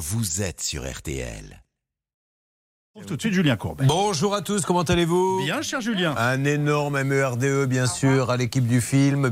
[0.00, 1.62] vous êtes sur RTL.
[3.06, 3.84] Tout de suite, Julien Courbet.
[3.86, 6.12] Bonjour à tous, comment allez-vous Bien, cher Julien.
[6.18, 9.30] Un énorme MERDE, E, bien sûr, à l'équipe du film.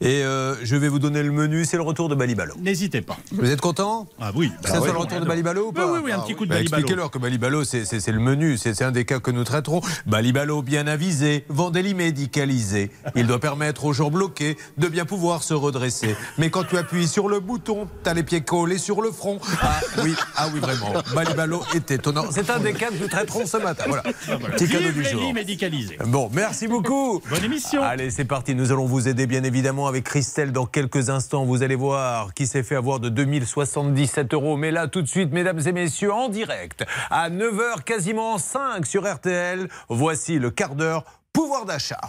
[0.00, 2.54] Et euh, je vais vous donner le menu, c'est le retour de Balibalo.
[2.60, 3.16] N'hésitez pas.
[3.32, 4.06] Vous êtes content?
[4.20, 4.52] Ah oui.
[4.64, 6.50] C'est ça le retour de Balibalo ou pas Oui, oui, oui, un petit coup de
[6.50, 6.80] Bah, Balibalo.
[6.80, 9.42] Expliquez-leur que Balibalo, c'est- c'est c'est le menu, c'est c'est un des cas que nous
[9.42, 9.80] traiterons.
[10.06, 12.92] Balibalo bien avisé, Vendélie médicalisé.
[13.16, 16.14] Il doit permettre aux gens bloqués de bien pouvoir se redresser.
[16.38, 19.40] Mais quand tu appuies sur le bouton, t'as les pieds collés sur le front.
[19.60, 20.92] Ah oui, ah oui, vraiment.
[21.16, 22.26] Balibalo est étonnant.
[22.30, 23.84] C'est un des cas que nous traiterons ce matin.
[23.86, 24.02] Voilà.
[24.56, 25.22] Petit cadeau du jour.
[25.22, 25.98] lits médicalisés.
[26.06, 27.20] Bon, merci beaucoup.
[27.30, 27.82] Bonne émission.
[27.82, 28.54] Allez, c'est parti.
[28.54, 31.44] Nous allons vous aider bien évidemment avec Christelle dans quelques instants.
[31.44, 34.56] Vous allez voir qui s'est fait avoir de 2077 euros.
[34.56, 39.10] Mais là, tout de suite, mesdames et messieurs, en direct, à 9h quasiment 5 sur
[39.10, 42.00] RTL, voici le quart d'heure pouvoir d'achat.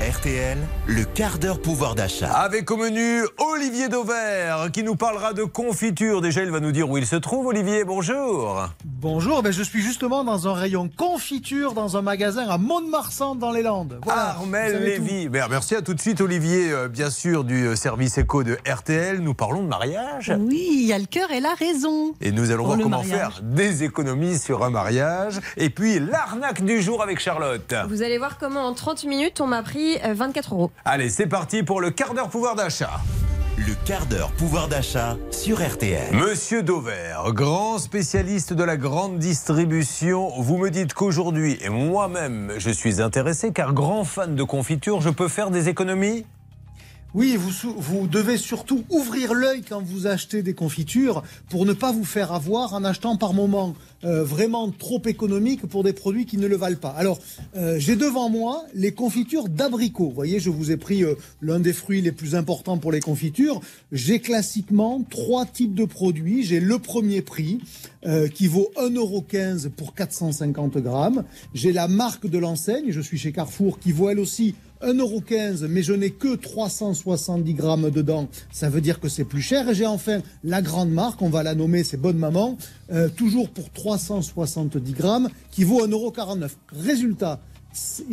[0.00, 2.32] RTL, le quart d'heure pouvoir d'achat.
[2.32, 6.20] Avec au menu Olivier Dauvert qui nous parlera de confiture.
[6.20, 7.48] Déjà, il va nous dire où il se trouve.
[7.48, 8.68] Olivier, bonjour.
[8.84, 13.50] Bonjour, ben je suis justement dans un rayon confiture dans un magasin à Mont-de-Marsan dans
[13.50, 13.98] les Landes.
[14.04, 14.82] Voilà, Armel.
[14.82, 15.28] Lévy.
[15.28, 18.56] Ben, Merci à tout de suite, Olivier, euh, bien sûr, du euh, service éco de
[18.66, 19.18] RTL.
[19.18, 20.32] Nous parlons de mariage.
[20.38, 22.14] Oui, il y a le cœur et la raison.
[22.20, 23.18] Et nous allons voir comment mariage.
[23.18, 25.40] faire des économies sur un mariage.
[25.56, 27.74] Et puis l'arnaque du jour avec Charlotte.
[27.88, 30.70] Vous allez voir comment en 30 minutes, on m'a pris euh, 24 euros.
[30.84, 33.00] Allez, c'est parti pour le quart d'heure pouvoir d'achat.
[33.58, 36.14] Le quart d'heure pouvoir d'achat sur RTL.
[36.14, 42.70] Monsieur Dauvert, grand spécialiste de la grande distribution, vous me dites qu'aujourd'hui, et moi-même je
[42.70, 46.24] suis intéressé car grand fan de confiture, je peux faire des économies?
[47.18, 52.04] Oui, vous, devez surtout ouvrir l'œil quand vous achetez des confitures pour ne pas vous
[52.04, 53.74] faire avoir en achetant par moment
[54.04, 56.90] euh, vraiment trop économique pour des produits qui ne le valent pas.
[56.90, 57.18] Alors,
[57.56, 60.10] euh, j'ai devant moi les confitures d'abricots.
[60.10, 63.00] Vous voyez, je vous ai pris euh, l'un des fruits les plus importants pour les
[63.00, 63.60] confitures.
[63.90, 66.44] J'ai classiquement trois types de produits.
[66.44, 67.58] J'ai le premier prix
[68.32, 71.24] qui vaut 1,15€ pour 450 grammes.
[71.52, 75.82] J'ai la marque de l'enseigne, je suis chez Carrefour, qui vaut elle aussi 1,15€, mais
[75.82, 78.28] je n'ai que 370 grammes dedans.
[78.52, 79.68] Ça veut dire que c'est plus cher.
[79.68, 82.56] Et j'ai enfin la grande marque, on va la nommer, c'est Bonne Maman,
[82.92, 86.50] euh, toujours pour 370 grammes, qui vaut 1,49€.
[86.72, 87.40] Résultat,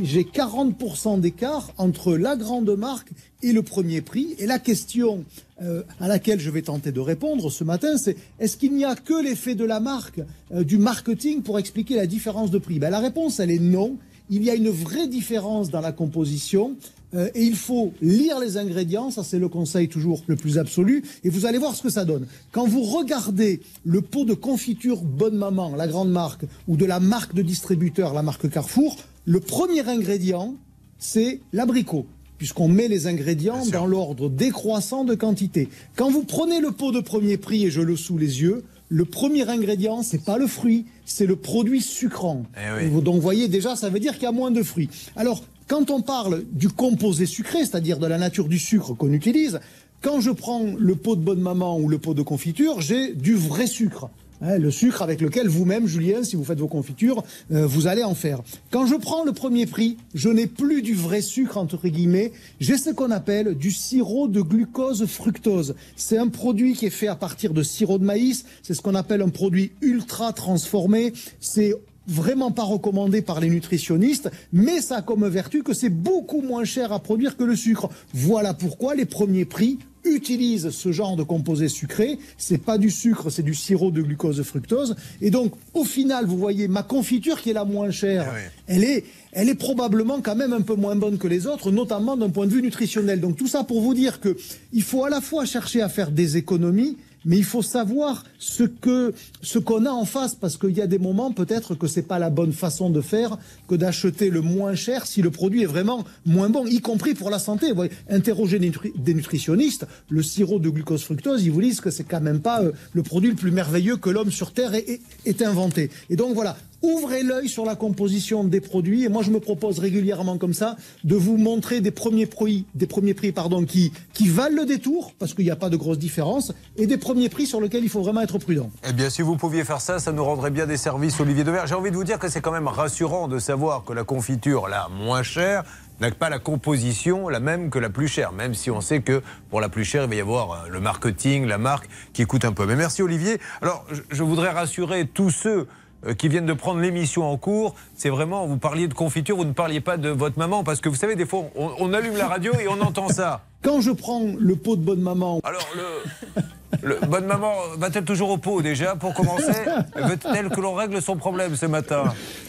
[0.02, 3.12] j'ai 40% d'écart entre la grande marque
[3.42, 4.36] et le premier prix.
[4.38, 5.24] Et la question
[5.62, 8.96] euh, à laquelle je vais tenter de répondre ce matin, c'est est-ce qu'il n'y a
[8.96, 10.22] que l'effet de la marque,
[10.54, 12.80] euh, du marketing pour expliquer la différence de prix?
[12.80, 13.98] Ben, La réponse, elle est non.
[14.30, 16.76] Il y a une vraie différence dans la composition.
[17.16, 21.04] euh, et il faut lire les ingrédients, ça c'est le conseil toujours le plus absolu,
[21.24, 22.28] et vous allez voir ce que ça donne.
[22.52, 27.00] Quand vous regardez le pot de confiture Bonne Maman, la grande marque, ou de la
[27.00, 30.56] marque de distributeur, la marque Carrefour, le premier ingrédient,
[31.00, 32.06] c'est l'abricot,
[32.38, 35.70] puisqu'on met les ingrédients dans l'ordre décroissant de quantité.
[35.96, 39.06] Quand vous prenez le pot de premier prix, et je le sous les yeux, le
[39.06, 42.44] premier ingrédient, c'est pas le fruit, c'est le produit sucrant.
[42.56, 43.02] Eh oui.
[43.02, 44.90] Donc, vous voyez, déjà, ça veut dire qu'il y a moins de fruits.
[45.16, 49.60] Alors, quand on parle du composé sucré, c'est-à-dire de la nature du sucre qu'on utilise,
[50.02, 53.34] quand je prends le pot de bonne maman ou le pot de confiture, j'ai du
[53.34, 54.10] vrai sucre.
[54.42, 58.04] Hein, le sucre avec lequel vous-même, Julien, si vous faites vos confitures, euh, vous allez
[58.04, 58.42] en faire.
[58.70, 62.78] Quand je prends le premier prix, je n'ai plus du vrai sucre, entre guillemets, j'ai
[62.78, 65.76] ce qu'on appelle du sirop de glucose fructose.
[65.96, 68.96] C'est un produit qui est fait à partir de sirop de maïs, c'est ce qu'on
[68.96, 71.74] appelle un produit ultra transformé, c'est
[72.08, 76.66] vraiment pas recommandé par les nutritionnistes, mais ça a comme vertu que c'est beaucoup moins
[76.66, 77.90] cher à produire que le sucre.
[78.14, 82.18] Voilà pourquoi les premiers prix utilisent ce genre de composé sucré.
[82.38, 84.96] C'est pas du sucre, c'est du sirop de glucose fructose.
[85.22, 88.84] Et donc, au final, vous voyez, ma confiture qui est la moins chère, Ah elle
[88.84, 92.30] est, elle est probablement quand même un peu moins bonne que les autres, notamment d'un
[92.30, 93.20] point de vue nutritionnel.
[93.20, 94.38] Donc tout ça pour vous dire que
[94.74, 98.64] il faut à la fois chercher à faire des économies, mais il faut savoir ce
[98.64, 102.02] que ce qu'on a en face parce qu'il y a des moments peut-être que c'est
[102.04, 103.38] pas la bonne façon de faire
[103.68, 107.30] que d'acheter le moins cher si le produit est vraiment moins bon, y compris pour
[107.30, 107.70] la santé.
[107.70, 111.82] Vous voyez, interrogez des, nutri- des nutritionnistes, le sirop de glucose fructose, ils vous disent
[111.82, 114.74] que c'est quand même pas euh, le produit le plus merveilleux que l'homme sur terre
[114.76, 115.90] ait- ait inventé.
[116.10, 119.04] Et donc voilà, ouvrez l'œil sur la composition des produits.
[119.04, 122.88] Et moi, je me propose régulièrement comme ça de vous montrer des premiers prix, des
[122.88, 125.98] premiers prix pardon, qui, qui valent le détour, parce qu'il n'y a pas de grosse
[126.00, 128.70] différence, et des premiers prix sur lesquels il faut vraiment être prudent.
[128.88, 131.68] Eh bien, si vous pouviez faire ça, ça nous rendrait bien des services, Olivier Devers.
[131.68, 134.68] J'ai envie de vous dire que c'est quand même rassurant de savoir que la confiture,
[134.68, 135.64] la moins chère,
[136.02, 139.22] n'a pas la composition la même que la plus chère, même si on sait que
[139.50, 142.44] pour la plus chère, il va y avoir euh, le marketing, la marque qui coûte
[142.44, 142.66] un peu.
[142.66, 143.40] Mais merci, Olivier.
[143.62, 145.68] Alors, je- voudrais rassurer tous ceux
[146.14, 149.54] qui viennent de prendre l'émission en cours, c'est vraiment, vous parliez de confiture, vous ne
[149.54, 152.28] parliez pas de votre maman, parce que vous savez, des fois, on, on allume la
[152.28, 153.42] radio et on entend ça.
[153.64, 156.42] Quand je prends le pot de bonne maman, Alors, le,
[156.84, 159.54] Le- bonne maman, va-t-elle toujours au pot déjà pour commencer?
[159.96, 162.04] Veut-elle que l'on règle son problème ce matin?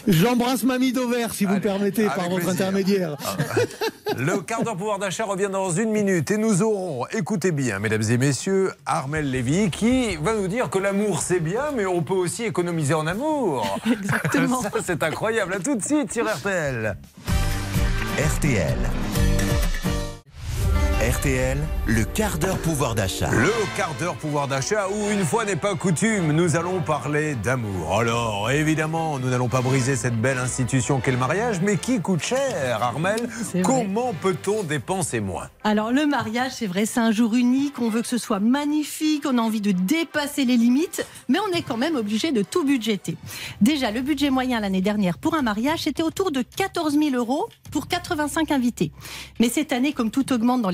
[0.07, 2.49] J'embrasse Mamie Dover, si vous permettez, par votre plaisir.
[2.51, 3.15] intermédiaire.
[4.15, 8.03] Le quart d'heure pouvoir d'achat revient dans une minute et nous aurons, écoutez bien, mesdames
[8.09, 12.13] et messieurs, Armel Lévy qui va nous dire que l'amour c'est bien, mais on peut
[12.15, 13.79] aussi économiser en amour.
[13.91, 14.61] Exactement.
[14.63, 15.36] Ça, c'est incroyable.
[15.39, 16.97] À tout de suite sur RTL.
[18.17, 19.36] RTL.
[21.07, 23.29] RTL, le quart d'heure pouvoir d'achat.
[23.31, 27.97] Le quart d'heure pouvoir d'achat où une fois n'est pas coutume, nous allons parler d'amour.
[27.97, 32.23] Alors évidemment, nous n'allons pas briser cette belle institution qu'est le mariage, mais qui coûte
[32.23, 33.21] cher, Armel?
[33.63, 35.47] Comment peut-on dépenser moins?
[35.63, 39.23] Alors le mariage, c'est vrai, c'est un jour unique, on veut que ce soit magnifique,
[39.25, 42.65] on a envie de dépasser les limites, mais on est quand même obligé de tout
[42.65, 43.15] budgéter.
[43.61, 47.47] Déjà, le budget moyen l'année dernière pour un mariage, c'était autour de 14 000 euros
[47.71, 48.91] pour 85 invités.
[49.39, 50.69] Mais cette année, comme tout augmente dans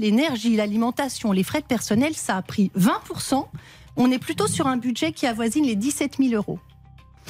[0.00, 3.46] l'énergie, l'alimentation, les frais de personnel, ça a pris 20%.
[3.96, 6.58] On est plutôt sur un budget qui avoisine les 17 000 euros.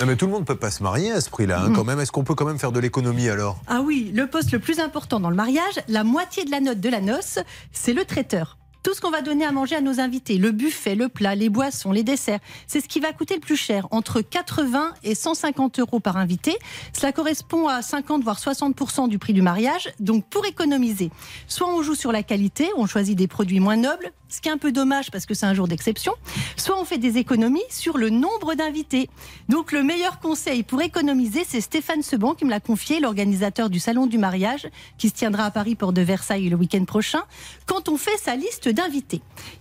[0.00, 1.64] Non mais tout le monde ne peut pas se marier à ce prix-là, Mm.
[1.66, 2.00] hein, quand même.
[2.00, 3.60] Est-ce qu'on peut quand même faire de l'économie alors?
[3.68, 6.80] Ah oui, le poste le plus important dans le mariage, la moitié de la note
[6.80, 7.38] de la noce,
[7.72, 8.58] c'est le traiteur.
[8.84, 11.48] Tout ce qu'on va donner à manger à nos invités, le buffet, le plat, les
[11.48, 15.78] boissons, les desserts, c'est ce qui va coûter le plus cher, entre 80 et 150
[15.78, 16.54] euros par invité.
[16.92, 19.90] Cela correspond à 50 voire 60% du prix du mariage.
[20.00, 21.10] Donc pour économiser,
[21.48, 24.52] soit on joue sur la qualité, on choisit des produits moins nobles, ce qui est
[24.52, 26.12] un peu dommage parce que c'est un jour d'exception,
[26.56, 29.08] soit on fait des économies sur le nombre d'invités.
[29.48, 33.78] Donc le meilleur conseil pour économiser, c'est Stéphane Seban qui me l'a confié, l'organisateur du
[33.78, 37.22] salon du mariage qui se tiendra à Paris Porte de Versailles le week-end prochain.
[37.64, 38.68] Quand on fait sa liste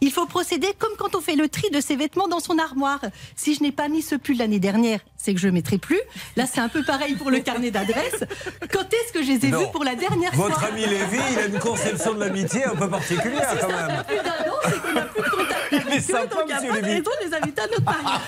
[0.02, 3.02] il faut procéder comme quand on fait le tri de ses vêtements dans son armoire.
[3.36, 6.00] Si je n'ai pas mis ce pull l'année dernière, c'est que je le mettrai plus.
[6.36, 8.24] Là, c'est un peu pareil pour le carnet d'adresse.
[8.72, 9.60] Quand est-ce que je les ai Non.
[9.62, 12.76] vus pour la dernière Votre fois ami Lévy, il a une conception de l'amitié un
[12.76, 14.04] peu particulière quand même.
[14.06, 16.44] plus d'un an, c'est qu'on n'a plus de contact Il est avec eux, sympa, donc
[16.44, 18.22] il n'y a pas de raison de les inviter à notre mariage.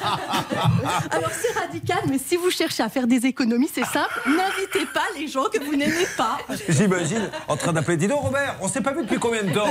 [1.11, 5.03] Alors c'est radical, mais si vous cherchez à faire des économies, c'est simple, n'invitez pas
[5.17, 6.37] les gens que vous n'aimez pas.
[6.69, 7.97] J'imagine en train d'appeler.
[7.97, 9.69] Dis donc Robert, on s'est pas vu depuis combien de temps?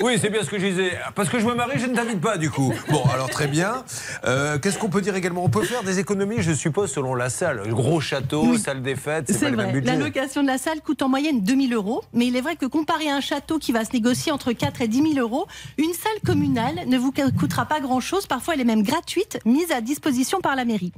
[0.00, 0.98] Oui, c'est bien ce que je disais.
[1.14, 2.72] Parce que je me marie, je ne t'invite pas du coup.
[2.90, 3.84] Bon, alors très bien.
[4.24, 5.44] Euh, Qu'est-ce qu'on peut dire également?
[5.44, 7.62] On peut faire des économies, je suppose, selon la salle.
[7.68, 8.58] Gros château, Oui.
[8.58, 9.92] salle des fêtes, c'est pas C'est le même vrai, budget.
[9.92, 12.66] la location de la salle coûte en moyenne 2000 euros, mais il est vrai que
[12.66, 15.46] comparé à un château qui va se négocier entre 4 et 10 000 euros,
[15.78, 19.80] une salle communale ne vous coûtera pas grand-chose, parfois elle est même gratuite, mise à
[19.80, 20.92] disposition par la mairie.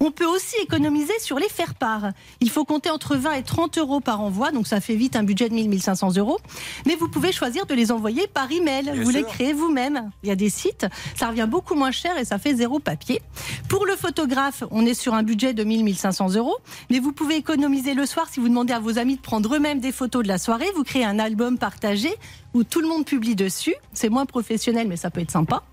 [0.00, 2.10] On peut aussi économiser sur les faire-part.
[2.40, 5.22] Il faut compter entre 20 et 30 euros par envoi, donc ça fait vite un
[5.22, 6.38] budget de 1000-1500 euros,
[6.86, 8.84] mais vous pouvez choisir de les envoyer par email.
[8.84, 10.10] Bien vous les créez vous-même.
[10.22, 10.86] Il y a des sites,
[11.16, 13.20] ça revient beaucoup moins cher et ça fait zéro papier.
[13.68, 16.56] Pour le photographe, on est sur un budget de 1000-1500 euros,
[16.88, 19.80] mais vous pouvez économiser le soir si vous demandez à vos amis de prendre eux-mêmes
[19.80, 20.68] des photos de la soirée.
[20.76, 22.10] Vous créez un album partagé
[22.54, 23.74] où tout le monde publie dessus.
[23.92, 25.64] C'est moins professionnel, mais ça peut être sympa.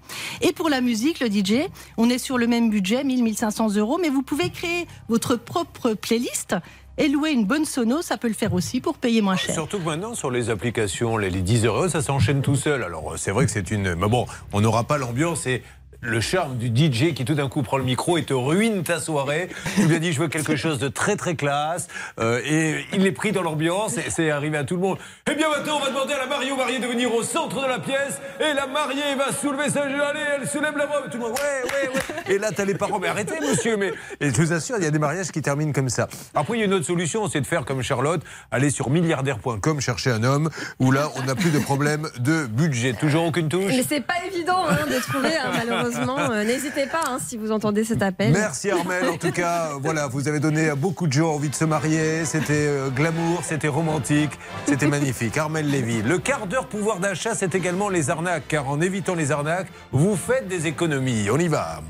[0.42, 4.10] Et pour la musique, le DJ, on est sur le même budget, 1000-1500 euros, mais
[4.10, 6.56] vous pouvez créer votre propre playlist.
[6.98, 9.56] Et louer une bonne sono, ça peut le faire aussi pour payer moins cher.
[9.56, 12.84] Surtout que maintenant, sur les applications, les, les 10 euros, ça s'enchaîne tout seul.
[12.84, 13.96] Alors, euh, c'est vrai que c'est une.
[13.96, 15.64] Mais bon, on n'aura pas l'ambiance et
[16.02, 19.00] le charme du DJ qui tout d'un coup prend le micro et te ruine ta
[19.00, 19.50] soirée.
[19.76, 21.88] Tu lui as dit, je veux quelque chose de très très classe.
[22.20, 24.98] euh, et il est pris dans l'ambiance et c'est arrivé à tout le monde.
[25.30, 27.62] Eh bien, maintenant, on va demander à la mariée ou marié de venir au centre
[27.62, 28.20] de la pièce.
[28.40, 29.84] Et la mariée va soulever sa.
[29.84, 31.10] Allez, elle soulève la robe.
[31.12, 32.34] Tout le monde, ouais, ouais, ouais.
[32.34, 33.76] Et là, t'as les parents, mais arrêtez, monsieur.
[33.76, 33.92] Mais
[34.22, 36.08] et je vous assure, il y a des mariages qui terminent comme ça.
[36.34, 39.82] Après, il y a une autre solution, c'est de faire comme Charlotte, aller sur milliardaire.com,
[39.82, 42.94] chercher un homme, où là, on n'a plus de problème de budget.
[42.94, 45.52] Toujours aucune touche Mais c'est pas évident hein, de trouver, hein,
[45.92, 46.32] malheureusement.
[46.32, 48.32] Euh, N'hésitez pas hein, si vous entendez cet appel.
[48.32, 49.10] Merci Armel.
[49.10, 52.26] En tout cas, voilà, vous avez donné à beaucoup de gens envie de se marier.
[52.26, 54.32] C'était euh, glamour, c'était romantique,
[54.66, 55.38] c'était magnifique.
[55.38, 56.02] Armel Lévy.
[56.02, 60.16] Le quart d'heure pouvoir d'achat, c'est également les arnaques, car en évitant les arnaques, vous
[60.16, 61.30] faites des économies.
[61.32, 61.82] On y va.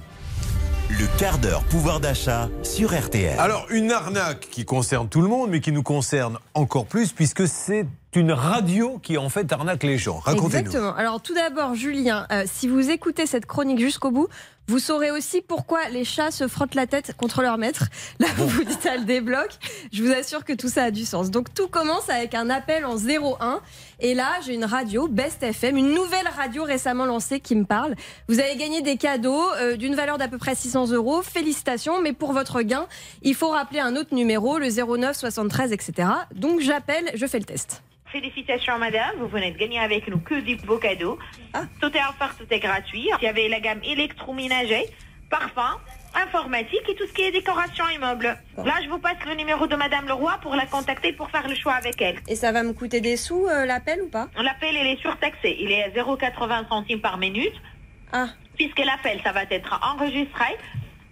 [0.90, 3.40] Le quart d'heure pouvoir d'achat sur RTL.
[3.40, 7.48] Alors, une arnaque qui concerne tout le monde, mais qui nous concerne encore plus, puisque
[7.48, 7.86] c'est
[8.16, 10.18] une radio qui en fait arnaque les gens.
[10.18, 10.66] Racontez-nous.
[10.66, 10.96] Exactement.
[10.96, 14.28] Alors tout d'abord, Julien, euh, si vous écoutez cette chronique jusqu'au bout,
[14.70, 17.86] vous saurez aussi pourquoi les chats se frottent la tête contre leur maître.
[18.20, 19.58] Là, vous vous dites, elle débloque.
[19.92, 21.32] Je vous assure que tout ça a du sens.
[21.32, 23.62] Donc tout commence avec un appel en 01.
[24.00, 27.96] Et là, j'ai une radio, Best FM, une nouvelle radio récemment lancée qui me parle.
[28.28, 31.24] Vous avez gagné des cadeaux euh, d'une valeur d'à peu près 600 euros.
[31.24, 32.86] Félicitations, mais pour votre gain,
[33.24, 36.10] il faut rappeler un autre numéro, le 09 73, etc.
[36.36, 37.82] Donc j'appelle, je fais le test.
[38.12, 41.20] Félicitations madame, vous venez de gagner avec nous que des beaux cadeaux.
[41.80, 43.08] Tout est offert, tout est gratuit.
[43.22, 44.86] Il y avait la gamme électroménager,
[45.30, 45.80] parfum,
[46.16, 48.36] informatique et tout ce qui est décoration immeuble.
[48.58, 51.54] Là, je vous passe le numéro de madame Leroy pour la contacter pour faire le
[51.54, 52.20] choix avec elle.
[52.28, 54.28] Et ça va me coûter des sous, euh, l'appel ou pas?
[54.42, 55.56] L'appel, il est surtaxé.
[55.60, 57.54] Il est à 0,80 centimes par minute.
[58.12, 58.30] Ah.
[58.58, 60.58] Puisque l'appel, ça va être enregistré,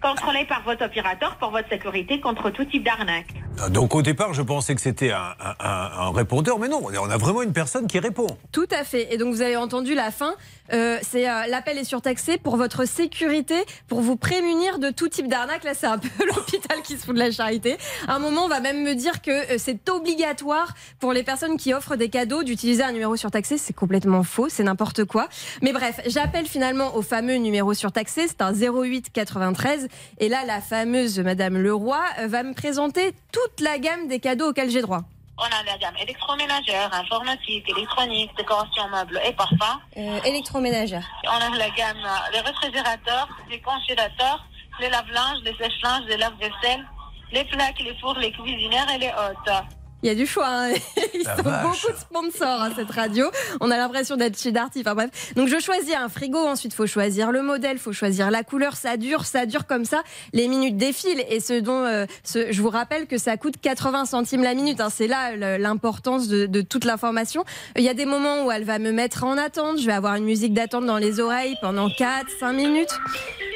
[0.02, 3.34] contrôlé par votre opérateur pour votre sécurité contre tout type d'arnaque.
[3.70, 7.10] Donc au départ, je pensais que c'était un, un- un- un répondeur, mais non, on
[7.10, 8.26] a vraiment une personne qui répond.
[8.52, 9.12] Tout à fait.
[9.12, 10.34] Et donc vous avez entendu la fin.
[10.72, 13.56] Euh, c'est euh, l'appel est surtaxé pour votre sécurité,
[13.86, 15.64] pour vous prémunir de tout type d'arnaque.
[15.64, 17.76] Là, c'est un peu l'hôpital qui se fout de la charité.
[18.06, 21.56] À un moment, on va même me dire que euh, c'est obligatoire pour les personnes
[21.56, 23.58] qui offrent des cadeaux d'utiliser un numéro surtaxé.
[23.58, 25.28] C'est complètement faux, c'est n'importe quoi.
[25.62, 28.26] Mais bref, j'appelle finalement au fameux numéro surtaxé.
[28.28, 29.88] C'est un 08 93.
[30.18, 34.70] Et là, la fameuse Madame Leroy va me présenter toute la gamme des cadeaux auxquels
[34.70, 35.04] j'ai droit.
[35.40, 39.78] On a la gamme électroménagère, informatique, électronique, décoration meubles et parfums.
[39.96, 41.06] Euh, électroménagère.
[41.24, 44.44] On a la gamme euh, les réfrigérateurs, les congélateurs,
[44.80, 46.84] les lave-linges, les sèche-linges, les lave-vaisselle,
[47.30, 49.64] les plaques, les fours, les cuisinières et les hôtes.
[50.02, 50.46] Il y a du choix.
[50.46, 50.70] Hein.
[51.14, 51.62] Ils La sont vache.
[51.64, 53.26] beaucoup de sponsors à cette radio.
[53.60, 54.80] On a l'impression d'être chez Darty.
[54.82, 55.34] Enfin bref.
[55.34, 56.38] Donc je choisis un frigo.
[56.38, 58.76] Ensuite, faut choisir le modèle, faut choisir la couleur.
[58.76, 60.02] Ça dure, ça dure comme ça.
[60.32, 64.04] Les minutes défilent et ce dont euh, ce- je vous rappelle que ça coûte 80
[64.04, 64.80] centimes la minute.
[64.80, 64.88] hein.
[64.88, 67.44] C'est là l'importance de, de toute l'information.
[67.76, 69.80] Il y a des moments où elle va me mettre en attente.
[69.80, 72.96] Je vais avoir une musique d'attente dans les oreilles pendant 4, 5 minutes.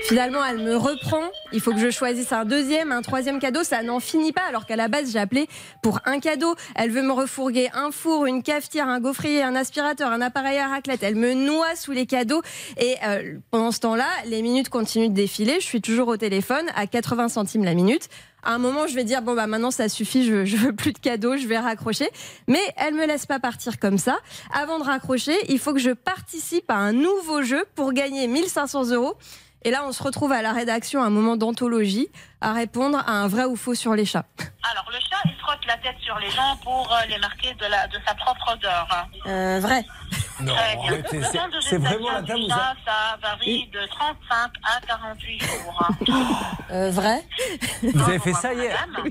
[0.07, 1.23] Finalement, elle me reprend.
[1.53, 3.63] Il faut que je choisisse un deuxième, un troisième cadeau.
[3.63, 4.43] Ça n'en finit pas.
[4.49, 5.47] Alors qu'à la base, j'ai appelé
[5.83, 6.32] pour un cadeau.
[6.75, 10.69] Elle veut me refourguer un four, une cafetière, un gaufrier, un aspirateur, un appareil à
[10.69, 11.03] raclette.
[11.03, 12.43] Elle me noie sous les cadeaux.
[12.79, 15.55] Et euh, pendant ce temps-là, les minutes continuent de défiler.
[15.61, 18.09] Je suis toujours au téléphone à 80 centimes la minute.
[18.45, 20.93] À un moment, je vais dire bon bah maintenant ça suffit, je, je veux plus
[20.93, 22.09] de cadeaux, je vais raccrocher.
[22.49, 24.19] Mais elle me laisse pas partir comme ça.
[24.53, 28.91] Avant de raccrocher, il faut que je participe à un nouveau jeu pour gagner 1500
[28.91, 29.15] euros.
[29.65, 32.09] Et là, on se retrouve à la rédaction, à un moment d'anthologie,
[32.43, 34.25] à répondre à un vrai ou faux sur les chats.
[34.71, 37.67] Alors, le chat, il frotte la tête sur les gens pour euh, les marquer de,
[37.71, 38.87] la, de sa propre odeur.
[39.27, 39.85] Euh, vrai.
[40.41, 40.55] Non,
[41.61, 42.75] c'est- vraiment la chat, ça...
[42.85, 45.89] ça varie de 35 à 48 jours.
[46.71, 47.23] Euh, vrai.
[47.83, 49.05] Vous avez fait ça hier Madame.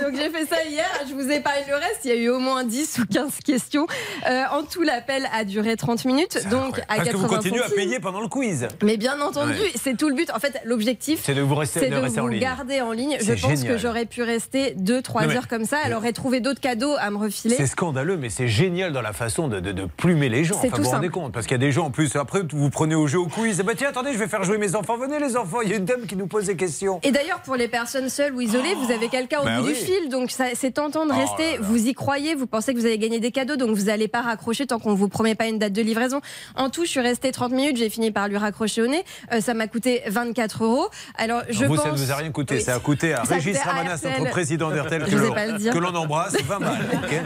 [0.00, 2.30] Donc j'ai fait ça hier, je vous ai parlé le reste, il y a eu
[2.30, 3.86] au moins 10 ou 15 questions.
[4.26, 7.62] Euh, en tout, l'appel a duré 30 minutes, donc à Parce que 80 vous continuez
[7.62, 8.68] à payer pendant le quiz.
[8.82, 9.72] Mais bien entendu, Ouais.
[9.74, 10.30] c'est tout le but.
[10.30, 12.40] En fait, l'objectif, C'est de vous rester, c'est de de rester en vous ligne.
[12.80, 13.16] En ligne.
[13.20, 13.66] Je pense génial.
[13.68, 15.78] que j'aurais pu rester 2-3 Non, mais- heures comme ça.
[15.84, 17.54] Elle aurait trouvé d'autres cadeaux à me refiler.
[17.56, 20.54] C'est scandaleux, mais c'est génial dans la façon de, de- de plumer les gens.
[20.60, 22.14] C'est Enfin, tout vous vous rendez compte Parce qu'il y a des gens en plus,
[22.16, 23.58] après, vous prenez au jeu au quiz.
[23.60, 24.96] Eh ben, tiens, attendez, je vais faire jouer mes enfants.
[24.96, 27.00] Venez, les enfants, il y a une dame qui nous pose des questions.
[27.02, 29.72] Et d'ailleurs, pour les personnes seules ou isolées, vous avez quelqu'un au Bah bout oui.
[29.72, 31.52] du fil, donc c'est tentant de Oh rester.
[31.52, 31.62] là là.
[31.62, 34.22] Vous y croyez, vous pensez que vous allez gagner des cadeaux, donc vous n'allez pas
[34.22, 36.20] raccrocher tant qu'on vous promet pas une date de livraison.
[36.56, 39.04] En tout, je suis restée 30 minutes, j'ai fini par lui raccrocher au nez.
[39.32, 40.88] Euh, ça m'a coûté 24 euros.
[41.16, 41.84] Alors, je vous, pense.
[41.84, 42.53] ça ne vous a rien coûté.
[42.54, 42.62] Oui.
[42.62, 44.12] Ça a coûté à Ça Régis coûté à Ramanas, RTL.
[44.18, 46.36] notre président d'RTL, que l'on- embrasse.
[46.42, 46.78] 20 balles.
[46.94, 47.20] ok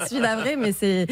[0.00, 1.06] je suis navrée, mais c'est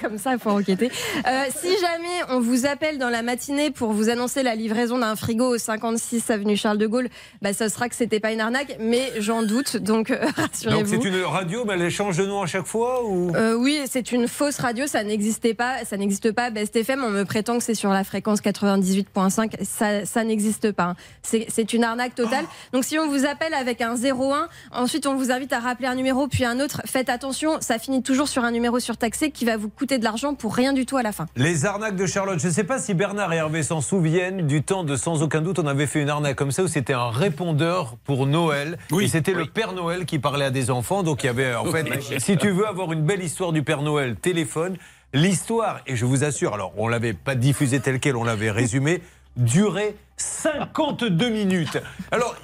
[0.00, 0.90] comme ça, il faut enquêter.
[1.26, 5.16] Euh, si jamais on vous appelle dans la matinée pour vous annoncer la livraison d'un
[5.16, 7.08] frigo au 56 avenue Charles de Gaulle,
[7.42, 10.86] bah, ça sera que c'était pas une arnaque, mais j'en doute, donc euh, Donc rassurez-vous.
[11.02, 13.34] c'est une radio, mais elle change de nom à chaque fois ou?
[13.36, 16.50] Euh, oui, c'est une fausse radio, ça n'existait pas, ça n'existe pas.
[16.50, 20.84] Best FM, on me prétend que c'est sur la fréquence 98.5, ça, ça n'existe pas.
[20.84, 20.96] hein.
[21.22, 22.44] C'est une arnaque totale.
[22.72, 25.94] Donc si on vous appelle avec un 01, ensuite on vous invite à rappeler un
[25.94, 29.58] numéro puis un autre, faites attention, ça finit toujours sur un numéro surtaxé qui va
[29.58, 31.26] vous coûter de l'argent pour rien du tout à la fin.
[31.36, 32.40] Les arnaques de Charlotte.
[32.40, 35.42] Je ne sais pas si Bernard et Hervé s'en souviennent du temps de Sans aucun
[35.42, 35.58] doute.
[35.58, 38.78] On avait fait une arnaque comme ça où c'était un répondeur pour Noël.
[38.90, 39.40] Oui, et c'était oui.
[39.40, 41.02] le Père Noël qui parlait à des enfants.
[41.02, 41.84] Donc il y avait, en fait,
[42.18, 44.78] si tu veux avoir une belle histoire du Père Noël, téléphone.
[45.14, 49.00] L'histoire, et je vous assure, alors on l'avait pas diffusée telle quelle, on l'avait résumée,
[49.38, 51.78] durait 52 minutes.
[52.10, 52.36] Alors,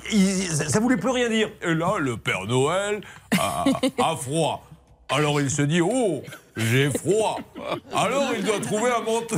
[0.50, 1.50] ça voulait plus rien dire.
[1.62, 3.02] Et là, le Père Noël
[3.38, 4.66] a froid.
[5.10, 6.22] Alors il se dit, oh,
[6.56, 7.40] j'ai froid.
[7.94, 9.36] Alors il doit trouver un manteau.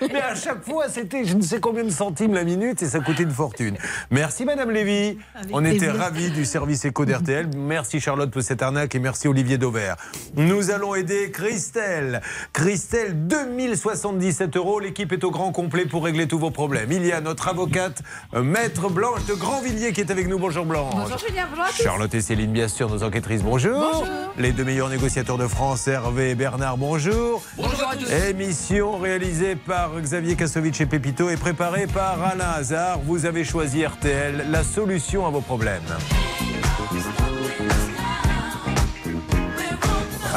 [0.12, 3.00] Mais à chaque fois, c'était je ne sais combien de centimes la minute et ça
[3.00, 3.76] coûtait une fortune.
[4.10, 5.18] Merci Madame Lévy.
[5.34, 7.48] Avec On était ravis du service éco d'RTL.
[7.56, 9.96] Merci Charlotte pour cette arnaque et merci Olivier Dauvert.
[10.36, 12.20] Nous allons aider Christelle.
[12.52, 14.80] Christelle, 2077 euros.
[14.80, 16.92] L'équipe est au grand complet pour régler tous vos problèmes.
[16.92, 18.02] Il y a notre avocate,
[18.34, 20.38] euh, Maître Blanche de Grandvilliers qui est avec nous.
[20.38, 20.94] Bonjour Blanche.
[20.94, 21.66] Bonjour Julien, bonjour.
[21.74, 24.06] Charlotte et Céline, bien sûr, nos enquêtrices, bonjour.
[24.38, 27.42] Les deux meilleurs négociateurs de France, Hervé et Bernard, bonjour.
[27.56, 28.10] Bonjour à tous.
[28.12, 32.98] Émission réalisée par Xavier Kassovitch et Pépito et préparée par Alain Hazard.
[33.06, 35.80] Vous avez choisi RTL, la solution à vos problèmes.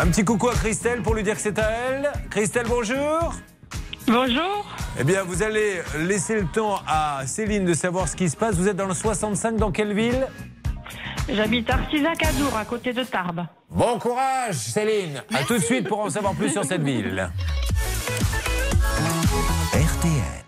[0.01, 2.09] Un petit coucou à Christelle pour lui dire que c'est à elle.
[2.29, 3.33] Christelle, bonjour.
[4.07, 4.65] Bonjour.
[4.97, 8.55] Eh bien, vous allez laisser le temps à Céline de savoir ce qui se passe.
[8.55, 10.25] Vous êtes dans le 65, dans quelle ville?
[11.33, 13.45] J'habite Arcisac-Adour, à côté de Tarbes.
[13.69, 15.21] Bon courage, Céline.
[15.33, 17.29] À tout de suite pour en savoir plus sur cette ville.
[19.73, 20.39] RTL.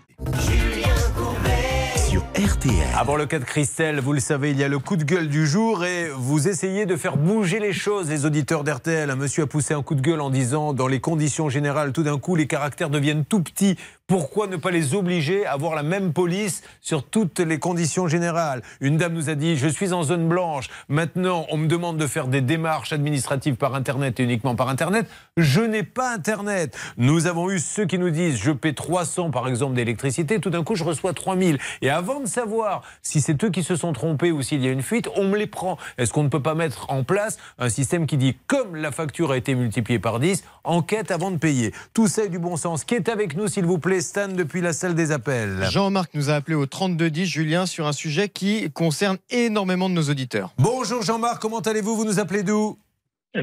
[2.34, 2.72] RTL.
[2.98, 5.28] Avant le cas de Christelle, vous le savez, il y a le coup de gueule
[5.28, 9.10] du jour et vous essayez de faire bouger les choses, les auditeurs d'RTL.
[9.10, 12.02] Un monsieur a poussé un coup de gueule en disant, dans les conditions générales, tout
[12.02, 13.76] d'un coup, les caractères deviennent tout petits.
[14.12, 18.60] Pourquoi ne pas les obliger à avoir la même police sur toutes les conditions générales?
[18.82, 22.06] Une dame nous a dit, je suis en zone blanche, maintenant on me demande de
[22.06, 25.06] faire des démarches administratives par Internet et uniquement par Internet.
[25.38, 26.76] Je n'ai pas Internet.
[26.98, 30.62] Nous avons eu ceux qui nous disent, je paie 300 par exemple d'électricité, tout d'un
[30.62, 31.58] coup je reçois 3000.
[31.80, 34.72] Et avant de savoir si c'est eux qui se sont trompés ou s'il y a
[34.72, 35.78] une fuite, on me les prend.
[35.96, 39.32] Est-ce qu'on ne peut pas mettre en place un système qui dit, comme la facture
[39.32, 41.72] a été multipliée par 10, enquête avant de payer?
[41.94, 42.84] Tout ça est du bon sens.
[42.84, 44.01] Qui est avec nous, s'il vous plaît?
[44.02, 45.66] Stan depuis la salle des appels.
[45.70, 50.02] Jean-Marc nous a appelé au 3210, Julien, sur un sujet qui concerne énormément de nos
[50.02, 50.52] auditeurs.
[50.58, 51.96] Bonjour Jean-Marc, comment allez-vous?
[51.96, 52.78] Vous nous appelez d'où?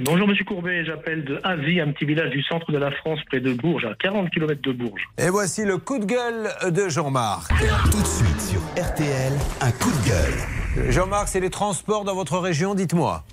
[0.04, 3.40] Bonjour Monsieur Courbet, j'appelle de Asie, un petit village du centre de la France près
[3.40, 5.02] de Bourges, à 40 km de Bourges.
[5.18, 7.50] Et voici le coup de gueule de Jean-Marc.
[7.90, 10.92] Tout de suite sur RTL, un coup de gueule.
[10.92, 13.24] Jean-Marc, c'est les transports dans votre région, dites-moi.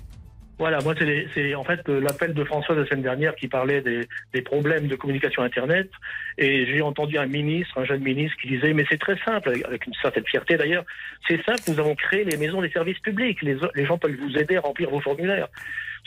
[0.59, 4.41] Voilà, moi c'est en fait euh, l'appel de François la semaine dernière qui parlait des,
[4.41, 5.89] problèmes de communication Internet
[6.39, 9.85] et j'ai entendu un ministre, un jeune ministre qui disait mais c'est très simple, avec-
[9.85, 10.83] une certaine fierté d'ailleurs,
[11.27, 14.57] c'est simple, nous avons créé les maisons des services publics, les, gens peuvent vous aider
[14.57, 15.47] à remplir vos formulaires.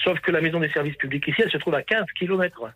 [0.02, 2.73] Sauf que la maison des services publics ici, elle se trouve à 15 km.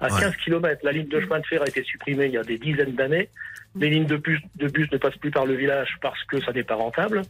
[0.00, 0.20] À Ouais.
[0.20, 2.58] 15 km, la ligne de chemin de fer a été supprimée il y a des
[2.58, 3.28] dizaines d'années.
[3.74, 6.52] Les lignes de bus, de bus ne passent plus par le village parce que ça
[6.52, 7.22] n'est pas rentable.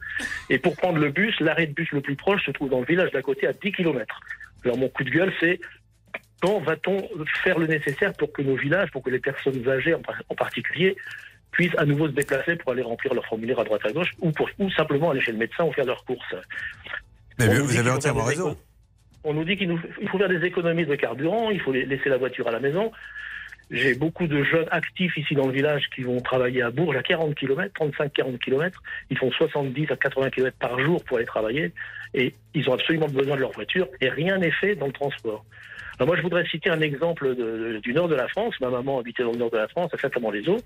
[0.51, 2.87] Et pour prendre le bus, l'arrêt de bus le plus proche se trouve dans le
[2.87, 4.21] village d'à côté à 10 km.
[4.65, 5.61] Alors mon coup de gueule, c'est
[6.41, 7.09] quand va-t-on
[7.43, 10.35] faire le nécessaire pour que nos villages, pour que les personnes âgées en, par- en
[10.35, 10.97] particulier,
[11.51, 14.31] puissent à nouveau se déplacer pour aller remplir leur formulaire à droite à gauche ou,
[14.31, 16.35] pour, ou simplement aller chez le médecin ou faire leurs courses?
[17.39, 18.57] Mais vous dit avez entièrement raison.
[19.25, 19.77] On nous dit qu'il
[20.11, 22.93] faut faire des économies de carburant, il faut laisser la voiture à la maison.
[23.71, 27.03] J'ai beaucoup de jeunes actifs ici dans le village qui vont travailler à Bourges à
[27.03, 28.83] 40 km, 35-40 km.
[29.11, 31.73] Ils font 70 à 80 km par jour pour aller travailler
[32.15, 35.45] et ils ont absolument besoin de leur voiture et rien n'est fait dans le transport.
[35.99, 37.35] Alors moi, je voudrais citer un exemple
[37.83, 38.55] du nord de la France.
[38.61, 40.61] Ma maman habitait dans le nord de la France, à Saint-Amand-les-Eaux.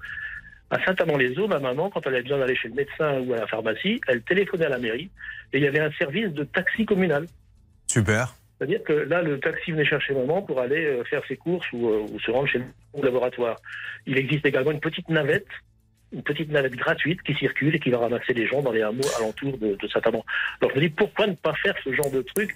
[0.70, 3.46] À Saint-Amand-les-Eaux, ma maman, quand elle avait besoin d'aller chez le médecin ou à la
[3.46, 5.10] pharmacie, elle téléphonait à la mairie
[5.52, 7.26] et il y avait un service de taxi communal.
[7.88, 8.34] Super.
[8.62, 11.88] C'est-à-dire que là, le taxi venait chercher maman pour aller euh, faire ses courses ou,
[11.88, 13.56] euh, ou se rendre chez le laboratoire.
[14.06, 15.48] Il existe également une petite navette,
[16.12, 19.02] une petite navette gratuite qui circule et qui va ramasser les gens dans les hameaux
[19.18, 20.24] alentours de, de Saint-Amand.
[20.60, 22.54] Alors je me dis, pourquoi ne pas faire ce genre de truc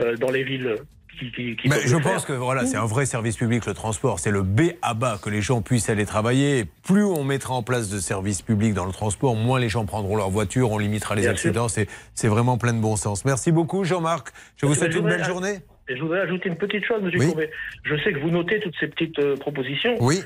[0.00, 0.78] euh, dans les villes
[1.18, 3.74] qui, qui, qui Mais peuvent je pense que voilà, c'est un vrai service public le
[3.74, 4.20] transport.
[4.20, 6.58] C'est le B à bas que les gens puissent aller travailler.
[6.58, 9.84] Et plus on mettra en place de services publics dans le transport, moins les gens
[9.84, 11.68] prendront leur voiture, on limitera les Bien accidents.
[11.68, 13.24] C'est c'est vraiment plein de bon sens.
[13.24, 14.28] Merci beaucoup Jean-Marc.
[14.56, 15.58] Je vous souhaite une belle journée.
[15.88, 17.26] Et je voudrais ajouter une petite chose, Monsieur Oui.
[17.28, 17.50] Courbet.
[17.84, 19.94] Je sais que vous notez toutes ces petites euh, propositions.
[20.00, 20.22] Oui.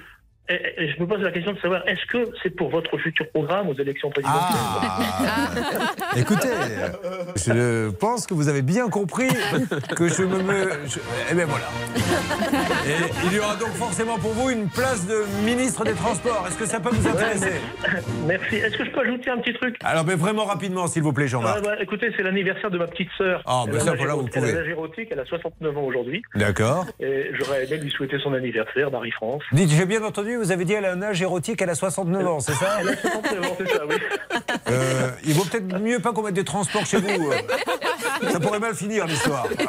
[0.51, 3.29] Et, et je me pose la question de savoir, est-ce que c'est pour votre futur
[3.31, 4.61] programme aux élections présidentielles
[5.23, 6.49] Ah Écoutez,
[7.37, 9.29] je pense que vous avez bien compris
[9.97, 10.71] que je me me.
[10.87, 10.99] je-
[11.31, 11.67] Eh bien voilà.
[12.87, 16.45] Et il y aura donc forcément pour vous une place de ministre des Transports.
[16.49, 17.53] Est-ce que ça peut vous intéresser?
[18.27, 18.57] Merci.
[18.57, 19.77] Est-ce que je peux ajouter un petit truc?
[19.85, 21.63] Alors, mais vraiment rapidement, s'il vous plaît, Jean-Marc.
[21.63, 23.43] Bah, écoutez, c'est l'anniversaire de ma petite sœur.
[23.47, 24.43] Ah, Elle a ça, voilà, vous érotique- Elle
[24.75, 25.07] pouvez.
[25.07, 26.23] a elle a 69 ans aujourd'hui.
[26.35, 26.87] D'accord.
[26.99, 29.43] Et j'aurais aimé lui souhaiter son anniversaire, Marie-France.
[29.53, 32.27] Dites, j'ai bien entendu, vous avez dit elle a un âge érotique, elle a 69
[32.27, 33.97] ans, c'est ça Elle a 69 ans, c'est ça, oui.
[34.71, 37.31] Euh, Il vaut peut-être mieux pas qu'on mette des transports chez vous.
[37.31, 37.37] euh.
[38.31, 39.47] Ça pourrait mal finir l'histoire.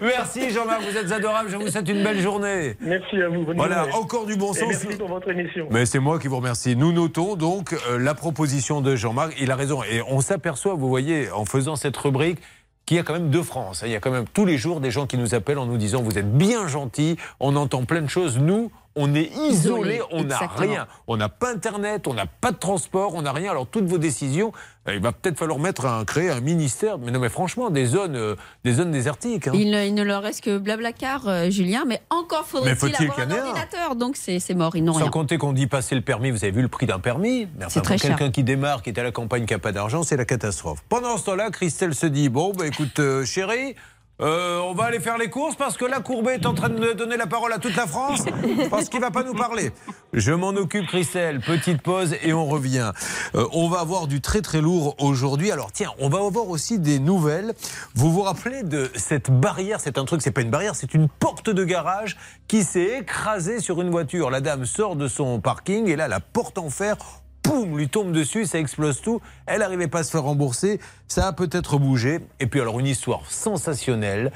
[0.00, 2.76] Merci Jean-Marc, vous êtes adorable, je vous souhaite une belle journée.
[2.80, 3.44] Merci à vous.
[3.44, 3.92] Bonne Voilà, journée.
[3.94, 4.68] encore du bon Et sens.
[4.68, 5.66] merci pour votre émission.
[5.70, 6.76] Mais c'est moi qui vous remercie.
[6.76, 9.34] Nous notons donc euh, la proposition de Jean-Marc.
[9.40, 9.82] Il a raison.
[9.84, 12.38] Et on s'aperçoit, vous voyez, en faisant cette rubrique,
[12.86, 13.82] qu'il y a quand même deux France.
[13.84, 15.78] Il y a quand même tous les jours des gens qui nous appellent en nous
[15.78, 18.38] disant Vous êtes bien gentils, on entend plein de choses.
[18.38, 20.86] Nous, on est Isolés, on n'a rien.
[21.06, 23.50] On n'a pas Internet, on n'a pas de transport, on n'a rien.
[23.50, 24.52] Alors toutes vos décisions,
[24.88, 26.98] euh, il va peut-être falloir mettre un, créer un ministère.
[26.98, 29.48] Mais non, mais franchement, des zones, euh, des zones désertiques.
[29.48, 29.52] hein.
[29.54, 33.20] Il, ne- il ne leur reste que Blablacar, euh, Julien, mais encore faudrait-il faut-il avoir
[33.20, 33.96] un ordinateur.
[33.96, 35.10] Donc c'est mort, ils n'ont Sans rien.
[35.10, 37.48] compter qu'on dit passer le permis, vous avez vu le prix d'un permis?
[37.58, 40.02] Mais C'est enfin, quelqu'un qui démarre, qui est à la campagne, qui n'a pas d'argent,
[40.02, 40.82] c'est la catastrophe.
[40.88, 43.74] Pendant ce temps-là, Christelle se dit Bon, bah écoute, euh, chérie,
[44.20, 46.92] euh, on va aller faire les courses parce que là, Courbet est en train de
[46.92, 48.24] donner la parole à toute la France
[48.70, 49.72] parce qu'il va pas nous parler.
[50.12, 51.40] Je m'en occupe, Christelle.
[51.40, 52.92] Petite pause et on revient.
[53.34, 55.50] Euh, on va avoir du très très lourd aujourd'hui.
[55.50, 57.54] Alors tiens, on va avoir aussi des nouvelles.
[57.94, 59.80] Vous vous rappelez de cette barrière?
[59.80, 63.58] C'est un truc, c'est pas une barrière, c'est une porte de garage qui s'est écrasée
[63.58, 64.30] sur une voiture.
[64.30, 66.96] La dame sort de son parking et là, la porte en fer
[67.44, 69.20] poum, lui tombe dessus, ça explose tout.
[69.46, 70.80] Elle n'arrivait pas à se faire rembourser.
[71.06, 72.18] Ça a peut-être bougé.
[72.40, 74.32] Et puis alors une histoire sensationnelle.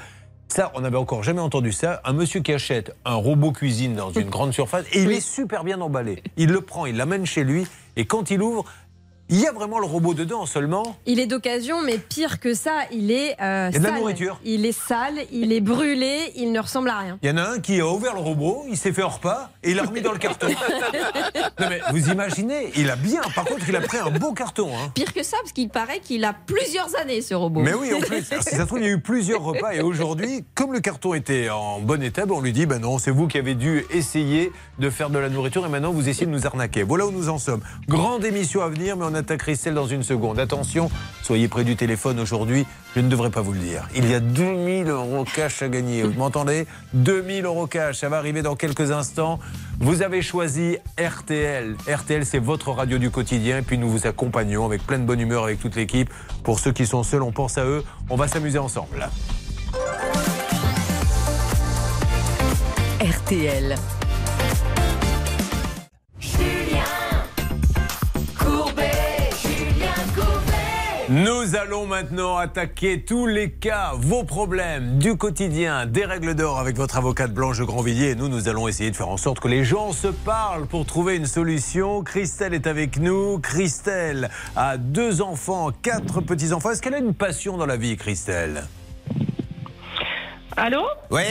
[0.47, 2.01] Ça, on n'avait encore jamais entendu ça.
[2.05, 5.63] Un monsieur qui achète un robot cuisine dans une grande surface et il est super
[5.63, 6.23] bien emballé.
[6.37, 7.67] Il le prend, il l'amène chez lui
[7.97, 8.65] Et quand il ouvre,
[9.29, 10.97] il y a vraiment le robot dedans seulement.
[11.05, 13.89] Il est d'occasion, mais pire que ça, il est euh, Il y a de la
[13.91, 13.99] sale.
[13.99, 14.39] nourriture.
[14.43, 17.19] Il est sale, il est brûlé, il ne ressemble à rien.
[17.21, 19.51] Il y en a un qui a ouvert le robot, il s'est fait un repas
[19.63, 20.47] et il l'a remis dans le carton.
[21.59, 23.21] non mais vous imaginez, il a bien.
[23.35, 24.69] Par contre, il a pris un beau carton.
[24.75, 24.91] hein.
[24.93, 27.61] Pire que ça, parce qu'il paraît qu'il a plusieurs années, ce robot.
[27.61, 29.73] Mais oui, en plus, alors, si ça se trouve, il y a eu plusieurs repas
[29.73, 32.97] et aujourd'hui, comme le carton était en bon état, ben, on lui dit ben non,
[32.99, 36.25] c'est vous qui avez dû essayer de faire de la nourriture et maintenant vous essayez
[36.25, 36.83] de nous arnaquer.
[36.83, 37.61] Voilà où nous en sommes.
[37.87, 40.39] Grande émission à venir, mais on attaque Christelle dans une seconde.
[40.39, 40.89] Attention,
[41.23, 43.87] soyez près du téléphone aujourd'hui, je ne devrais pas vous le dire.
[43.95, 46.03] Il y a 2000 euros cash à gagner.
[46.03, 49.39] Vous m'entendez 2000 euros cash, ça va arriver dans quelques instants.
[49.79, 51.75] Vous avez choisi RTL.
[51.87, 53.59] RTL, c'est votre radio du quotidien.
[53.59, 56.09] Et puis nous vous accompagnons avec plein de bonne humeur avec toute l'équipe.
[56.43, 57.83] Pour ceux qui sont seuls, on pense à eux.
[58.09, 59.07] On va s'amuser ensemble.
[63.01, 63.75] RTL.
[71.09, 76.75] Nous allons maintenant attaquer tous les cas, vos problèmes du quotidien, des règles d'or avec
[76.75, 78.11] votre avocate Blanche Grandvilliers.
[78.11, 80.85] Et nous, nous allons essayer de faire en sorte que les gens se parlent pour
[80.85, 82.03] trouver une solution.
[82.03, 83.39] Christelle est avec nous.
[83.39, 86.69] Christelle a deux enfants, quatre petits-enfants.
[86.69, 88.65] Est-ce qu'elle a une passion dans la vie, Christelle?
[90.55, 90.83] Allô?
[91.09, 91.23] Oui?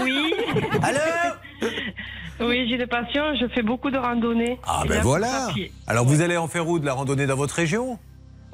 [0.00, 0.32] Oui.
[0.80, 1.68] Allô?
[2.38, 4.60] Oui, j'ai des passions, je fais beaucoup de randonnées.
[4.64, 5.48] Ah ben voilà.
[5.88, 7.98] Alors vous allez en faire où de la randonnée dans votre région?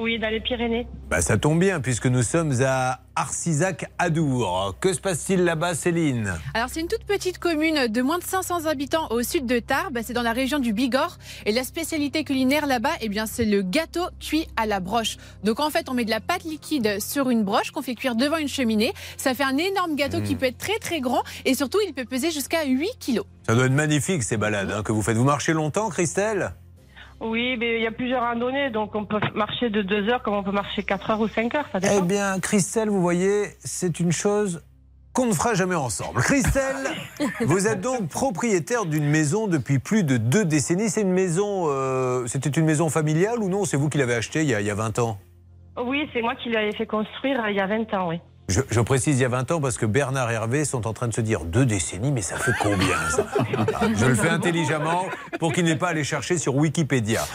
[0.00, 0.86] Oui, dans les Pyrénées.
[1.10, 4.76] Bah, ça tombe bien puisque nous sommes à Arcisac-Adour.
[4.80, 6.34] Que se passe-t-il là-bas, Céline?
[6.54, 9.98] Alors c'est une toute petite commune de moins de 500 habitants au sud de Tarbes,
[10.04, 13.62] c'est dans la région du Bigorre et la spécialité culinaire là-bas eh bien c'est le
[13.62, 15.16] gâteau cuit à la broche.
[15.42, 18.14] Donc en fait on met de la pâte liquide sur une broche qu'on fait cuire
[18.14, 20.38] devant une cheminée, ça fait un énorme gâteau qui Mmh.
[20.38, 23.24] peut être très très grand et surtout il peut peser jusqu'à 8 kilos.
[23.48, 25.16] Ça doit être magnifique ces balades hein, que vous faites.
[25.16, 26.52] Vous marchez longtemps, Christelle?
[27.20, 30.34] Oui, mais il y a plusieurs randonnées, donc on peut marcher de 2 heures comme
[30.34, 32.02] on peut marcher 4 heures ou 5 heures, ça Eh dépend.
[32.06, 34.62] bien, Christelle, vous voyez, c'est une chose
[35.12, 36.20] qu'on ne fera jamais ensemble.
[36.20, 36.86] Christelle,
[37.40, 40.90] vous êtes donc propriétaire d'une maison depuis plus de deux décennies.
[40.90, 43.64] C'est une maison, euh, c'était une maison familiale ou non?
[43.64, 45.18] C'est vous qui l'avez achetée il y, a, il y a 20 ans?
[45.84, 48.20] Oui, c'est moi qui l'avais fait construire il y a 20 ans, oui.
[48.48, 51.08] Je, précise il y a 20 ans parce que Bernard et Hervé sont en train
[51.08, 53.26] de se dire deux décennies, mais ça fait combien ça?
[53.94, 55.04] Je le fais intelligemment
[55.38, 57.26] pour qu'il n'ait pas à aller chercher sur Wikipédia.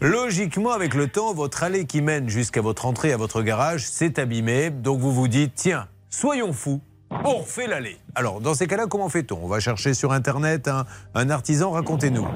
[0.00, 4.18] Logiquement, avec le temps, votre allée qui mène jusqu'à votre entrée à votre garage s'est
[4.18, 4.70] abîmée.
[4.70, 7.98] Donc vous vous dites, tiens, soyons fous, on refait l'allée.
[8.14, 9.38] Alors, dans ces cas-là, comment fait-on?
[9.42, 12.26] On va chercher sur Internet un, un artisan, racontez-nous.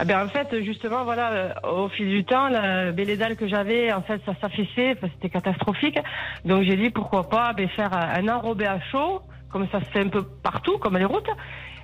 [0.00, 3.92] Eh bien, en fait, justement, voilà, euh, au fil du temps, la bélédale que j'avais,
[3.92, 5.98] en fait, ça s'affaissait, c'était catastrophique.
[6.44, 10.00] Donc, j'ai dit, pourquoi pas ben, faire un enrobé à chaud, comme ça se fait
[10.00, 11.30] un peu partout, comme les routes.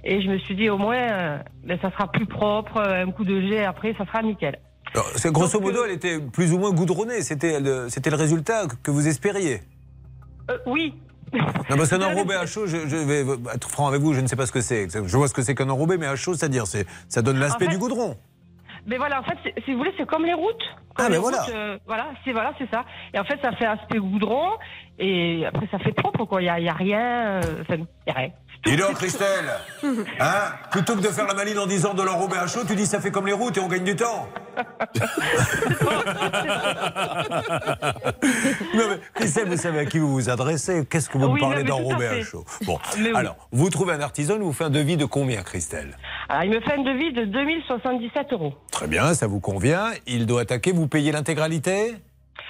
[0.05, 3.11] Et je me suis dit, au moins, euh, ben, ça sera plus propre, euh, un
[3.11, 4.59] coup de jet, après, ça sera nickel.
[4.95, 7.21] Alors, grosso modo, elle était plus ou moins goudronnée.
[7.23, 9.61] C'était le, c'était le résultat que vous espériez.
[10.51, 10.95] Euh, oui.
[11.33, 14.27] Non, parce qu'un enrobé à chaud, je, je vais être franc avec vous, je ne
[14.27, 14.89] sais pas ce que c'est.
[14.91, 17.67] Je vois ce que c'est qu'un enrobé, mais à chaud, c'est-à-dire, c'est, ça donne l'aspect
[17.67, 18.17] En fait- du goudron.
[18.87, 20.63] Mais voilà, en fait, c'est- si vous voulez, c'est comme les routes.
[20.95, 21.43] Comme Ah, mais voilà.
[21.43, 22.85] routes, euh, voilà, c'est voilà, c'est ça.
[23.13, 24.53] Et en fait, ça fait aspect goudron,
[24.99, 26.41] et après, ça fait propre, quoi.
[26.41, 27.65] Il y a, y a rien, euh,
[28.07, 28.31] y a rien.
[28.69, 29.51] Dis donc, Christelle,
[30.21, 32.87] hein, plutôt que de faire la maline en disant de l'enrobé à chaud, tu dis
[32.87, 34.29] ça fait comme les routes et on gagne du temps.
[38.75, 41.41] non mais, Christelle, vous savez à qui vous vous adressez Qu'est-ce que vous Oui, me
[41.41, 42.45] parlez d'enrobé à chaud?
[42.65, 43.17] Bon, Mais oui.
[43.17, 45.97] alors, vous trouvez un artisan, il vous fait un devis de combien, Christelle?
[46.29, 48.53] Alors, il me fait un devis de 2077 euros.
[48.71, 49.87] Très bien, ça vous convient.
[50.07, 51.95] Il doit attaquer, vous payez l'intégralité?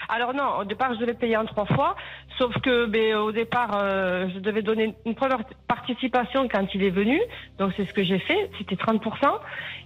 [0.09, 1.95] Alors non, au départ, je devais payer en trois fois,
[2.39, 6.91] sauf que ben, au départ, euh, je devais donner une première participation quand il est
[6.91, 7.21] venu,
[7.59, 9.01] donc c'est ce que j'ai fait, c'était 30%.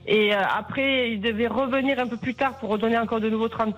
[0.07, 3.49] Et euh, après, il devait revenir un peu plus tard pour redonner encore de nouveau
[3.49, 3.75] 30%.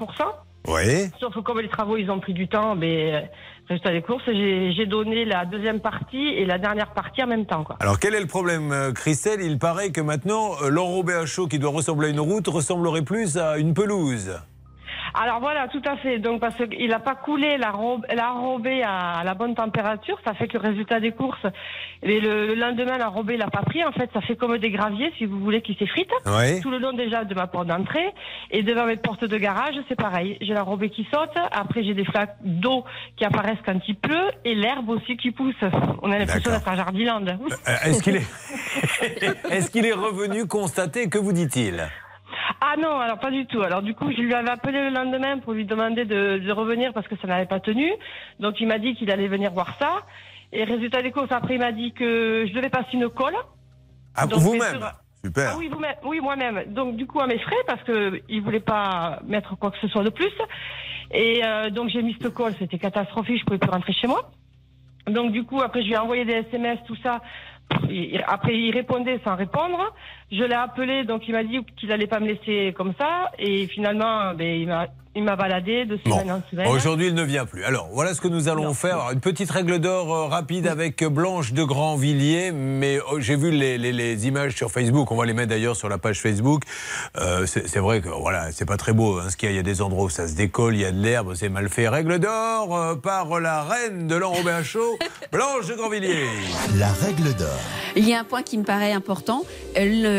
[0.66, 1.10] Oui.
[1.20, 3.20] Sauf que comme les travaux, ils ont pris du temps, mais euh,
[3.68, 7.64] résultat des courses, j'ai donné la deuxième partie et la dernière partie en même temps.
[7.64, 7.76] Quoi.
[7.80, 9.40] Alors quel est le problème, Christelle?
[9.42, 13.36] Il paraît que maintenant, l'enrobé à chaud qui doit ressembler à une route ressemblerait plus
[13.36, 14.38] à une pelouse.
[15.14, 16.18] Alors voilà, tout à fait.
[16.18, 17.72] Donc parce qu'il n'a pas coulé la
[18.14, 21.46] la enrobé à, la bonne température, ça fait que le résultat des courses,
[22.02, 23.84] et le, le lendemain la enrobé il n'a pas pris.
[23.84, 26.10] En fait, ça fait comme des graviers, si vous voulez, qui s'effritent.
[26.26, 26.60] Ouais.
[26.60, 28.12] Tout le long déjà de ma porte d'entrée
[28.50, 30.36] et devant mes portes de garage, c'est pareil.
[30.40, 31.36] J'ai la robée qui saute.
[31.52, 32.84] Après, j'ai des flaques d'eau
[33.16, 35.54] qui apparaissent quand il pleut et l'herbe aussi qui pousse.
[36.02, 37.24] On a l'impression d'être à Jardiland.
[37.26, 38.26] Euh, Est-ce qu'il est...
[39.50, 41.88] Est-ce qu'il est revenu constater Que vous dit-il?
[42.60, 43.62] Ah non, alors pas du tout.
[43.62, 46.92] Alors du coup, je lui avais appelé le lendemain pour lui demander de, de revenir
[46.92, 47.90] parce que ça n'avait pas tenu.
[48.40, 50.02] Donc il m'a dit qu'il allait venir voir ça.
[50.52, 53.34] Et résultat des courses, après il m'a dit que je devais passer une colle.
[54.16, 54.60] Ah, vous-même
[55.24, 55.52] Super.
[55.52, 56.64] Ah oui, vous-même- oui, moi-même.
[56.74, 59.88] Donc, du coup, à mes frais, parce qu'il ne voulait pas mettre quoi que ce
[59.88, 60.30] soit de plus.
[61.12, 64.30] Et euh, donc, j'ai mis ce call, c'était catastrophique, je pouvais plus rentrer chez moi.
[65.06, 67.20] Donc, du coup, après, je lui ai envoyé des SMS, tout ça.
[67.88, 69.94] Il- Après, il répondait sans répondre.
[70.36, 73.30] Je l'ai appelé, donc il m'a dit qu'il allait pas me laisser comme ça.
[73.38, 76.66] Et finalement, ben, il m'a il m'a baladé de semaine en semaine.
[76.66, 77.62] Aujourd'hui, il ne vient plus.
[77.62, 78.94] Alors, voilà ce que nous allons faire.
[78.94, 82.50] Alors, une petite règle d'or euh, rapide avec Blanche de Grandvilliers.
[82.50, 85.12] Mais oh, j'ai vu les, les- les images sur Facebook.
[85.12, 86.62] On va les mettre d'ailleurs sur la page Facebook.
[87.16, 89.20] Euh, c'est vrai que voilà, c'est pas très beau.
[89.20, 90.80] Hein, ce qu'il y a, il y a des endroits où ça se décolle, il
[90.80, 91.86] y a de l'herbe, c'est mal fait.
[91.88, 94.98] Règle d'or euh, par la reine de l'enrobé chaud,
[95.30, 96.26] Blanche de Grandvilliers.
[96.76, 97.56] La règle d'or.
[97.94, 99.44] Il y a un point qui me paraît important.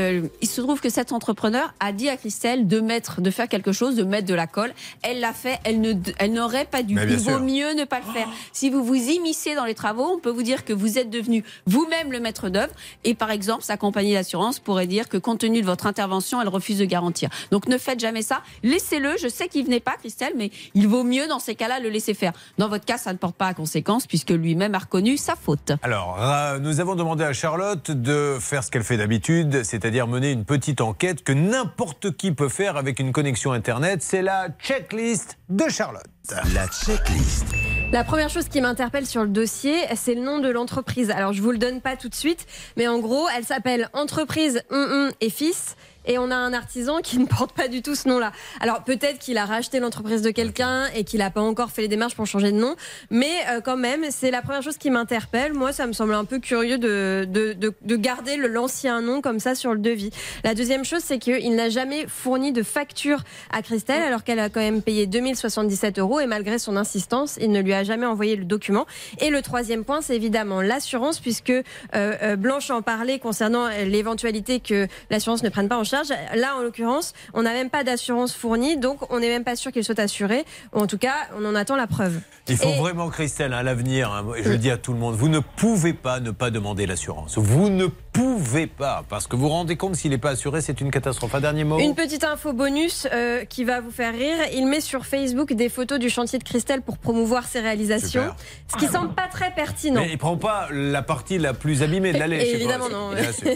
[0.05, 3.47] Euh, il se trouve que cet entrepreneur a dit à Christelle de mettre, de faire
[3.47, 4.73] quelque chose, de mettre de la colle.
[5.01, 5.59] Elle l'a fait.
[5.63, 6.97] Elle ne, elle n'aurait pas dû.
[7.09, 8.27] Il vaut mieux ne pas le faire.
[8.51, 11.43] Si vous vous immiscez dans les travaux, on peut vous dire que vous êtes devenu
[11.65, 12.73] vous-même le maître d'œuvre.
[13.03, 16.47] Et par exemple, sa compagnie d'assurance pourrait dire que compte tenu de votre intervention, elle
[16.47, 17.29] refuse de garantir.
[17.51, 18.41] Donc ne faites jamais ça.
[18.63, 19.15] Laissez-le.
[19.21, 22.13] Je sais qu'il venait pas, Christelle, mais il vaut mieux dans ces cas-là le laisser
[22.13, 22.33] faire.
[22.57, 25.71] Dans votre cas, ça ne porte pas à conséquence puisque lui-même a reconnu sa faute.
[25.81, 30.31] Alors, euh, nous avons demandé à Charlotte de faire ce qu'elle fait d'habitude, c'est-à-dire mener
[30.31, 34.01] une petite enquête que n'importe qui peut faire avec une connexion Internet.
[34.01, 36.07] C'est la checklist de Charlotte.
[36.55, 37.45] La checklist.
[37.91, 41.11] La première chose qui m'interpelle sur le dossier, c'est le nom de l'entreprise.
[41.11, 44.63] Alors, je vous le donne pas tout de suite, mais en gros, elle s'appelle Entreprise
[44.71, 45.75] hum, hum et Fils.
[46.05, 48.31] Et on a un artisan qui ne porte pas du tout ce nom-là.
[48.59, 51.87] Alors peut-être qu'il a racheté l'entreprise de quelqu'un et qu'il n'a pas encore fait les
[51.87, 52.75] démarches pour changer de nom,
[53.09, 55.53] mais euh, quand même, c'est la première chose qui m'interpelle.
[55.53, 59.39] Moi, ça me semble un peu curieux de, de, de, de garder l'ancien nom comme
[59.39, 60.11] ça sur le devis.
[60.43, 64.49] La deuxième chose, c'est qu'il n'a jamais fourni de facture à Christelle, alors qu'elle a
[64.49, 68.35] quand même payé 2077 euros et malgré son insistance, il ne lui a jamais envoyé
[68.35, 68.85] le document.
[69.19, 71.61] Et le troisième point, c'est évidemment l'assurance, puisque euh,
[71.93, 75.94] euh, Blanche en parlait concernant euh, l'éventualité que l'assurance ne prenne pas en charge.
[76.35, 79.71] Là, en l'occurrence, on n'a même pas d'assurance fournie, donc on n'est même pas sûr
[79.71, 80.45] qu'il soit assuré.
[80.71, 82.19] En tout cas, on en attend la preuve.
[82.47, 85.15] Il faut Et- vraiment, Christelle, à l'avenir, hein, je le dis à tout le monde,
[85.15, 87.39] vous ne pouvez pas ne pas demander l'assurance.
[87.39, 90.79] Vous ne pouvez pas, parce que vous vous rendez compte, s'il n'est pas assuré, c'est
[90.79, 91.33] une catastrophe.
[91.33, 94.37] Un dernier mot Une petite info bonus euh, qui va vous faire rire.
[94.53, 98.35] Il met sur Facebook des photos du chantier de Christelle pour promouvoir ses réalisations, Super.
[98.67, 100.01] ce qui semble pas très pertinent.
[100.01, 102.39] Mais il prend pas la partie la plus abîmée de l'allée.
[102.39, 102.57] sais pas.
[102.57, 103.09] Évidemment, non.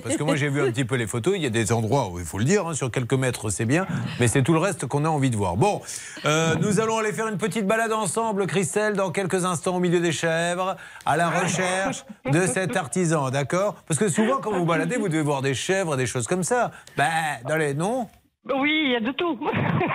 [0.04, 1.34] Parce que moi, j'ai vu un petit peu les photos.
[1.38, 3.66] Il y a des endroits où il faut le dire, hein, sur quelques mètres, c'est
[3.66, 3.86] bien.
[4.20, 5.58] Mais c'est tout le reste qu'on a envie de voir.
[5.58, 5.80] Bon,
[6.26, 10.00] euh, nous allons aller faire une petite balade ensemble, Christelle, dans quelques instants au milieu
[10.00, 13.76] des chèvres, à la recherche de cet artisan, d'accord?
[13.88, 16.72] Parce que souvent, quand vous baladez, vous devez voir des chèvres, des choses comme ça.
[16.98, 17.10] Ben,
[17.48, 17.74] dans les.
[17.74, 18.08] Non
[18.46, 19.40] Oui, il y a de tout.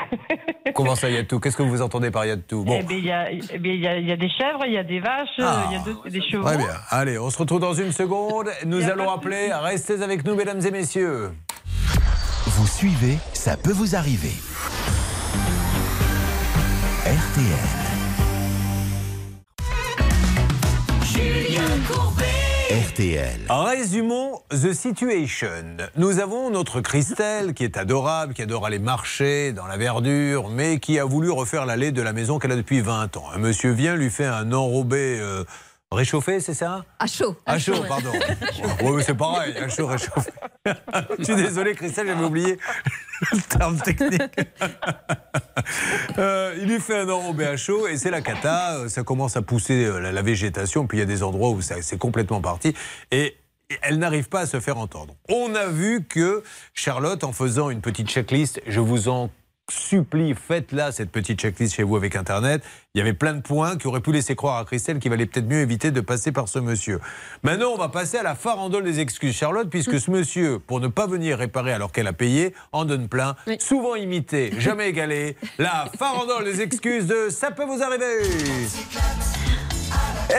[0.75, 1.40] Comment ça, il y a de tout?
[1.40, 2.64] Qu'est-ce que vous entendez par il y a de tout?
[2.64, 2.79] Bon.
[2.81, 4.64] Eh bien, il y a, eh bien, il y a- il y a des chèvres,
[4.66, 5.64] il y a des vaches, Ah.
[5.70, 6.44] il y a de- des chevaux.
[6.44, 6.66] Très bien.
[6.90, 8.49] Allez, on se retrouve dans une seconde.
[8.66, 9.51] Nous allons appeler.
[9.53, 11.31] Restez avec nous, mesdames et messieurs.
[12.47, 14.33] Vous suivez, ça peut vous arriver.
[17.07, 17.84] RTL.
[22.74, 23.40] RTL.
[23.48, 25.77] Résumons The Situation.
[25.96, 30.79] Nous avons notre Christelle qui est adorable, qui adore aller marcher dans la verdure, mais
[30.81, 33.27] qui a voulu refaire l'allée de la maison qu'elle a depuis 20 ans.
[33.35, 35.44] Un monsieur vient, lui fait un enrobé euh,
[35.94, 36.85] réchauffé, c'est ça?
[36.98, 37.37] À chaud.
[37.46, 38.12] À chaud, pardon.
[38.83, 40.30] Oui, c'est pareil, à chaud, réchauffé.
[41.18, 42.59] Je suis désolé, Christelle, j'avais oublié
[43.33, 44.22] le terme technique.
[46.18, 48.76] Euh, il lui fait un enrobé à chaud et c'est la cata.
[48.76, 51.50] Euh, Ça commence à pousser euh, la, la végétation, puis il y a des endroits
[51.50, 52.74] où c'est complètement parti.
[53.11, 53.37] Et
[53.83, 55.14] elle n'arrive pas à se faire entendre.
[55.28, 56.42] On a vu que
[56.74, 59.30] Charlotte, en faisant une petite checklist, je vous en
[59.70, 62.62] supplie, faites-la, cette petite checklist chez vous avec Internet.
[62.94, 65.27] Il y avait plein de points qui auraient pu laisser croire à Christelle qu'il valait
[65.27, 67.00] peut-être mieux éviter de passer par ce monsieur.
[67.42, 70.88] Maintenant, on va passer à la farandole des excuses, Charlotte, puisque ce monsieur, pour ne
[70.88, 75.37] pas venir réparer alors qu'elle a payé, en donne plein, souvent imité, jamais égalé.
[75.59, 78.05] La farandole des excuses de Ça peut vous arriver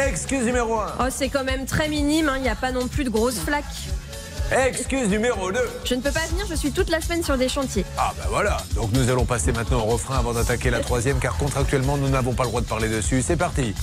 [0.07, 0.93] Excuse numéro 1.
[0.99, 3.39] Oh, c'est quand même très minime, hein, il n'y a pas non plus de grosses
[3.39, 3.65] flaques.
[4.51, 5.59] Excuse numéro 2.
[5.85, 7.85] Je ne peux pas venir, je suis toute la semaine sur des chantiers.
[7.97, 11.35] Ah ben voilà, donc nous allons passer maintenant au refrain avant d'attaquer la troisième car
[11.37, 13.23] contractuellement nous n'avons pas le droit de parler dessus.
[13.23, 13.73] C'est parti.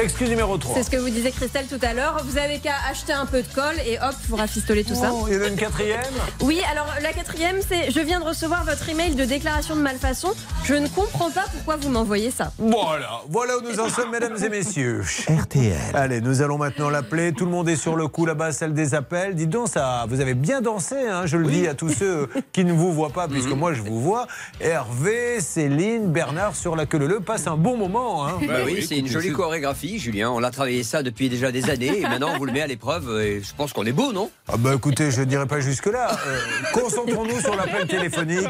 [0.00, 0.74] Excuse numéro 3.
[0.74, 2.22] C'est ce que vous disiez Christelle tout à l'heure.
[2.24, 5.10] Vous avez qu'à acheter un peu de colle et hop, vous rafistoler tout ça.
[5.12, 6.00] Oh, il y en a une quatrième
[6.40, 10.32] Oui, alors la quatrième, c'est je viens de recevoir votre email de déclaration de malfaçon.
[10.64, 12.52] Je ne comprends pas pourquoi vous m'envoyez ça.
[12.58, 15.04] Voilà, voilà où nous en sommes, mesdames et messieurs.
[15.28, 15.76] RTL.
[15.94, 17.32] Allez, nous allons maintenant l'appeler.
[17.32, 19.34] Tout le monde est sur le coup là-bas, celle des appels.
[19.34, 22.64] Dites donc, ça, vous avez bien dansé, hein, je le dis à tous ceux qui
[22.64, 24.26] ne vous voient pas, puisque moi je vous vois.
[24.58, 28.26] Hervé, Céline, Bernard sur la queue leu passe un bon moment.
[28.26, 28.38] Hein.
[28.48, 29.98] Bah oui, c'est une jolie chorégraphie.
[29.98, 30.30] Julien.
[30.30, 32.66] On l'a travaillé ça depuis déjà des années et maintenant on vous le met à
[32.66, 34.30] l'épreuve et je pense qu'on est beau, non?
[34.48, 36.16] Ah bah écoutez, je n'irai pas jusque-là.
[36.26, 36.38] Euh,
[36.72, 38.48] Concentrons-nous sur l'appel téléphonique.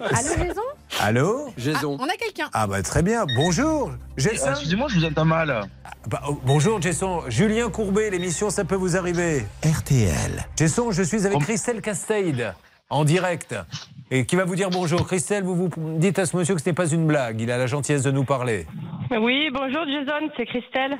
[0.00, 0.62] Allô, Jason?
[1.00, 1.46] Allô?
[1.56, 1.96] Jason.
[2.00, 2.48] On a quelqu'un.
[2.52, 3.24] Ah bah très bien.
[3.36, 3.92] Bonjour.
[4.16, 4.50] Jason.
[4.50, 5.68] Excusez-moi, je vous entends mal.
[6.08, 7.22] Bah, oh, bonjour Jason.
[7.28, 9.11] Julien Courbet, l'émission Ça peut vous arriver.
[9.12, 10.46] RTL.
[10.56, 12.54] Jason, je suis avec Christelle Casteid
[12.88, 13.54] en direct.
[14.10, 15.06] Et qui va vous dire bonjour.
[15.06, 17.38] Christelle, vous vous dites à ce monsieur que ce n'est pas une blague.
[17.42, 18.66] Il a la gentillesse de nous parler.
[19.10, 20.96] Oui, bonjour Jason, c'est Christelle.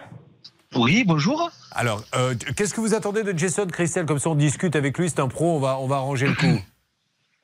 [0.74, 1.50] Oui, bonjour.
[1.70, 4.04] Alors, euh, qu'est-ce que vous attendez de Jason, Christelle?
[4.04, 6.34] Comme ça, on discute avec lui, c'est un pro, on va, on va arranger le
[6.34, 6.60] coup.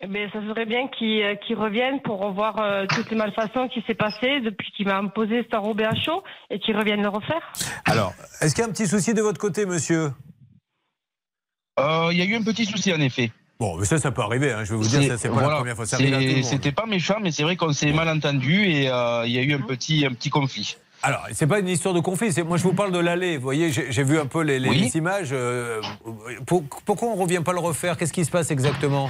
[0.01, 3.69] Eh bien, ça serait bien qu'il euh, qu'il revienne pour revoir euh, toutes les malfaçons
[3.69, 7.09] qui s'est passées depuis qu'il m'a imposé cet enrobé à chaud et qu'il revienne le
[7.09, 7.41] refaire.
[7.87, 10.11] Alors, est-ce qu'il y a un petit souci de votre côté, monsieur?
[12.13, 13.31] Il y a eu un petit souci en effet.
[13.61, 15.41] Bon, mais ça, ça peut arriver, hein, je vais vous dire, ça, c'est pas la
[15.43, 15.57] voilà.
[15.57, 15.85] première fois.
[15.87, 19.43] C'était pas méchant, mais c'est vrai qu'on s'est mal entendu et euh, il y a
[19.43, 20.77] eu un petit, un petit conflit.
[21.03, 22.31] Alors, c'est pas une histoire de conflit.
[22.45, 23.37] Moi, je vous parle de l'aller.
[23.37, 24.79] Vous voyez, j'ai vu un peu les, les- Oui.
[24.81, 25.29] les images.
[25.33, 25.81] euh,
[26.47, 27.97] pour- pourquoi on revient pas le refaire?
[27.97, 29.09] Qu'est-ce qui se passe exactement?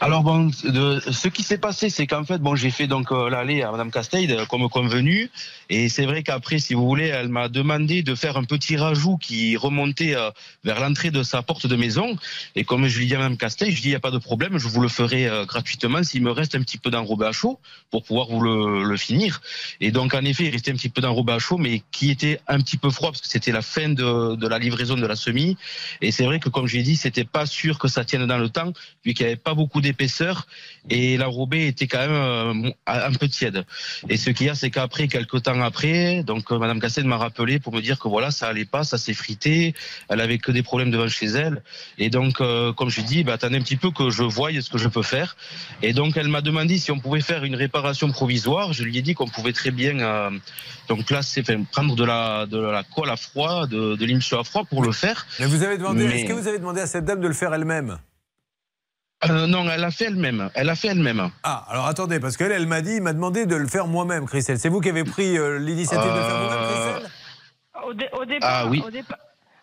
[0.00, 3.30] Alors bon, de, ce qui s'est passé, c'est qu'en fait, bon, j'ai fait donc euh,
[3.30, 5.30] l'aller à Madame Casteid euh, comme convenu,
[5.74, 9.16] et c'est vrai qu'après, si vous voulez, elle m'a demandé de faire un petit rajout
[9.16, 10.30] qui remontait euh,
[10.64, 12.18] vers l'entrée de sa porte de maison,
[12.56, 14.18] et comme je lui dis à Madame Casteid, je dis il n'y a pas de
[14.18, 16.02] problème, je vous le ferai euh, gratuitement.
[16.02, 17.58] S'il me reste un petit peu d'enrobé à chaud
[17.90, 19.40] pour pouvoir vous le, le finir.
[19.80, 22.38] Et donc en effet, il restait un petit peu d'enrobé à chaud, mais qui était
[22.48, 25.16] un petit peu froid parce que c'était la fin de, de la livraison de la
[25.16, 25.56] semi,
[26.02, 28.50] et c'est vrai que comme j'ai dit, c'était pas sûr que ça tienne dans le
[28.50, 28.74] temps,
[29.06, 30.46] vu qu'il n'y avait pas beaucoup d'épaisseur
[30.90, 32.10] et l'enrobé était quand même
[32.66, 33.64] euh, un peu tiède.
[34.08, 37.16] Et ce qu'il y a, c'est qu'après, quelques temps après, donc euh, Madame Cassel m'a
[37.16, 39.74] rappelé pour me dire que voilà, ça allait pas, ça s'est frité,
[40.08, 41.62] elle avait que des problèmes devant chez elle.
[41.98, 44.70] Et donc, euh, comme je dis, bah, attendez un petit peu que je voie ce
[44.70, 45.36] que je peux faire.
[45.82, 48.72] Et donc, elle m'a demandé si on pouvait faire une réparation provisoire.
[48.72, 50.30] Je lui ai dit qu'on pouvait très bien euh,
[50.88, 54.64] donc placer, enfin, prendre de la, de la colle à froid, de, de à froid
[54.64, 55.26] pour le faire.
[55.40, 56.06] Mais vous avez demandé.
[56.06, 57.98] Mais- Est-ce que vous avez demandé à cette dame de le faire elle-même?
[59.30, 60.50] Euh, non, elle a fait elle-même.
[60.54, 61.30] Elle a fait elle-même.
[61.44, 64.26] Ah, alors attendez, parce qu'elle, elle m'a dit, il m'a demandé de le faire moi-même,
[64.26, 64.58] Christelle.
[64.58, 67.10] C'est vous qui avez pris euh, l'initiative de le faire vous-même, Euh, Christelle?
[67.86, 68.82] Au, dé- au départ, Ah oui.
[68.86, 69.18] au, dépa-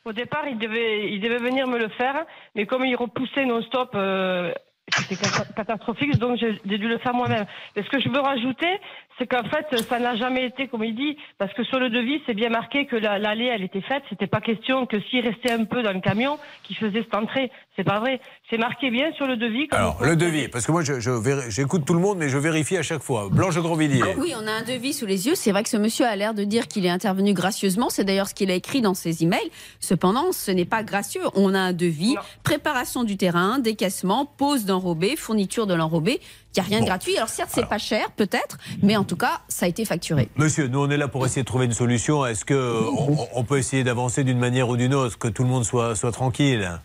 [0.06, 2.16] au départ, il devait, il devait venir me le faire,
[2.56, 4.54] mais comme il repoussait non-stop, euh,
[4.98, 7.46] c'était cata- catastrophique, donc j'ai j'ai dû le faire moi-même.
[7.76, 8.80] Et ce que je veux rajouter,
[9.20, 12.22] c'est qu'en fait, ça n'a jamais été, comme il dit, parce que sur le devis,
[12.26, 14.02] c'est bien marqué que la- l'allée, elle était faite.
[14.10, 17.52] C'était pas question que s'il restait un peu dans le camion, qu'il faisait cette entrée.
[17.76, 18.20] C'est pas vrai.
[18.50, 19.68] C'est marqué bien sur le devis.
[19.68, 21.12] comme Alors, le devis, parce que moi, je- je
[21.50, 23.28] j'écoute tout le monde, mais je vérifie à chaque fois.
[23.32, 24.02] Blanche Grandvilliers.
[24.18, 25.36] Oui, on a un devis sous les yeux.
[25.36, 27.90] C'est vrai que ce monsieur a l'air de dire qu'il est intervenu gracieusement.
[27.90, 29.50] C'est d'ailleurs ce qu'il a écrit dans ses emails.
[29.80, 31.22] Cependant, ce n'est pas gracieux.
[31.36, 36.20] On a un devis, préparation du terrain, décaissement, pose d'enrobé, fourniture de l'enrobé.
[36.56, 37.16] Il n'y a rien de gratuit.
[37.16, 40.30] Alors certes, c'est pas cher, peut-être, mais en tout cas, ça a été facturé.
[40.36, 42.26] Monsieur, nous on est là pour essayer de trouver une solution.
[42.26, 45.50] Est-ce que on, on peut essayer d'avancer d'une manière ou d'une autre, que tout le
[45.50, 46.80] monde soit, soit tranquille?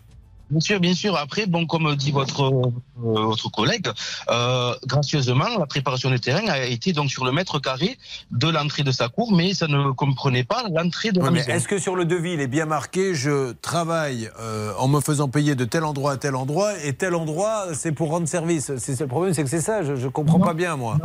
[0.54, 1.16] Bien sûr, bien sûr.
[1.16, 2.70] Après, bon, comme dit votre euh,
[3.02, 3.88] votre collègue,
[4.30, 7.98] euh, gracieusement, la préparation du terrain a été donc sur le mètre carré
[8.30, 11.48] de l'entrée de sa cour, mais ça ne comprenait pas l'entrée de la maison.
[11.50, 15.28] Est-ce que sur le devis, il est bien marqué je travaille euh, en me faisant
[15.28, 19.00] payer de tel endroit à tel endroit et tel endroit, c'est pour rendre service C'est
[19.00, 20.98] Le problème, c'est que c'est ça, je ne comprends pas bien, moi.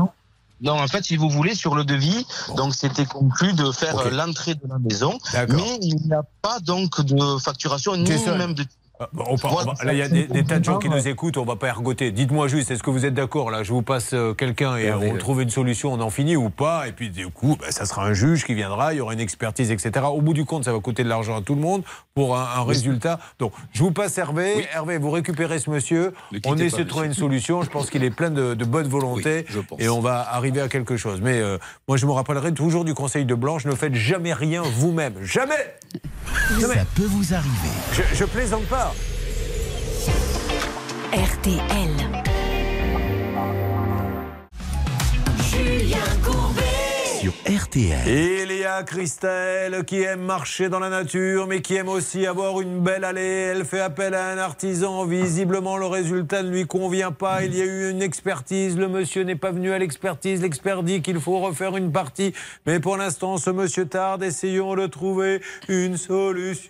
[0.62, 2.26] Non, en fait, si vous voulez, sur le devis,
[2.58, 7.02] donc c'était conclu de faire l'entrée de la maison, mais il n'y a pas donc
[7.02, 8.66] de facturation ni même de.
[9.14, 9.74] Bon, on part- on Voilà.
[9.78, 11.56] va- là, il y a des, des tas de gens qui nous écoutent, on va
[11.56, 12.12] pas ergoter.
[12.12, 15.16] Dites-moi juste, est-ce que vous êtes d'accord Là, je vous passe euh, quelqu'un et on
[15.18, 18.06] trouve une solution, on en finit ou pas Et puis, du coup, ben, ça sera
[18.06, 20.06] un juge qui viendra, il y aura une expertise, etc.
[20.12, 21.84] Au bout du compte, ça va coûter de l'argent à tout le monde
[22.14, 23.20] pour un, un résultat.
[23.40, 24.68] Donc, je vous passe Hervé.
[24.74, 26.14] Hervé, vous récupérez ce monsieur.
[26.34, 27.62] Ne On pas, essaie de trouver une solution.
[27.64, 29.80] Je pense qu'il est plein de, de bonne volonté Oui, je pense.
[29.80, 31.22] et on va arriver à quelque chose.
[31.22, 31.58] Mais euh,
[31.88, 35.14] moi, je me rappellerai toujours du conseil de Blanche ne faites jamais rien vous-même.
[35.22, 35.56] Jamais
[36.60, 36.76] Jamais.
[36.76, 37.70] Ça peut vous arriver.
[37.94, 38.89] Je, je plaisante pas.
[41.12, 41.94] RTL.
[45.52, 46.69] Julien Courbet.
[47.20, 48.08] Sur RTL.
[48.08, 52.62] Il y a Christelle qui aime marcher dans la nature, mais qui aime aussi avoir
[52.62, 53.22] une belle allée.
[53.22, 55.04] Elle fait appel à un artisan.
[55.04, 57.44] Visiblement, le résultat ne lui convient pas.
[57.44, 58.78] Il y a eu une expertise.
[58.78, 60.42] Le monsieur n'est pas venu à l'expertise.
[60.42, 62.34] L'expert dit qu'il faut refaire une partie.
[62.66, 64.24] Mais pour l'instant, ce monsieur tarde.
[64.24, 66.70] Essayons de trouver une solution.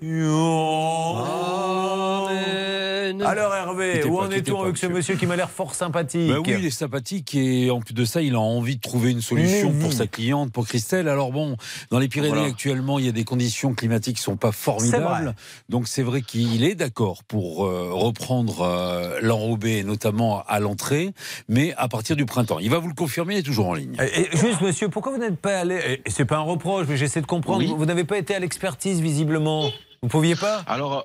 [3.26, 5.16] Alors Hervé, où pas, en est-on avec ce monsieur.
[5.16, 8.22] qui m'a l'air fort sympathique Bah oui, il est sympathique et en plus de ça,
[8.22, 11.08] il a envie de trouver une solution pour sa cliente, pour Christelle.
[11.10, 11.58] Alors bon,
[11.92, 12.48] dans les Pyrénées Voilà.
[12.50, 14.58] actuellement, il y a des conditions climatiques qui sont pas vrai.
[14.58, 15.36] formidables.
[15.68, 21.12] Donc c'est vrai qu'il est d'accord pour euh, reprendre euh, l'enrobé, notamment à l'entrée,
[21.48, 22.60] mais à partir du printemps.
[22.60, 23.96] Il va vous le confirmer, il est toujours en ligne.
[24.02, 27.22] Et, et juste, monsieur, pourquoi vous n'êtes pas allé C'est pas un reproche, mais j'essaie
[27.22, 27.60] de comprendre.
[27.60, 27.68] Oui.
[27.68, 29.70] Vous, vous n'avez pas été à l'expertise, visiblement.
[30.02, 30.64] Vous pouviez pas?
[30.68, 31.02] Alors, euh,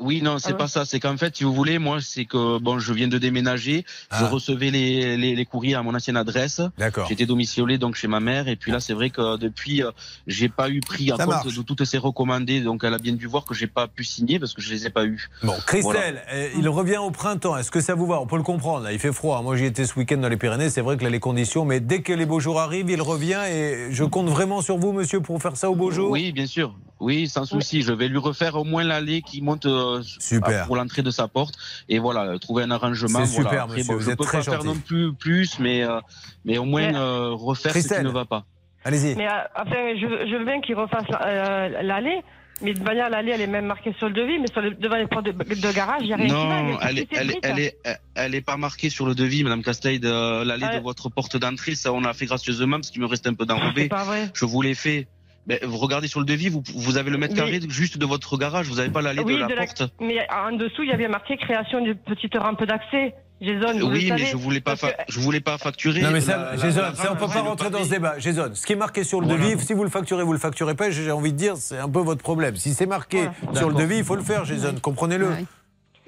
[0.00, 0.58] oui, non, c'est Ah ouais.
[0.58, 0.84] pas ça.
[0.84, 3.84] C'est qu'en fait, si vous voulez, moi, c'est que bon, je viens de déménager.
[4.12, 4.28] Je Ah.
[4.28, 6.60] recevais les, les, les courriers à mon ancienne adresse.
[6.78, 7.06] D'accord.
[7.08, 8.48] J'étais domicilié donc chez ma mère.
[8.48, 9.90] Et puis là, c'est vrai que depuis, euh,
[10.26, 11.54] j'ai pas eu pris en compte marche.
[11.56, 12.60] de toutes ces recommandées.
[12.60, 14.86] Donc, elle a bien dû voir que j'ai pas pu signer parce que je les
[14.86, 15.28] ai pas eues.
[15.42, 16.32] Bon, Christelle, Voilà.
[16.32, 17.56] euh, il revient au printemps.
[17.56, 18.20] Est-ce que ça vous va?
[18.20, 18.84] On peut le comprendre.
[18.84, 19.42] Là, il fait froid.
[19.42, 20.70] Moi, j'y étais ce week-end dans les Pyrénées.
[20.70, 21.64] C'est vrai que là, les conditions.
[21.64, 23.40] Mais dès que les beaux jours arrivent, il revient.
[23.50, 26.10] Et je compte vraiment sur vous, monsieur, pour faire ça au beau jour?
[26.10, 26.74] Oui, bien sûr.
[27.00, 27.82] Oui, sans souci.
[27.82, 30.66] Je vais lui refaire au moins l'allée qui monte euh, Super.
[30.66, 31.54] pour l'entrée de sa porte.
[31.88, 33.24] Et voilà, euh, trouver un arrangement.
[33.24, 33.50] C'est voilà.
[33.50, 35.82] super, Après, monsieur, bon, vous je êtes peux très pas faire non plus plus, mais
[35.82, 36.00] euh,
[36.44, 38.04] mais au moins Mais- euh, refaire ce qui Christelle.
[38.06, 38.44] ne va pas.
[38.84, 39.16] Allez-y.
[39.16, 42.22] Mais euh, enfin, je, veux- je veux bien qu'il refasse euh, l'allée.
[42.60, 44.96] Mais de manière, l'allée, elle est même marquée sur le devis, mais sur le, devant
[44.96, 46.38] les portes de, de garage, il n'y a rien qui va.
[46.62, 49.44] Non, elle est, elle, est- elle est, elle- elle est pas marquée sur le devis,
[49.44, 51.76] Madame Casteil, de l'allée de votre porte d'entrée.
[51.76, 53.86] Ça, on l'a fait gracieusement parce qu'il me reste un peu d'enrobé.
[53.88, 54.28] pas vrai.
[54.34, 55.06] Je vous l'ai fait.
[55.48, 58.36] Mais vous regardez sur le devis, vous, vous avez le mètre carré juste de votre
[58.36, 58.68] garage.
[58.68, 59.82] Vous n'avez pas l'allée Oui, de la de la- porte.
[60.00, 63.14] mais en dessous, il y avait marqué création d'une petite rampe d'accès.
[63.40, 64.26] Jason, vous Oui, mais savez.
[64.26, 66.02] je voulais pas, Parce fa- que- je voulais pas facturer.
[66.02, 68.18] Non mais ça, la- Jason, la- ça, on peut pas rentrer dans ce débat.
[68.18, 69.44] Jason, ce qui est marqué sur le Voilà.
[69.44, 71.88] devis, si vous le facturez, vous le facturez pas, j'ai envie de dire, c'est un
[71.88, 72.56] peu votre problème.
[72.56, 73.58] Si c'est marqué Voilà.
[73.60, 75.28] sur le devis, il faut le faire, Jason, comprenez-le.
[75.28, 75.44] Ouais.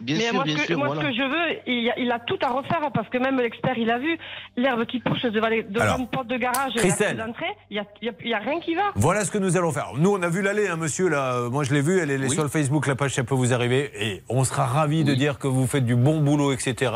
[0.03, 1.03] Bien mais sûr, moi, bien ce que, sûr, moi voilà.
[1.03, 3.77] ce que je veux, il a, il a tout à refaire parce que même l'expert,
[3.79, 4.17] il a vu
[4.57, 7.77] l'herbe qui pousse devant, les, devant Alors, une porte de garage, d'entrée, il
[8.23, 8.91] y a, rien qui va.
[8.95, 9.91] Voilà ce que nous allons faire.
[9.97, 11.35] Nous, on a vu l'allée, hein, monsieur, là.
[11.35, 12.31] Euh, Moi, je l'ai vu, elle est Oui.
[12.31, 13.91] sur le Facebook, la page, ça peut vous arriver.
[13.99, 16.93] Et on sera ravis de dire que vous faites du bon boulot, etc.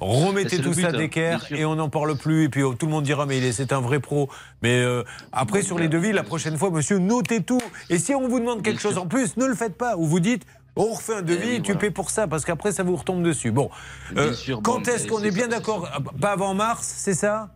[0.00, 2.44] Remettez tout but, ça hein, d'équerre et on n'en parle plus.
[2.44, 4.28] Et puis oh, tout le monde dira, mais il est- c'est un vrai pro.
[4.62, 5.02] Mais euh,
[5.32, 7.60] après, sur les devis, la prochaine fois, monsieur, notez tout.
[7.90, 9.02] Et si on vous demande quelque Bien chose sûr.
[9.02, 9.96] en plus, ne le faites pas.
[9.96, 10.44] Ou vous dites,
[10.76, 11.80] on refait un devis, Eh oui, tu voilà.
[11.80, 13.50] paies pour ça, parce qu'après, ça vous retombe dessus.
[13.52, 13.70] Bon.
[14.16, 15.88] Euh, sûr, quand bon, est-ce qu'on est bien d'accord
[16.20, 17.50] Pas avant mars, c'est ça?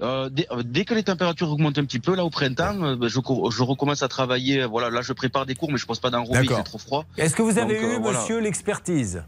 [0.00, 2.96] Euh, dès, euh, dès que les températures augmentent un petit peu, là au printemps, euh,
[2.96, 4.64] ben, je, co- je recommence à travailler.
[4.64, 6.56] Voilà, là je prépare des cours, mais je pose pas d'enrobé, D'accord.
[6.58, 7.04] c'est trop froid.
[7.16, 8.18] Est-ce que vous avez Donc, eu, voilà.
[8.18, 9.22] monsieur, l'expertise?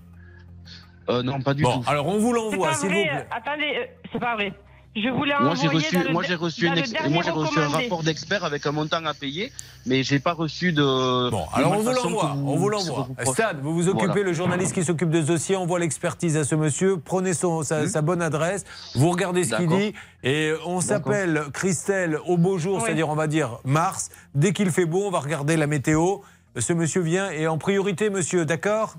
[1.09, 1.85] Euh, non, pas du Bon, tout.
[1.89, 3.05] alors on vous l'envoie, pas s'il vous vrai.
[3.09, 3.27] plaît.
[3.31, 4.53] Attendez, euh, c'est pas vrai.
[4.97, 7.59] Je voulais Moi j'ai envoyer reçu, le moi j'ai reçu, une ex- moi j'ai reçu
[7.59, 9.53] un rapport d'expert avec un montant à payer,
[9.85, 11.31] mais j'ai pas reçu de.
[11.31, 13.09] Bon, de alors on vous l'envoie, on vous l'envoie.
[13.27, 14.23] Stade, vous vous occupez, Voilà.
[14.23, 17.83] le journaliste qui s'occupe de ce dossier envoie l'expertise à ce monsieur, prenez son, sa,
[17.83, 17.89] Hmm.
[17.89, 19.93] sa bonne adresse, vous regardez ce qu'il dit,
[20.25, 22.83] et on s'appelle Christelle au beau jour, Oui.
[22.87, 24.09] c'est-à-dire on va dire mars.
[24.35, 26.19] Dès qu'il fait beau, on va regarder la météo.
[26.59, 28.95] Ce monsieur vient et en priorité, monsieur, d'accord?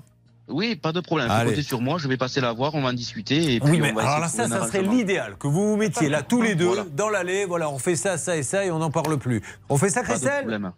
[0.48, 1.30] Oui, pas de problème.
[1.30, 1.50] Allez.
[1.50, 3.54] Comptez sur moi, je vais passer la voir, on va en discuter.
[3.54, 5.76] Et puis Oui, mais on va alors là, ça, ça serait l'idéal, que vous vous
[5.76, 6.84] mettiez là tous les deux, Voilà.
[6.96, 9.42] dans l'allée, voilà, on fait ça, ça et ça, et on n'en parle plus.
[9.68, 10.38] On fait ça, Pas de Christelle?
[10.40, 10.72] problème.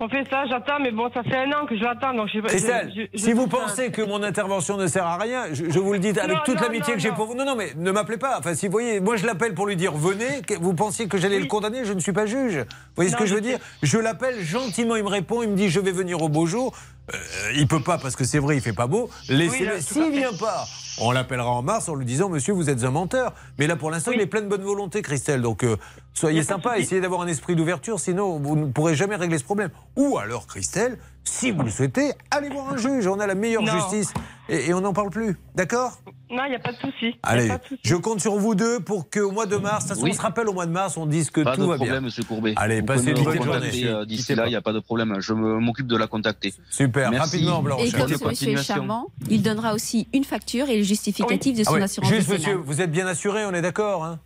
[0.00, 2.38] On fait ça, j'attends, mais bon, ça fait un an que je l'attends, donc je
[2.40, 5.64] Christelle, je- je- si je- vous pensez que mon intervention ne sert à rien, je,
[5.80, 7.34] vous le dis avec Non, toute l'amitié que j'ai pour vous.
[7.34, 8.38] Non, non, mais ne m'appelez pas.
[8.38, 10.42] Enfin, si vous voyez, moi je l'appelle pour lui dire venez.
[10.60, 12.58] Vous pensiez que j'allais le condamner Je ne suis pas juge.
[12.58, 13.58] Vous voyez ce que je veux dire?
[13.82, 16.76] Je l'appelle gentiment, il me répond, il me dit je vais venir au beau jour.
[17.12, 17.16] Euh,
[17.56, 19.10] il peut pas parce que c'est vrai, il fait pas beau.
[19.28, 19.72] Laissez-le.
[19.76, 20.64] à S'il vient pas,
[21.00, 23.32] on l'appellera en mars en lui disant monsieur, vous êtes un menteur.
[23.58, 24.18] Mais là, pour l'instant, Oui.
[24.18, 25.40] il est plein de bonne volonté, Christelle.
[25.42, 25.76] Donc euh,
[26.18, 29.38] soyez pas de sympa, essayez d'avoir un esprit d'ouverture, sinon vous ne pourrez jamais régler
[29.38, 29.70] ce problème.
[29.96, 33.06] Ou alors, Christelle, si vous le souhaitez, allez voir un juge.
[33.06, 33.72] On a la meilleure Non.
[33.72, 34.12] justice
[34.48, 35.36] et, et on n'en parle plus.
[35.54, 35.98] D'accord?
[36.30, 37.06] Non, il n'y a pas de souci.
[37.06, 37.80] Y a Allez, pas de souci.
[37.84, 40.10] je compte sur vous deux pour qu'au mois de mars, de Oui.
[40.12, 41.96] on se rappelle au mois de mars, on dise que Pas tout de va problème,
[41.96, 42.00] bien.
[42.02, 42.52] monsieur Courbet.
[42.56, 43.70] Allez, Vous passez une bonne journée.
[43.86, 44.48] euh, D'ici là, pas.
[44.48, 45.16] il n'y a pas de problème.
[45.20, 46.54] Je m'occupe de la contacter.
[46.70, 47.36] Super, Merci.
[47.36, 47.82] rapidement, Blanche.
[47.84, 51.62] Et comme ce monsieur est charmant, il donnera aussi une facture et le justificatif de
[51.62, 54.18] Ah son ouais, assurance Juste, monsieur, vous êtes bien assuré, on est d'accord hein?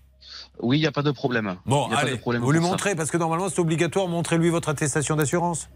[0.60, 1.56] Oui, il n'y a pas de problème.
[1.66, 2.66] Bon, Il y a pas allez, de problème vous lui ça.
[2.66, 5.68] montrez, parce que normalement c'est obligatoire, montrez-lui votre attestation d'assurance.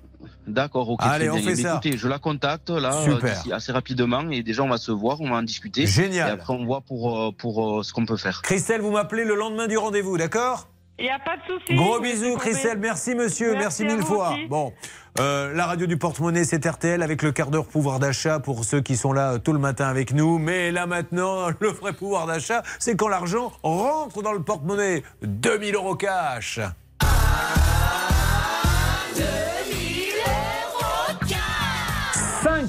[0.47, 1.01] D'accord, ok.
[1.03, 1.73] Allez, on fait ça.
[1.73, 3.43] Écoutez, je la contacte là euh, Super.
[3.53, 5.87] assez rapidement et déjà on va se voir, on va en discuter.
[5.87, 6.29] Génial.
[6.29, 8.43] Et après on voit pour, euh, pour euh, ce qu'on peut faire.
[8.43, 10.69] Christelle, vous m'appelez le lendemain du rendez-vous, d'accord?
[10.99, 11.75] Il n'y a pas de souci.
[11.75, 12.37] Gros bisous.
[12.37, 12.79] Christelle.
[12.79, 13.55] Merci, monsieur.
[13.55, 14.33] Merci, mille fois.
[14.33, 14.47] aussi.
[14.47, 14.73] Bon,
[15.21, 18.81] euh, la radio du porte-monnaie, c'est RTL avec le quart d'heure pouvoir d'achat pour ceux
[18.81, 20.39] qui sont là euh, tout le matin avec nous.
[20.39, 25.03] Mais là maintenant, le vrai pouvoir d'achat, c'est quand l'argent rentre dans le porte-monnaie.
[25.23, 26.61] 2000 euros cash.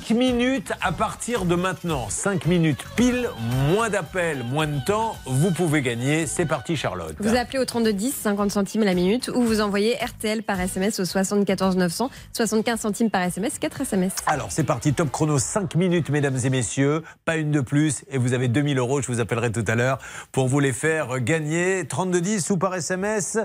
[0.07, 2.09] 5 minutes à partir de maintenant.
[2.09, 3.29] 5 minutes pile,
[3.69, 5.17] moins d'appels, moins de temps.
[5.25, 6.27] Vous pouvez gagner.
[6.27, 7.13] C'est parti, Charlotte.
[7.19, 11.05] Vous appelez au 3210, 50 centimes la minute, ou vous envoyez RTL par SMS au
[11.05, 14.13] 74 900, 75 centimes par SMS, 4 SMS.
[14.27, 17.03] Alors, c'est parti, top chrono, 5 minutes, mesdames et messieurs.
[17.25, 18.05] Pas une de plus.
[18.09, 19.97] Et vous avez 2000 euros, je vous appellerai tout à l'heure,
[20.31, 21.85] pour vous les faire gagner.
[21.85, 23.39] 3210 ou par SMS.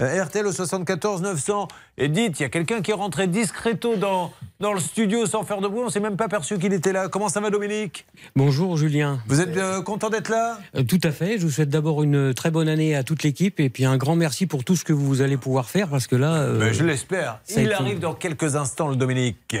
[0.00, 1.66] Euh, RTL au 74 900.
[1.96, 5.42] Et dites, il y a quelqu'un qui est rentré discreto dans, dans le studio sans
[5.42, 5.82] faire de bruit.
[5.84, 7.08] On s'est même pas aperçu qu'il était là.
[7.08, 8.06] Comment ça va, Dominique?
[8.36, 9.18] Bonjour Julien.
[9.26, 10.58] Vous êtes euh, content d'être là?
[10.76, 11.38] Euh, Tout à fait.
[11.38, 14.14] Je vous souhaite d'abord une très bonne année à toute l'équipe et puis un grand
[14.14, 16.34] merci pour tout ce que vous allez pouvoir faire parce que là.
[16.34, 17.40] euh, Ben, Je l'espère.
[17.48, 19.56] Il été- arrive dans quelques instants, le Dominique.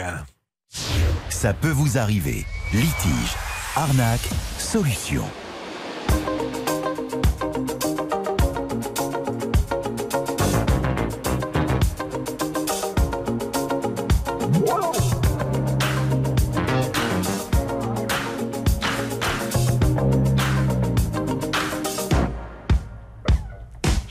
[1.30, 2.44] Ça peut vous arriver.
[2.72, 3.34] Litige,
[3.74, 4.28] arnaque,
[4.58, 5.24] solution.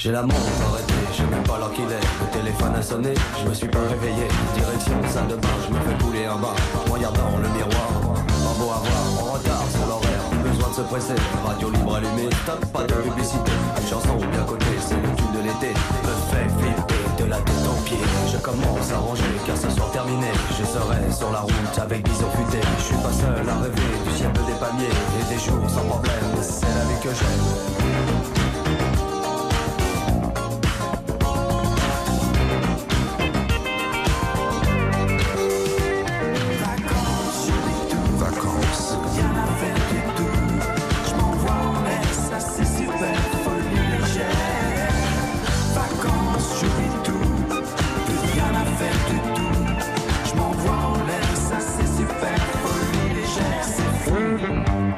[0.08, 0.40] J'ai la montre
[0.72, 2.00] arrêtée, je sais même pas l'heure qu'il est.
[2.00, 4.32] Le téléphone a sonné, je me suis pas réveillé.
[4.56, 6.56] Direction salle de bain, je me fais couler un bain.
[6.88, 10.24] Dans le miroir, pas beau à voir, en retard sur l'horaire.
[10.48, 13.52] Besoin de se presser, radio libre allumée, stop, pas de publicité.
[13.52, 15.76] Une chanson bien cotée, c'est le tube de l'été.
[15.76, 18.08] Me fait flipper de la tête aux pieds.
[18.32, 20.32] Je commence à ranger car ce soir terminé.
[20.58, 22.64] Je serai sur la route avec bison futé.
[22.80, 24.88] Je suis pas seul à rêver du ciel des palmiers
[25.20, 26.32] et des jours sans problème.
[26.40, 28.17] C'est la vie que j'aime.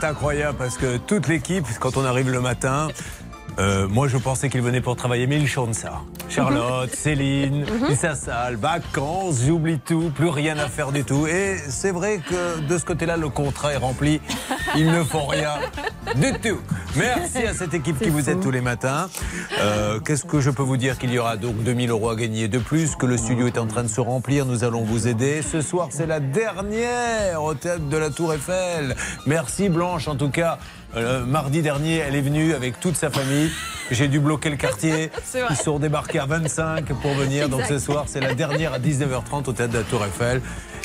[0.00, 2.88] C'est incroyable parce que toute l'équipe, quand on arrive le matin,
[3.58, 6.00] euh, moi je pensais qu'il venait pour travailler, mais il chante ça.
[6.28, 7.90] Charlotte, Céline, Mhm.
[7.90, 11.26] Issa Salle, vacances, j'oublie tout, plus rien à faire du tout.
[11.26, 14.20] Et c'est vrai que de ce côté-là, le contrat est rempli.
[14.76, 15.54] Ils ne font rien
[16.14, 16.60] du tout.
[16.98, 19.08] Merci à cette équipe qui vous aide tous les matins.
[19.60, 22.48] Euh, Qu'est-ce que je peux vous dire Qu'il y aura donc 2000 euros à gagner
[22.48, 24.46] de plus, que le studio est en train de se remplir?
[24.46, 25.42] Nous allons vous aider.
[25.42, 28.96] Ce soir, c'est la dernière au théâtre de la Tour Eiffel.
[29.26, 30.58] Merci Blanche, en tout cas.
[30.96, 33.50] Euh, mardi dernier, elle est venue avec toute sa famille.
[33.90, 35.10] J'ai dû bloquer le quartier.
[35.50, 37.48] Ils sont débarqués à 25 pour venir.
[37.48, 40.40] Donc ce soir, c'est la dernière à 19h30 au théâtre de la Tour Eiffel.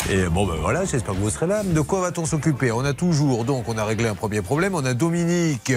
[0.09, 1.63] Et bon, ben voilà, j'espère que vous serez là.
[1.63, 2.71] De quoi va-t-on s'occuper?
[2.71, 4.75] On a toujours, donc, on a réglé un premier problème.
[4.75, 5.71] On a Dominique.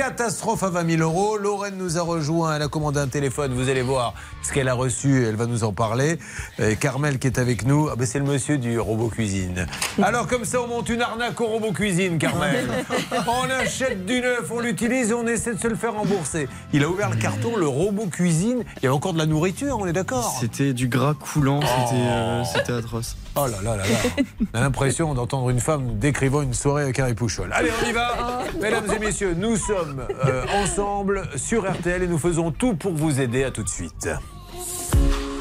[0.00, 1.36] Catastrophe à 20 000 euros.
[1.36, 2.56] Lorraine nous a rejoint.
[2.56, 3.52] Elle a commandé un téléphone.
[3.52, 5.26] Vous allez voir ce qu'elle a reçu.
[5.26, 6.18] Elle va nous en parler.
[6.58, 7.90] Et Carmel qui est avec nous.
[7.92, 9.66] Ah ben, c'est le monsieur du robot cuisine.
[10.02, 12.66] Alors, comme ça, on monte une arnaque au robot cuisine, Carmel.
[13.28, 16.48] on achète du neuf, on l'utilise et on essaie de se le faire rembourser.
[16.72, 18.64] Il a ouvert le carton, le robot cuisine.
[18.78, 20.34] Il y avait encore de la nourriture, on est d'accord?
[20.40, 23.18] C'était du gras coulant, c'était euh, c'était atroce.
[23.36, 24.24] Oh là là là là.
[24.54, 27.52] On a l'impression d'entendre une femme décrivant une soirée avec Harry Pouchol.
[27.52, 32.18] Allez, on y va Mesdames et messieurs, nous sommes euh, ensemble sur RTL et nous
[32.18, 33.44] faisons tout pour vous aider.
[33.44, 34.08] À tout de suite.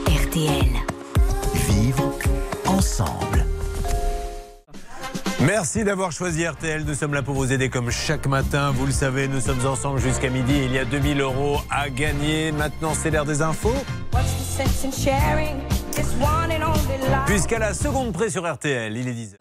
[0.07, 0.69] RTL.
[1.69, 2.11] Vivre
[2.65, 3.45] ensemble.
[5.41, 6.83] Merci d'avoir choisi RTL.
[6.83, 8.71] Nous sommes là pour vous aider comme chaque matin.
[8.71, 10.53] Vous le savez, nous sommes ensemble jusqu'à midi.
[10.65, 12.51] Il y a 2000 euros à gagner.
[12.51, 13.73] Maintenant, c'est l'heure des infos.
[17.25, 19.37] Puisqu'à la seconde près sur RTL, il est 10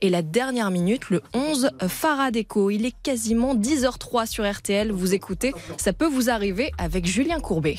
[0.00, 2.70] Et la dernière minute, le 11, Faradeco.
[2.70, 4.92] Il est quasiment 10h03 sur RTL.
[4.92, 7.78] Vous écoutez, ça peut vous arriver avec Julien Courbet.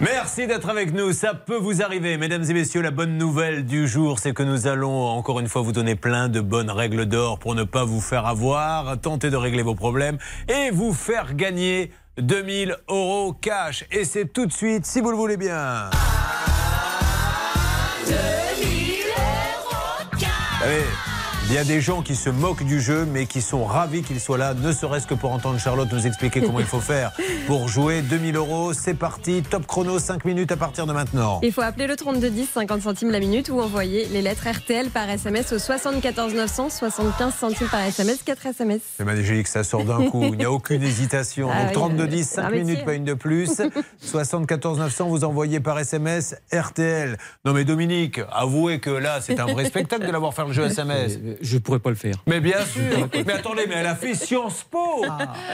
[0.00, 1.12] Merci d'être avec nous.
[1.12, 2.18] Ça peut vous arriver.
[2.18, 5.62] Mesdames et messieurs, la bonne nouvelle du jour, c'est que nous allons encore une fois
[5.62, 9.36] vous donner plein de bonnes règles d'or pour ne pas vous faire avoir, tenter de
[9.36, 10.18] régler vos problèmes
[10.48, 13.84] et vous faire gagner 2000 euros cash.
[13.90, 15.90] Et c'est tout de suite, si vous le voulez bien.
[20.62, 20.84] Allez,
[21.46, 24.18] il y a des gens qui se moquent du jeu, mais qui sont ravis qu'il
[24.18, 27.12] soit là, ne serait-ce que pour entendre Charlotte nous expliquer comment il faut faire
[27.46, 28.72] pour jouer 2000 euros.
[28.72, 31.40] C'est parti, top chrono, 5 minutes à partir de maintenant.
[31.42, 35.08] Il faut appeler le 3210, 50 centimes la minute ou envoyer les lettres RTL par
[35.08, 38.80] SMS au 74 900, 75 centimes par SMS, 4 SMS.
[38.96, 41.48] C'est magnifique, ça sort d'un coup, il n'y a aucune hésitation.
[41.52, 42.64] Ah Donc oui, 32 euh, 10, c'est un 5 métier.
[42.64, 43.60] minutes, pas une de plus.
[44.00, 47.18] 74 900, vous envoyez par SMS RTL.
[47.44, 50.64] Non mais Dominique, avouez que là, c'est un vrai spectacle de l'avoir fait le jeu
[50.64, 51.18] SMS.
[51.34, 52.16] Euh, Je pourrais pas le faire.
[52.26, 55.04] Mais bien sûr Mais attendez, mais elle a fait Sciences Po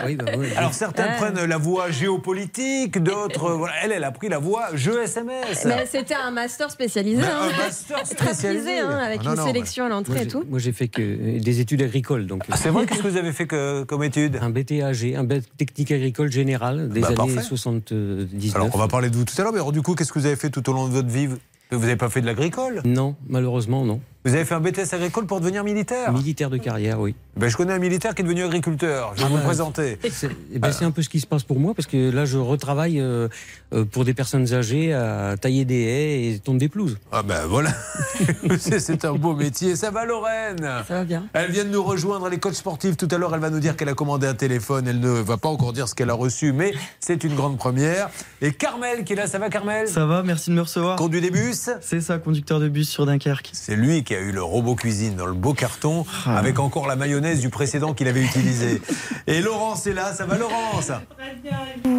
[0.07, 0.47] Oui, bah oui.
[0.57, 1.17] Alors certains Ah.
[1.17, 3.51] prennent la voie géopolitique, d'autres...
[3.55, 3.75] voilà.
[3.83, 5.65] Elle, elle a pris la voie jeu SMS.
[5.65, 7.23] Mais c'était un master spécialisé.
[7.23, 7.51] Hein.
[7.55, 8.79] un master Très spécialisé.
[8.79, 10.45] hein, avec Ah, non, une non, sélection à l'entrée Moi, et tout.
[10.49, 12.27] Moi, j'ai fait que des études agricoles.
[12.27, 14.39] Donc, Ah, c'est vrai, qu'est-ce que vous avez fait que- comme étude?
[14.41, 17.43] Un BTAG, un BTAG technique agricole général des Bah, années parfait.
[17.43, 18.55] 79.
[18.55, 20.19] Alors on va parler de vous tout à l'heure, mais alors, du coup, qu'est-ce que
[20.19, 21.29] vous avez fait tout au long de votre vie?
[21.73, 22.81] Vous n'avez pas fait de l'agricole?
[22.85, 24.01] Non, malheureusement, non.
[24.25, 27.15] Vous avez fait un BTS agricole pour devenir militaire Militaire de carrière, oui.
[27.39, 29.13] ben, Je connais un militaire qui est devenu agriculteur.
[29.15, 29.99] Je vais Ah vous le bah, présenter.
[30.11, 32.27] C'est eh ben, c'est un peu ce qui se passe pour moi, parce que là,
[32.27, 33.29] je retravaille euh,
[33.73, 36.99] euh, pour des personnes âgées à tailler des haies et tondre des pelouses.
[37.13, 37.71] Ah ben voilà,
[38.59, 39.75] c'est un beau métier.
[39.75, 41.27] Ça va Lorraine Ça va bien.
[41.33, 42.97] Elle vient de nous rejoindre, elle est coach sportive.
[42.97, 44.87] Tout à l'heure, elle va nous dire qu'elle a commandé un téléphone.
[44.87, 48.11] Elle ne va pas encore dire ce qu'elle a reçu, mais c'est une grande première.
[48.43, 49.89] Et Carmel qui est là, ça va Carmel?
[49.89, 50.97] Ça va, merci de me recevoir.
[50.97, 51.71] Conduit des bus?
[51.81, 53.49] C'est ça, conducteur de bus sur Dunkerque.
[53.55, 56.37] C'est lui qui a eu le robot cuisine dans le beau carton, Ah.
[56.39, 58.81] avec encore la mayonnaise du précédent qu'il avait utilisé.
[59.27, 60.91] Et Laurence est là, ça va Laurence?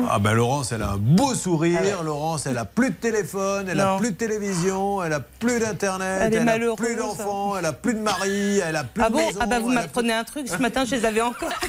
[0.09, 1.79] Ah ben Laurence, elle a un beau sourire.
[2.03, 3.97] Laurence, elle a plus de téléphone, elle a Non.
[3.99, 7.93] plus de télévision, elle a plus d'internet, Elle est a plus d'enfants, elle a plus
[7.93, 9.19] de mari, elle a plus Ah de bon?
[9.25, 9.39] maison.
[9.41, 11.49] Ah bah vous elle a m'apprenez un truc, ce matin je les avais encore.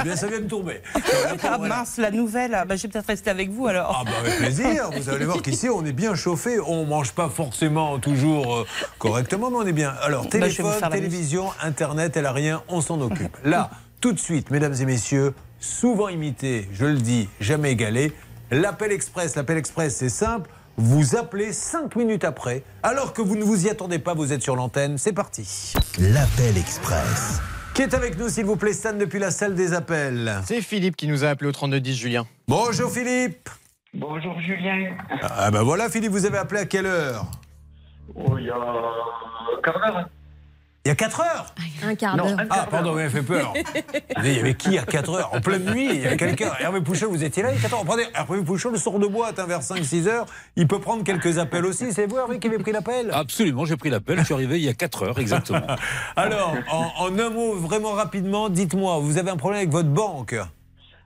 [0.00, 0.80] Eh bien, ça vient de tomber.
[1.44, 3.96] Ah mince, la nouvelle, ah bah, je vais peut-être rester avec vous alors.
[4.00, 7.28] Ah bah avec plaisir, vous allez voir qu'ici on est bien chauffé, on mange pas
[7.28, 8.66] forcément toujours euh,
[8.98, 9.94] correctement, on est bien.
[10.02, 13.36] Alors Bah, téléphone, télévision, internet, elle a rien, on s'en occupe.
[13.44, 18.12] Là, tout de suite, mesdames et messieurs, souvent imité, je le dis, jamais égalé,
[18.50, 19.36] l'appel express.
[19.36, 20.50] L'appel express, c'est simple.
[20.76, 24.42] Vous appelez 5 minutes après, alors que vous ne vous y attendez pas, vous êtes
[24.42, 24.96] sur l'antenne.
[24.96, 25.74] C'est parti.
[25.98, 27.40] L'appel express.
[27.74, 30.40] Qui est avec nous, s'il vous plaît, Stan, depuis la salle des appels?
[30.46, 32.26] C'est Philippe qui nous a appelé au 3210, Julien.
[32.48, 33.48] Bonjour Philippe.
[33.94, 34.96] Bonjour Julien.
[35.20, 37.26] Ah ben voilà, Philippe, vous avez appelé à quelle heure?
[38.14, 40.08] Oh, il y a un quart d'heure.
[40.84, 41.54] Il y a 4 heures
[41.84, 42.36] Un quart d'heure.
[42.50, 43.52] Ah, pardon, vous m'avez fait peur.
[44.22, 46.50] Mais il y avait qui à 4 heures En pleine nuit, il y avait quelqu'un.
[46.58, 47.84] Hervé Pouchot, vous étiez là il y a 4 heures.
[47.84, 50.26] Prenez, Hervé Pouchot, le sort de boîte hein, vers 5-6 heures.
[50.56, 51.92] Il peut prendre quelques appels aussi.
[51.92, 53.10] C'est vous, Hervé, qui avez pris l'appel?
[53.12, 54.18] Absolument, j'ai pris l'appel.
[54.18, 55.68] Je suis arrivé il y a 4 heures exactement.
[56.16, 60.34] Alors, en, en un mot, vraiment rapidement, dites-moi, vous avez un problème avec votre banque?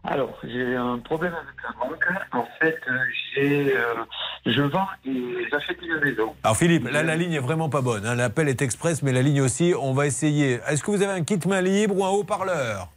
[0.07, 2.05] Alors, j'ai un problème avec la banque.
[2.33, 2.99] En fait, euh,
[3.35, 3.95] j'ai, euh,
[4.47, 6.35] je vends et j'achète une maison.
[6.45, 8.07] Alors Philippe, là la ligne est vraiment pas bonne.
[8.07, 8.15] hein.
[8.15, 9.75] L'appel est express, mais la ligne aussi.
[9.81, 10.61] On va essayer.
[10.69, 12.89] Est-ce que vous avez un kit main libre ou un haut-parleur?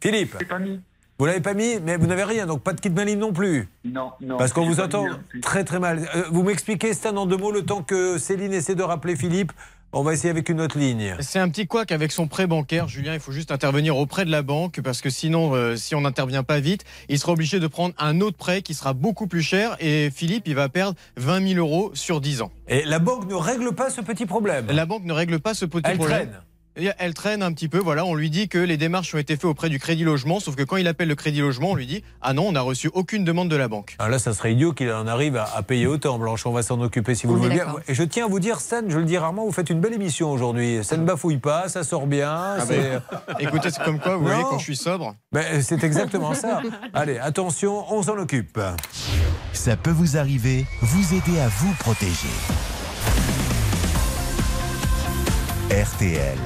[0.00, 0.36] Philippe?
[0.40, 0.80] Je pas mis.
[1.18, 3.32] Vous l'avez pas mis, mais vous n'avez rien, donc pas de kit main libre non
[3.32, 3.68] plus.
[3.84, 4.36] Non, non.
[4.36, 5.04] Parce qu'on vous entend
[5.42, 6.08] très très mal.
[6.14, 9.50] Euh, vous m'expliquez, Stan, en deux mots, le temps que Céline essaie de rappeler Philippe.
[9.92, 11.16] On va essayer avec une autre ligne.
[11.20, 13.14] C'est un petit couac avec son prêt bancaire, Julien.
[13.14, 16.42] Il faut juste intervenir auprès de la banque parce que sinon, euh, si on n'intervient
[16.42, 19.76] pas vite, il sera obligé de prendre un autre prêt qui sera beaucoup plus cher
[19.80, 22.52] et Philippe, il va perdre 20 000 euros sur 10 ans.
[22.68, 24.66] Et la banque ne règle pas ce petit problème.
[24.68, 26.28] La banque ne règle pas ce petit Elle problème.
[26.28, 26.40] traîne.
[26.80, 29.34] Et Elle traîne un petit peu, voilà, on lui dit que les démarches ont été
[29.34, 31.86] faites auprès du Crédit Logement, sauf que quand il appelle le Crédit Logement, on lui
[31.86, 33.96] dit Ah non, on n'a reçu aucune demande de la banque.
[33.98, 36.46] Ah là, ça serait idiot qu'il en arrive à, à payer autant, Blanche.
[36.46, 37.66] On va s'en occuper si vous On le voulez bien.
[37.88, 39.94] Et je tiens à vous dire, Stan, je le dis rarement, vous faites une belle
[39.94, 40.84] émission aujourd'hui.
[40.84, 42.30] Ça ne bafouille pas, ça sort bien.
[42.30, 43.02] Ah c'est- ben,
[43.40, 44.28] écoutez, c'est comme quoi, vous Non.
[44.30, 45.14] voyez, quand je suis sobre.
[45.32, 46.62] Ben, c'est exactement ça.
[46.94, 48.60] Allez, attention, on s'en occupe.
[49.52, 52.28] Ça peut vous arriver, vous aider à vous protéger.
[55.70, 56.38] RTL.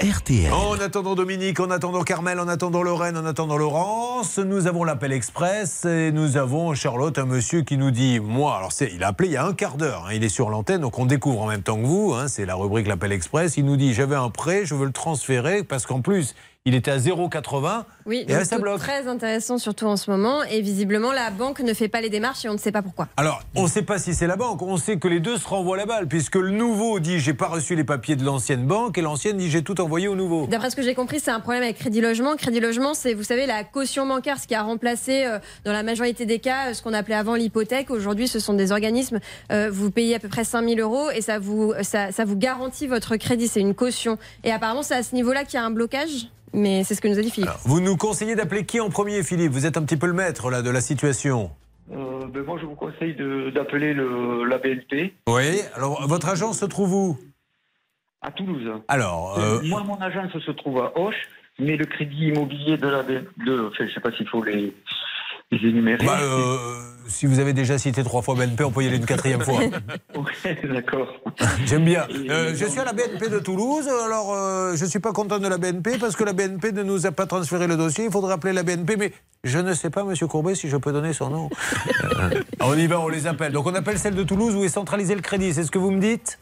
[0.00, 0.50] RTL.
[0.50, 5.12] En attendant Dominique, en attendant Carmel, en attendant Lorraine, en attendant Laurence, nous avons l'appel
[5.12, 9.28] express et nous avons Charlotte, un monsieur qui nous dit, moi, alors il a appelé
[9.28, 11.48] il y a un quart d'heure, hein, il est sur l'antenne, donc on découvre en
[11.48, 14.30] même temps que vous, hein, c'est la rubrique l'appel express, il nous dit, j'avais un
[14.30, 16.34] prêt, je veux le transférer parce qu'en plus,
[16.70, 18.78] il était à 0,80 Oui, et là, ça bloque.
[18.78, 20.44] très intéressant, surtout en ce moment.
[20.44, 23.08] Et visiblement, la banque ne fait pas les démarches et on ne sait pas pourquoi.
[23.16, 25.48] Alors, on ne sait pas si c'est la banque, on sait que les deux se
[25.48, 28.96] renvoient la balle, puisque le nouveau dit j'ai pas reçu les papiers de l'ancienne banque
[28.98, 30.46] et l'ancienne dit j'ai tout envoyé au nouveau.
[30.46, 32.36] D'après ce que j'ai compris, c'est un problème avec Crédit Logement.
[32.36, 35.82] Crédit Logement, c'est, vous savez, la caution bancaire, ce qui a remplacé, euh, dans la
[35.82, 37.90] majorité des cas, euh, ce qu'on appelait avant l'hypothèque.
[37.90, 39.18] Aujourd'hui, ce sont des organismes.
[39.50, 42.86] euh, vous payez à peu près 5000 euros et ça vous, ça, ça vous garantit
[42.86, 43.48] votre crédit.
[43.48, 44.18] C'est une caution.
[44.44, 46.28] Et apparemment, c'est à ce niveau-là qu'il y a un blocage?
[46.52, 47.50] Mais c'est ce que nous a dit Philippe.
[47.64, 49.52] Vous nous conseillez d'appeler qui en premier, Philippe?
[49.52, 51.50] Vous êtes un petit peu le maître là de la situation.
[51.92, 53.14] Euh, ben moi, je vous conseille
[53.54, 55.60] d'appeler le- la BNP Oui.
[55.74, 57.18] Alors, votre agence se trouve où?
[58.22, 58.70] À Toulouse.
[58.88, 61.14] Alors, euh, Moi, mon agence se trouve à Auch,
[61.58, 64.74] mais le crédit immobilier de la BNP, de, enfin, je sais pas s'il faut les,
[65.50, 66.56] bah, euh,
[67.08, 69.60] si vous avez déjà cité trois fois BNP, on peut y aller une quatrième fois.
[70.14, 71.08] Ouais, D'accord.
[71.64, 72.06] J'aime bien.
[72.28, 75.38] Euh, je suis à la BNP de Toulouse, alors euh, je ne suis pas content
[75.38, 78.04] de la BNP parce que la BNP ne nous a pas transféré le dossier.
[78.04, 79.12] Il faudrait appeler la BNP, mais
[79.44, 81.50] je ne sais pas, Monsieur Courbet, si je peux donner son nom.
[82.60, 83.52] On y va, on les appelle.
[83.52, 85.90] Donc on appelle celle de Toulouse où est centralisé le crédit, c'est ce que vous
[85.90, 86.38] me dites?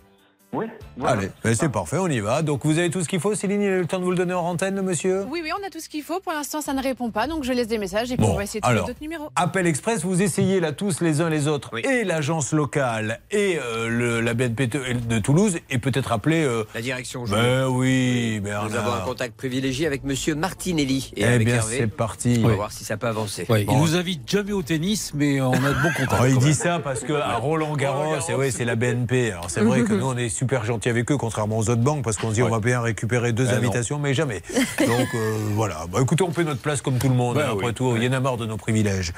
[0.55, 0.65] Oui.
[1.05, 2.41] Allez, ben, c'est parfait, on y va.
[2.41, 4.11] Donc vous avez tout ce qu'il faut, Céline, il a eu le temps de vous
[4.13, 6.21] le donner en antenne, monsieur Oui, oui, on a tout ce qu'il faut.
[6.21, 8.37] Pour l'instant, ça ne répond pas, donc je laisse des messages et puis Bon, on
[8.37, 9.29] va essayer de trouver d'autres numéros.
[9.37, 13.89] Appel Express, vous essayez là tous les uns les autres, et l'agence locale, et euh,
[13.89, 16.43] le- la BNP de, de Toulouse, et peut-être appeler...
[16.45, 17.25] euh, La direction.
[17.25, 18.87] Ben oui, Nous Bernard.
[18.87, 21.77] avons un contact privilégié avec Monsieur Martinelli et Eh avec bien, Hervé.
[21.81, 22.37] c'est parti.
[22.39, 22.57] On va Oui.
[22.57, 23.45] voir si ça peut avancer.
[23.51, 23.75] Ouais, Bon.
[23.75, 26.13] Il nous invite jamais au tennis, mais on a de bons contacts.
[26.15, 26.55] Alors, il dit même.
[26.55, 29.33] ça parce que à Roland Garros, c'est ouais, c'est la BNP.
[29.33, 32.05] Alors c'est vrai que nous on est super gentils avec eux, contrairement aux autres banques,
[32.05, 33.57] parce qu'on se dit on va bien récupérer deux Eh non.
[33.59, 34.41] invitations, mais jamais.
[34.78, 35.86] Donc euh, voilà.
[35.93, 37.36] Bah, écoutez, on fait notre place comme tout le monde.
[37.36, 39.12] Bah hein, après tout, il y en a marre de nos privilèges.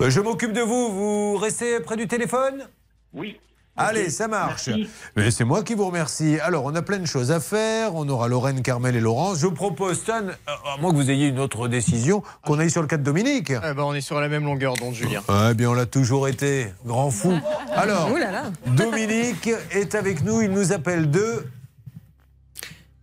[0.00, 0.92] Euh, je m'occupe de vous.
[0.92, 2.66] Vous restez près du téléphone?
[3.14, 3.38] Oui.
[3.76, 4.70] Allez, ça marche.
[5.16, 6.38] Mais c'est moi qui vous remercie.
[6.40, 7.94] Alors, on a plein de choses à faire.
[7.96, 9.38] On aura Lorraine, Carmel et Laurence.
[9.40, 12.82] Je propose, Stan, euh, à moins que vous ayez une autre décision, qu'on aille sur
[12.82, 13.50] le cas de Dominique.
[13.50, 15.22] Eh ben, on est sur la même longueur d'onde, Julien.
[15.50, 16.72] Eh bien, on l'a toujours été.
[16.86, 17.34] Grand fou.
[17.74, 18.42] Alors, Ouh là là.
[18.66, 20.40] Dominique est avec nous.
[20.40, 21.44] Il nous appelle de.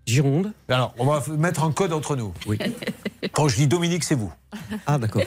[0.06, 0.54] Gironde.
[0.72, 2.34] Alors, on va mettre un code entre nous.
[2.48, 2.58] Oui.
[3.34, 4.32] Quand je dis Dominique, c'est vous.
[4.86, 5.22] Ah, d'accord.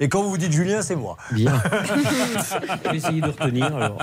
[0.00, 1.16] Et quand vous vous dites Julien, c'est moi.
[1.30, 1.62] Bien.
[2.84, 3.98] Je vais essayer de retenir alors.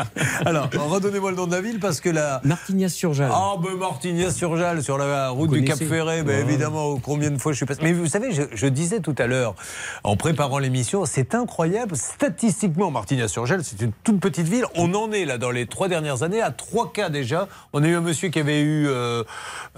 [0.45, 2.39] Alors, redonnez-moi le nom de la ville parce que la.
[2.45, 3.31] Martignas-sur-Jalles.
[3.33, 7.57] Ah, ben Martignas-sur-Jalles, sur la route du Cap Ferré, ben évidemment, combien de fois je
[7.57, 7.81] suis passé.
[7.83, 9.55] Mais vous savez, je, je disais tout à l'heure,
[10.03, 11.97] en préparant l'émission, c'est incroyable.
[11.97, 14.65] Statistiquement, Martignas-sur-Jalles, c'est une toute petite ville.
[14.75, 17.49] On en est là, dans les trois dernières années, à trois cas déjà.
[17.73, 19.23] On a eu un monsieur qui avait eu euh,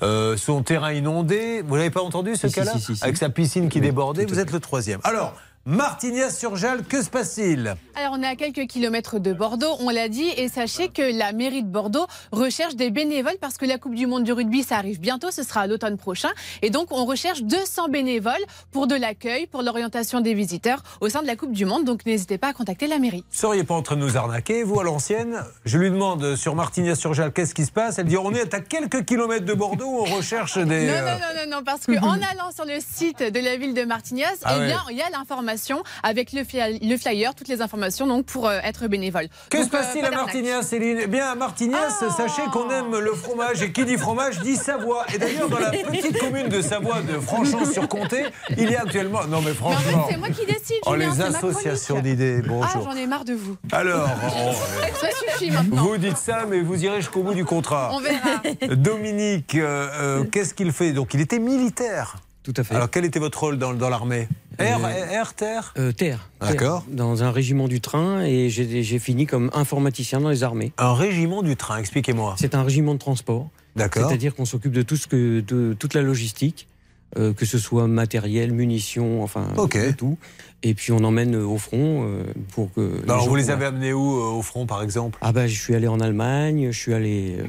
[0.04, 1.62] euh, son terrain inondé.
[1.68, 3.04] Vous n'avez pas entendu ce Si, cas-là si, si, si.
[3.04, 4.26] Avec sa piscine qui débordait.
[4.26, 5.02] Vous êtes le troisième.
[5.04, 5.36] Alors,
[5.68, 10.30] Martignas-sur-Jalles, que se passe-t-il Alors, on est à quelques kilomètres de Bordeaux, on l'a dit,
[10.38, 14.08] et sachez que la mairie de Bordeaux recherche des bénévoles parce que la Coupe du
[14.08, 16.30] Monde du rugby, ça arrive bientôt, ce sera à l'automne prochain.
[16.62, 21.22] Et donc, on recherche 200 bénévoles pour de l'accueil, pour l'orientation des visiteurs au sein
[21.22, 21.84] de la Coupe du Monde.
[21.84, 23.26] Donc, n'hésitez pas à contacter la mairie.
[23.30, 27.34] seriez pas en train de nous arnaquer, vous, à l'ancienne Je lui demande sur Martignas-sur-Jalles
[27.34, 28.00] qu'est-ce qui se passe.
[28.00, 30.88] Elle dit on est à quelques kilomètres de Bordeaux, on recherche des.
[30.88, 33.74] Non, euh, non, non, non, non, parce qu'en allant sur le site de la ville
[33.74, 35.57] de Martignas, Ah eh bien, il y a l'information
[36.04, 39.28] avec le, fly- le flyer, toutes les informations donc pour euh, être bénévole.
[39.50, 40.12] Que se euh, passe-t-il pas à.
[40.12, 41.00] Martignas, Céline?
[41.04, 43.62] Eh bien, à Martignas, sachez qu'on aime le fromage.
[43.62, 45.06] Et qui dit fromage dit Savoie.
[45.14, 48.26] Et d'ailleurs, dans la petite commune de Savoie de Franchon-sur-Comté,
[48.58, 49.24] il y a actuellement.
[49.28, 50.06] Non, mais Mais en franchement.
[50.08, 50.78] fait, c'est moi qui décide.
[50.86, 52.42] Oh, les associations d'idées.
[52.44, 52.84] Ah, Bonjour.
[52.84, 53.56] j'en ai marre de vous.
[53.72, 54.52] Alors, oh,
[55.00, 55.84] Ça suffit maintenant.
[55.84, 57.92] vous dites ça, mais vous irez jusqu'au bout du contrat.
[57.94, 58.42] On verra.
[58.76, 60.92] Dominique, euh, euh, qu'est-ce qu'il fait?
[60.92, 62.16] Donc, il était militaire.
[62.48, 62.76] Tout à fait.
[62.76, 66.30] Alors, quel était votre rôle dans, dans l'armée Air, Euh, air, terre Euh, terre.
[66.40, 66.50] Terre.
[66.54, 66.86] D'accord.
[66.90, 70.72] Dans un régiment du train et j'ai fini comme informaticien dans les armées.
[70.78, 72.36] Un régiment du train, expliquez-moi.
[72.40, 73.50] C'est un régiment de transport.
[73.76, 74.08] D'accord.
[74.08, 76.70] C'est-à-dire qu'on s'occupe de tout ce que de toute la logistique,
[77.18, 79.78] euh, que ce soit matériel, munitions, enfin Ok.
[79.78, 80.18] de tout.
[80.64, 82.24] Et puis on emmène au front euh,
[82.54, 83.02] pour que.
[83.04, 85.20] Alors, gens- vous les avez amenés où euh, au front, par exemple?
[85.22, 87.40] Ah bah je suis allé en Allemagne, je suis allé.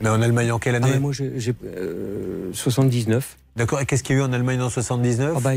[0.00, 0.92] Mais en Allemagne, en quelle Ah année?
[0.92, 3.36] bah, moi j'ai j'ai, euh, 79.
[3.56, 3.80] D'accord.
[3.80, 5.50] Et qu'est-ce qu'il y a eu en Allemagne en 79 Ah bah,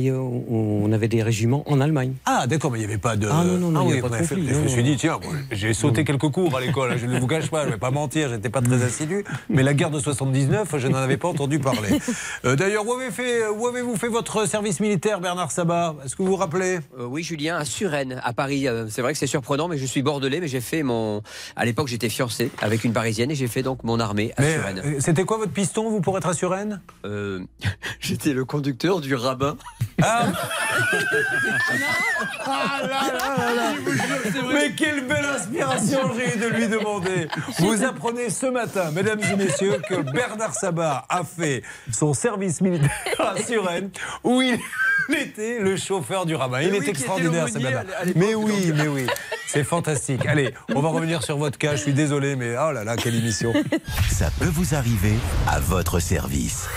[0.50, 2.14] on avait des régiments en Allemagne.
[2.26, 3.28] Ah, d'accord, mais il n'y avait pas de.
[3.30, 4.64] Ah non, non, non, il y oui, pas de on avait fait- conflit, Je non,
[4.64, 4.90] me suis non.
[4.90, 7.68] dit, tiens, bon, j'ai sauté quelques cours à l'école, je ne vous cache pas, je
[7.68, 9.24] ne vais pas mentir, j'étais pas très assidu.
[9.50, 11.90] Mais la guerre de 79, je n'en avais pas entendu parler.
[12.46, 15.96] Euh, D'ailleurs, où avez fait- où avez-vous fait, votre service militaire, Bernard Sabat?
[16.06, 16.80] Est-ce que vous vous rappelez?
[16.98, 18.68] Euh, oui, Julien, à Suresnes, à Paris.
[18.68, 21.22] Euh, c'est vrai que c'est surprenant, mais je suis bordelais, mais j'ai fait mon.
[21.58, 24.54] À l'époque, j'étais fiancé avec une parisienne et j'ai fait donc mon armée à Mais,
[24.54, 25.02] Suresnes.
[25.02, 26.82] C'était quoi votre piston, vous, pour être à Suresnes?
[27.06, 27.42] Euh,
[28.00, 29.58] J'étais le conducteur du rabbin.
[30.02, 30.28] Ah
[32.46, 33.74] Ah là là là là.
[34.54, 37.28] Mais quelle belle inspiration j'ai eu de lui demander.
[37.60, 42.90] Vous apprenez ce matin, mesdames et messieurs, que Bernard Sabat a fait son service militaire
[43.20, 43.92] à Suresnes,
[44.24, 44.58] où il
[45.18, 46.62] était le chauffeur du rabbin.
[46.62, 49.08] Il est extraordinaire, ce l'époque, Mais oui, mais oui.
[49.48, 50.26] C'est fantastique.
[50.28, 51.76] Allez, on va revenir sur votre cas.
[51.76, 53.52] Je suis désolé, mais oh là là, quelle émission.
[54.12, 55.16] Ça peut vous arriver
[55.48, 56.68] à votre service.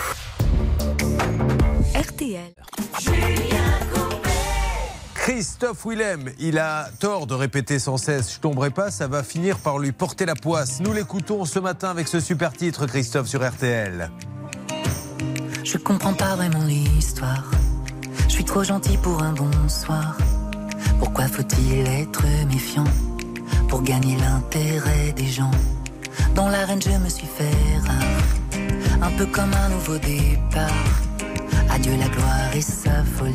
[1.94, 2.54] RTL.
[5.14, 9.58] Christophe Willem, il a tort de répéter sans cesse Je tomberai pas, ça va finir
[9.58, 10.80] par lui porter la poisse.
[10.80, 14.10] Nous l'écoutons ce matin avec ce super titre, Christophe, sur RTL.
[15.64, 17.50] Je comprends pas vraiment l'histoire.
[18.24, 20.16] Je suis trop gentil pour un bonsoir.
[20.98, 22.84] Pourquoi faut-il être méfiant
[23.68, 25.50] pour gagner l'intérêt des gens?
[26.34, 31.11] Dans l'arène, je me suis fait rare, un peu comme un nouveau départ.
[31.82, 33.34] Adieu la gloire et sa folie.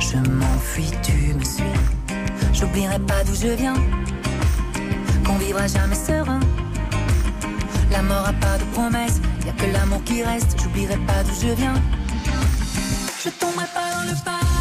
[0.00, 1.62] Je m'enfuis, tu me suis.
[2.52, 3.76] J'oublierai pas d'où je viens,
[5.24, 6.40] qu'on vivra jamais serein.
[7.92, 10.60] La mort a pas de promesse, y a que l'amour qui reste.
[10.60, 11.80] J'oublierai pas d'où je viens.
[13.22, 14.57] Je tomberai pas dans le panneau,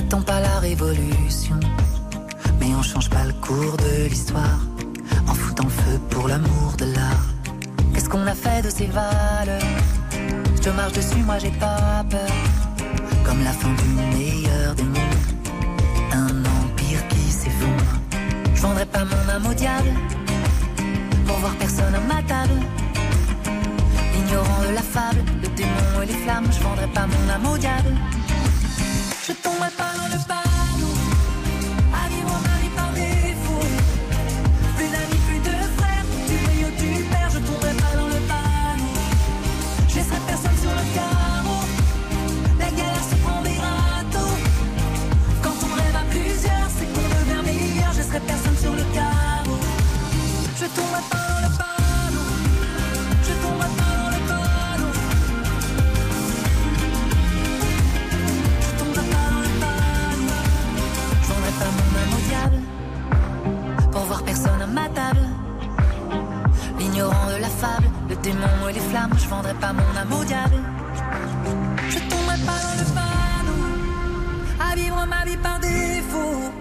[0.00, 1.58] J'attends pas la révolution,
[2.60, 4.60] mais on change pas le cours de l'histoire
[5.26, 7.26] en foutant le feu pour l'amour de l'art.
[7.92, 9.74] Qu'est-ce qu'on a fait de ces valeurs?
[10.62, 12.30] Je marche dessus, moi j'ai pas peur.
[13.24, 15.24] Comme la fin du meilleur des mondes,
[16.12, 17.92] un empire qui s'effondre.
[18.54, 19.90] Je vendrai pas mon âme au diable
[21.26, 22.60] pour voir personne à ma table.
[24.16, 27.58] Ignorant de la fable, le démon et les flammes, je vendrai pas mon âme au
[27.58, 27.96] diable.
[29.28, 29.67] Je tomberai
[66.78, 70.24] L'ignorant de la fable Le démon et les flammes Je vendrai pas mon âme au
[70.24, 70.56] diable.
[71.88, 73.62] Je tomberai pas dans le panneau
[74.60, 76.52] À vivre ma vie par défaut.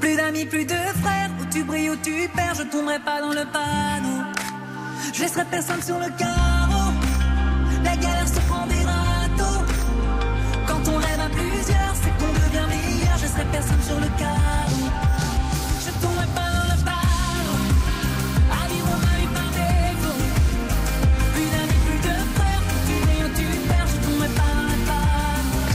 [0.00, 3.34] Plus d'amis, plus de frères Où tu brilles, où tu perds Je tomberai pas dans
[3.34, 4.22] le panneau.
[5.12, 6.92] Je laisserai personne sur le carreau.
[7.84, 9.64] La galère se prend des râteaux.
[10.66, 13.16] Quand on rêve à plusieurs, c'est qu'on devient meilleur.
[13.18, 14.35] Je laisserai personne sur le carreau.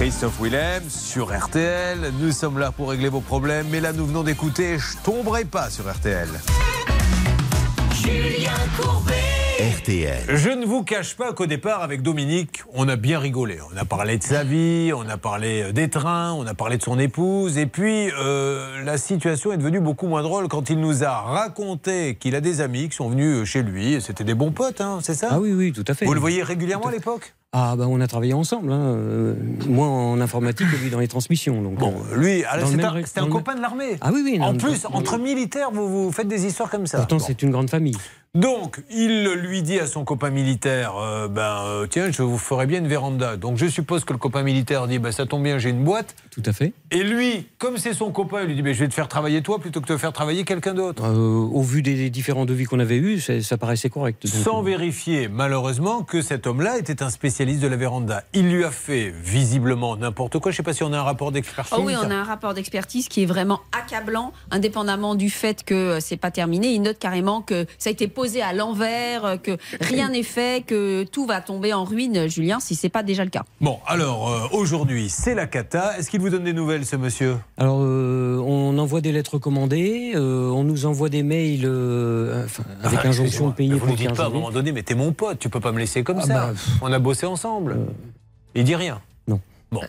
[0.01, 2.11] Christophe Willem sur RTL.
[2.19, 5.69] Nous sommes là pour régler vos problèmes, mais là nous venons d'écouter Je tomberai pas
[5.69, 6.27] sur RTL.
[7.93, 8.49] Julien
[8.79, 9.13] Courbet.
[9.77, 10.23] RTL.
[10.27, 13.59] Je ne vous cache pas qu'au départ, avec Dominique, on a bien rigolé.
[13.71, 16.77] On a parlé de sa vie, on a parlé euh, des trains, on a parlé
[16.77, 17.59] de son épouse.
[17.59, 22.15] Et puis, euh, la situation est devenue beaucoup moins drôle quand il nous a raconté
[22.15, 23.93] qu'il a des amis qui sont venus euh, chez lui.
[23.93, 25.27] Et C'était des bons potes, hein, c'est ça?
[25.29, 26.05] Ah oui, oui, tout à fait.
[26.05, 27.35] Vous le voyez régulièrement à l'époque?
[27.53, 28.79] Ah bah on a travaillé ensemble, hein.
[28.79, 29.35] euh,
[29.67, 31.61] moi en informatique et lui dans les transmissions.
[31.61, 32.65] Donc, Bon, euh, lui, un,
[33.05, 33.97] c'était un copain de l'armée.
[33.99, 34.39] Ah oui, oui.
[34.41, 36.99] En non, plus, non, entre militaires, vous, vous faites des histoires comme ça.
[36.99, 37.23] Pourtant Bon.
[37.27, 37.97] c'est une grande famille.
[38.33, 42.79] Donc, il lui dit à son copain militaire euh, ben, Tiens, je vous ferai bien
[42.79, 43.35] une véranda.
[43.35, 46.15] Donc, je suppose que le copain militaire dit ben, Ça tombe bien, j'ai une boîte.
[46.29, 46.71] Tout à fait.
[46.91, 49.41] Et lui, comme c'est son copain, il lui dit ben, Je vais te faire travailler
[49.41, 51.03] toi plutôt que de faire travailler quelqu'un d'autre.
[51.05, 54.25] Au vu des différents devis qu'on avait eus, ça, ça paraissait correct.
[54.25, 58.23] Donc, Sans vérifier, malheureusement, que cet homme-là était un spécialiste spécialiste de la véranda.
[58.33, 60.51] Il lui a fait visiblement n'importe quoi.
[60.51, 61.75] Je ne sais pas si on a un rapport d'expertise.
[61.75, 65.73] Oh oui, on a un rapport d'expertise qui est vraiment accablant, indépendamment du fait que
[65.73, 66.67] euh, c'est pas terminé.
[66.67, 70.63] Il note carrément que ça a été posé à l'envers, euh, que rien n'est fait,
[70.65, 73.43] que tout va tomber en ruine, Julien, si c'est pas déjà le cas.
[73.59, 75.97] Bon, alors euh, aujourd'hui, c'est la cata.
[75.97, 77.37] Est-ce qu'il vous donne des nouvelles, ce monsieur?
[77.57, 82.63] Alors, euh, on envoie des lettres commandées, euh, on nous envoie des mails euh, enfin,
[82.83, 84.83] avec Ah, injonction de payer Vous ne dites 15 pas à un moment donné, mais
[84.83, 86.33] t'es mon pote, tu peux pas me laisser comme Ah ça.
[86.33, 87.77] bah, on a bossé ensemble.
[88.55, 89.39] Il dit rien Non.
[89.71, 89.81] Bon.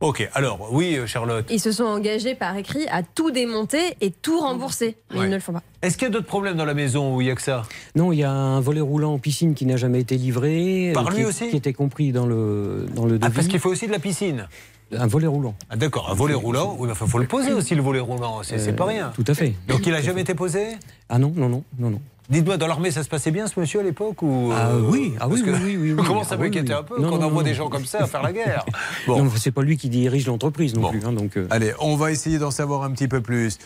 [0.00, 1.44] Ok, alors, oui, euh, Charlotte.
[1.50, 4.96] Ils se sont engagés par écrit à tout démonter et tout rembourser.
[5.10, 5.26] Mais Ouais.
[5.26, 5.62] ils ne le font pas.
[5.82, 7.62] Est-ce qu'il y a d'autres problèmes dans la maison où il y a que ça?
[7.94, 10.92] Non, il y a un volet roulant en piscine qui n'a jamais été livré.
[10.94, 11.50] Par euh, lui qui, aussi?
[11.50, 14.48] Qui était compris dans le, dans le Ah, parce qu'il faut aussi de la piscine
[14.96, 15.54] Un volet roulant.
[15.68, 16.76] Ah, D'accord, un volet roulant.
[16.78, 18.40] Oui, il faut le poser aussi, le volet roulant.
[18.42, 19.08] C'est pas rien.
[19.08, 19.52] Euh, Tout à fait.
[19.68, 20.78] Donc il a jamais été posé?
[21.10, 22.00] Ah non, non, non, non, non.
[22.30, 25.14] Dites-moi, dans l'armée, ça se passait bien ce monsieur à l'époque ou Ah euh, oui,
[25.18, 27.10] ah oui, parce que oui, oui, oui, On commence à Ah m'inquiéter un peu Non,
[27.10, 28.64] quand on envoie des gens comme ça à faire la guerre?
[29.08, 31.04] Non, c'est pas lui qui dirige l'entreprise non plus.
[31.04, 33.58] hein, donc, euh, Allez, on va essayer d'en savoir un petit peu plus.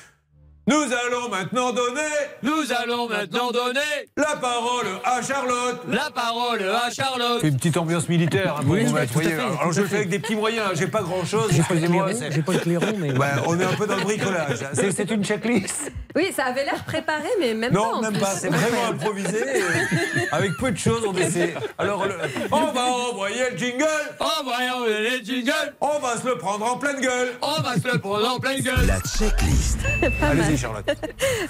[0.66, 2.00] Nous allons maintenant donner.
[2.42, 3.80] Nous allons maintenant donner
[4.16, 5.82] la parole à Charlotte.
[5.88, 7.38] La parole à Charlotte.
[7.42, 8.56] C'est une petite ambiance militaire.
[8.58, 9.28] hein, Oui, mettre, voyez.
[9.30, 10.70] fait, Alors je le fais avec des petits moyens.
[10.74, 11.50] J'ai pas grand chose.
[11.52, 11.80] J'ai pas le
[12.60, 13.12] clairon, pas mais.
[13.46, 14.58] On est un peu dans le bricolage.
[14.72, 15.92] C'est une checklist.
[16.16, 17.78] Oui, ça avait l'air préparé, mais même pas.
[17.78, 18.20] Non, même plus.
[18.20, 18.30] pas.
[18.30, 19.44] C'est vraiment improvisé.
[20.32, 21.54] Avec peu de choses, on essaie.
[21.76, 22.14] Alors, le-
[22.52, 23.84] on va envoyer le jingle.
[24.20, 25.74] On va envoyer le jingle.
[25.80, 27.32] On va se le prendre en pleine gueule.
[27.42, 28.86] On va se le prendre en pleine gueule.
[28.86, 29.78] La checklist.
[30.58, 30.84] Charlotte.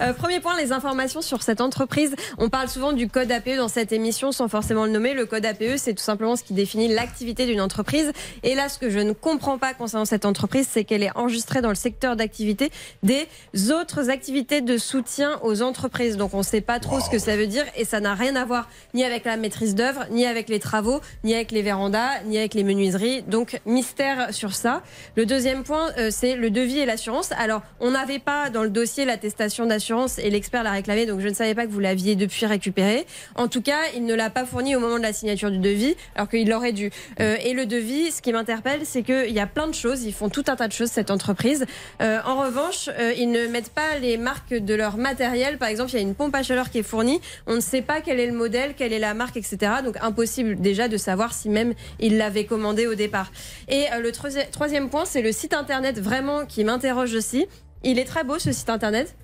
[0.01, 2.15] Euh, premier point, les informations sur cette entreprise.
[2.39, 5.15] On parle souvent du code APE dans cette émission sans forcément le nommer.
[5.15, 8.13] Le code APE, c'est tout simplement ce qui définit l'activité d'une entreprise.
[8.43, 11.61] Et là, ce que je ne comprends pas concernant cette entreprise, c'est qu'elle est enregistrée
[11.61, 12.71] dans le secteur d'activité
[13.03, 13.29] des
[13.71, 16.17] autres activités de soutien aux entreprises.
[16.17, 18.37] Donc on ne sait pas trop ce que ça veut dire et ça n'a rien
[18.37, 22.23] à voir ni avec la maîtrise d'œuvre, ni avec les travaux, ni avec les vérandas,
[22.27, 23.23] ni avec les menuiseries.
[23.23, 24.83] Donc mystère sur ça.
[25.17, 27.31] Le deuxième point, euh, c'est le devis et l'assurance.
[27.39, 31.29] Alors, on n'avait pas dans le dossier l'attestation d'assurance et l'expert l'a réclamé, donc je
[31.29, 33.07] ne savais pas que vous l'aviez depuis récupéré.
[33.35, 35.97] En tout cas, il ne l'a pas fourni au moment de la signature du devis,
[36.15, 36.91] alors qu'il l'aurait dû.
[37.21, 40.13] Euh, et le devis, ce qui m'interpelle, c'est qu'il y a plein de choses, ils
[40.13, 41.67] font tout un tas de choses, cette entreprise.
[42.01, 45.59] Euh, en revanche, euh, ils ne mettent pas les marques de leur matériel.
[45.59, 47.83] Par exemple, il y a une pompe à chaleur qui est fournie, on ne sait
[47.83, 49.57] pas quel est le modèle, quelle est la marque, etc.
[49.85, 53.33] Donc impossible déjà de savoir si même il l'avait commandé au départ.
[53.69, 57.47] Et le troisi- troisième point, c'est le site internet vraiment qui m'interroge aussi.
[57.85, 59.15] Il est très beau ce site internet,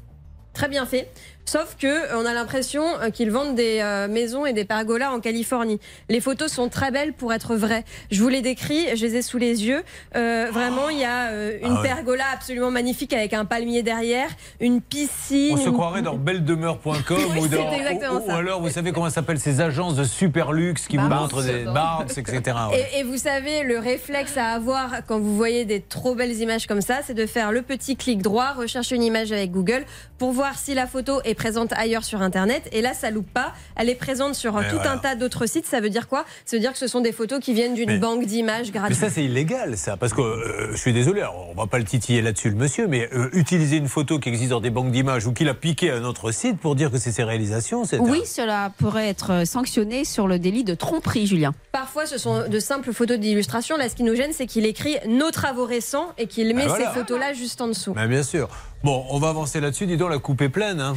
[0.53, 1.11] très bien fait.
[1.51, 5.11] Sauf que euh, on a l'impression euh, qu'ils vendent des euh, maisons et des pergolas
[5.11, 5.80] en Californie.
[6.09, 7.84] Les photos sont très belles pour être vraies.
[8.12, 9.82] Je vous les décris, je les ai sous les yeux.
[10.14, 11.88] Euh, vraiment, il y a euh, une Ah ouais.
[11.88, 14.28] pergola absolument magnifique avec un palmier derrière,
[14.61, 15.55] une piscine.
[15.55, 19.11] On se une- croirait dans belledemeure.com ou, c'est dans- ou- ou alors, vous savez comment
[19.11, 22.42] s'appellent ces agences de super luxe qui vous montrent des Barnes, etc.
[22.70, 22.86] ouais.
[22.94, 26.68] Et, et vous savez, le réflexe à avoir quand vous voyez des trop belles images
[26.68, 29.84] comme ça, c'est de faire le petit clic droit, rechercher une image avec Google
[30.16, 32.68] pour voir si la photo est présente ailleurs sur Internet.
[32.72, 33.55] Et là, ça loupe pas.
[33.76, 34.93] Elle est présente sur euh, Mais tout voilà.
[34.93, 35.64] un tas d'autres sites.
[35.64, 36.26] Ça veut dire quoi?
[36.45, 38.78] Ça veut dire que ce sont des photos qui viennent d'une Mais- banque d'images Mais
[38.78, 38.99] gratuites.
[38.99, 39.97] ça, c'est illégal, ça.
[39.97, 43.09] Parce que euh, je suis désolé, on va pas le titiller là-dessus, le monsieur, mais
[43.14, 45.97] euh, utiliser une photo qui existe dans des banques d'images ou qu'il a piqué à
[45.97, 47.99] un autre site pour dire que c'est ses réalisations, c'est.
[47.99, 51.55] Oui, cela pourrait être sanctionné sur le délit de tromperie, Julien.
[51.72, 53.78] Parfois, ce sont de simples photos d'illustration.
[53.78, 56.68] Là, ce qui nous gêne, c'est qu'il écrit nos travaux récents et qu'il met Ah,
[56.68, 56.93] voilà.
[56.93, 57.95] ces photos-là juste en dessous.
[57.97, 58.49] Mais bien sûr.
[58.83, 59.87] Bon, on va avancer là-dessus.
[59.87, 60.81] Dis donc, la coupe est pleine.
[60.81, 60.97] Hein.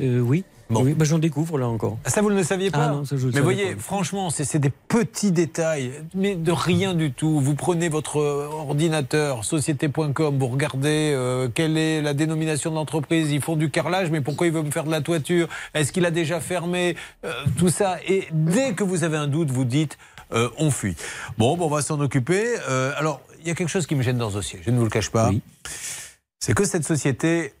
[0.00, 0.44] Euh, oui.
[0.70, 1.98] Oui, bah, j'en découvre là encore.
[2.06, 3.80] Ça, vous ne le saviez pas Ah non, ça, je le Mais voyez, pas.
[3.80, 7.38] franchement, c'est des petits détails, mais de rien du tout.
[7.38, 13.30] Vous prenez votre euh, ordinateur, société.com, vous regardez euh, quelle est la dénomination de l'entreprise.
[13.30, 15.48] Ils font du carrelage, mais pourquoi il veut me faire de la toiture?
[15.74, 16.96] Est-ce qu'il a déjà fermé?
[17.24, 17.98] Euh, Tout ça.
[18.08, 19.98] Et dès que vous avez un doute, vous dites
[20.32, 20.96] euh, on fuit.
[21.36, 22.42] Bon, bon, on va s'en occuper.
[22.68, 24.78] Euh, alors, il y a quelque chose qui me gêne dans ce dossier, je ne
[24.78, 25.30] vous le cache pas.
[26.46, 27.54] C'est que cette société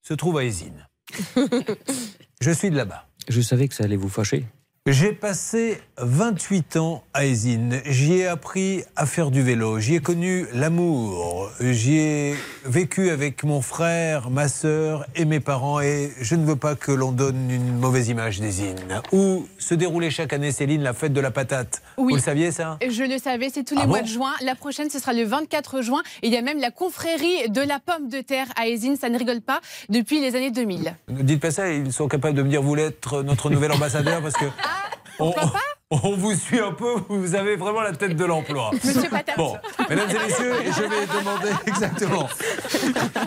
[0.00, 0.86] se trouve à Esine.
[2.40, 3.08] je suis de là-bas.
[3.28, 4.46] Je savais que ça allait vous fâcher.
[4.90, 7.82] J'ai passé 28 ans à Esine.
[7.84, 9.78] J'y ai appris à faire du vélo.
[9.80, 11.50] J'y ai connu l'amour.
[11.60, 12.34] J'y ai
[12.64, 15.82] vécu avec mon frère, ma sœur et mes parents.
[15.82, 19.02] Et je ne veux pas que l'on donne une mauvaise image d'Esine.
[19.12, 21.82] Où se déroulait chaque année, Céline, la fête de la patate?
[21.98, 22.12] Oui.
[22.12, 22.78] Vous le saviez, ça?
[22.80, 24.32] Je le savais, c'est tous les Ah mois bon de juin.
[24.42, 26.02] La prochaine, ce sera le 24 juin.
[26.22, 28.96] Et il y a même la confrérie de la pomme de terre à Esine.
[28.96, 29.60] Ça ne rigole pas
[29.90, 30.94] depuis les années 2000.
[31.08, 34.22] Ne dites pas ça, ils sont capables de me dire vous être notre nouvel ambassadeur
[34.22, 34.46] parce que.
[35.18, 35.58] Pourquoi on- pas
[35.90, 38.70] On vous suit un peu, vous avez vraiment la tête de l'emploi.
[38.72, 39.36] Monsieur Patate.
[39.38, 39.56] Bon,
[39.88, 42.28] mesdames et messieurs, je vais demander exactement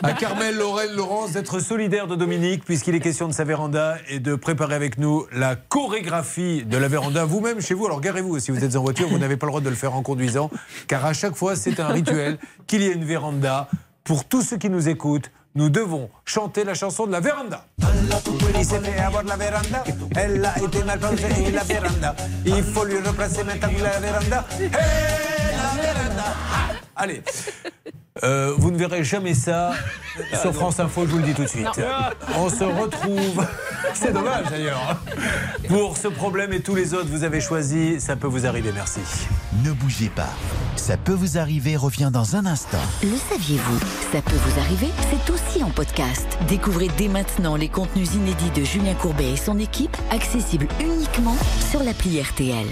[0.04, 4.20] à Carmel, Lorraine, Laurence d'être solidaire de Dominique, puisqu'il est question de sa véranda, et
[4.20, 7.26] de préparer avec nous la chorégraphie de la véranda.
[7.26, 9.62] Vous-même, chez vous, alors garez-vous si vous êtes en voiture, vous n'avez pas le droit
[9.62, 10.52] de le faire en conduisant,
[10.88, 12.38] car à chaque fois, c'est un rituel
[12.68, 13.68] qu'il y ait une véranda.
[14.04, 17.66] Pour tous ceux qui nous écoutent, nous devons chanter la chanson de la véranda.
[18.58, 19.84] Il s'est fait avoir la véranda,
[20.16, 22.16] elle a été mal plongée et la véranda.
[22.46, 24.46] Il faut lui replacer maintenant la véranda.
[24.60, 26.24] Hey, la véranda.
[27.02, 27.24] Allez.
[28.24, 29.72] Euh, vous ne verrez jamais ça
[30.40, 31.66] sur France Info, je vous le dis tout de suite.
[32.38, 33.44] On se retrouve,
[33.96, 35.02] c'est dommage d'ailleurs,
[35.68, 39.00] pour ce problème et tous les autres, vous avez choisi, ça peut vous arriver, merci.
[39.64, 40.30] Ne bougez pas.
[40.76, 42.78] Ça peut vous arriver revient dans un instant.
[43.02, 43.80] Le saviez-vous?
[44.12, 46.28] Ça peut vous arriver, c'est aussi en podcast.
[46.48, 51.38] Découvrez dès maintenant les contenus inédits de Julien Courbet et son équipe, accessibles uniquement
[51.72, 52.68] sur l'appli RTL.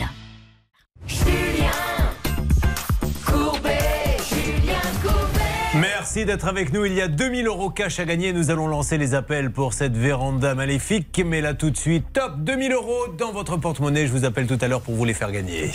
[6.12, 6.86] Merci d'être avec nous.
[6.86, 8.34] Il y a 2000 euros cash à gagner.
[8.34, 11.22] Nous allons lancer les appels pour cette véranda maléfique.
[11.24, 14.07] Mais là, tout de suite, top 2000 euros dans votre porte-monnaie.
[14.07, 15.70] Je vous appelle tout à l'heure pour vous les faire gagner.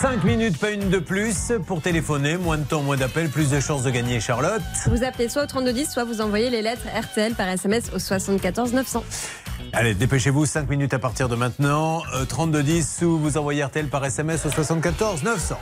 [0.00, 2.36] 5 minutes, pas une de plus pour téléphoner.
[2.36, 4.62] Moins de temps, moins d'appels, plus de chances de gagner, Charlotte.
[4.86, 8.74] Vous appelez soit au 3210, soit vous envoyez les lettres RTL par SMS au 74
[8.74, 9.04] 900.
[9.72, 12.02] Allez, dépêchez-vous, 5 minutes à partir de maintenant.
[12.14, 15.58] Euh, 3210 ou vous envoyez RTL par SMS au 74 900.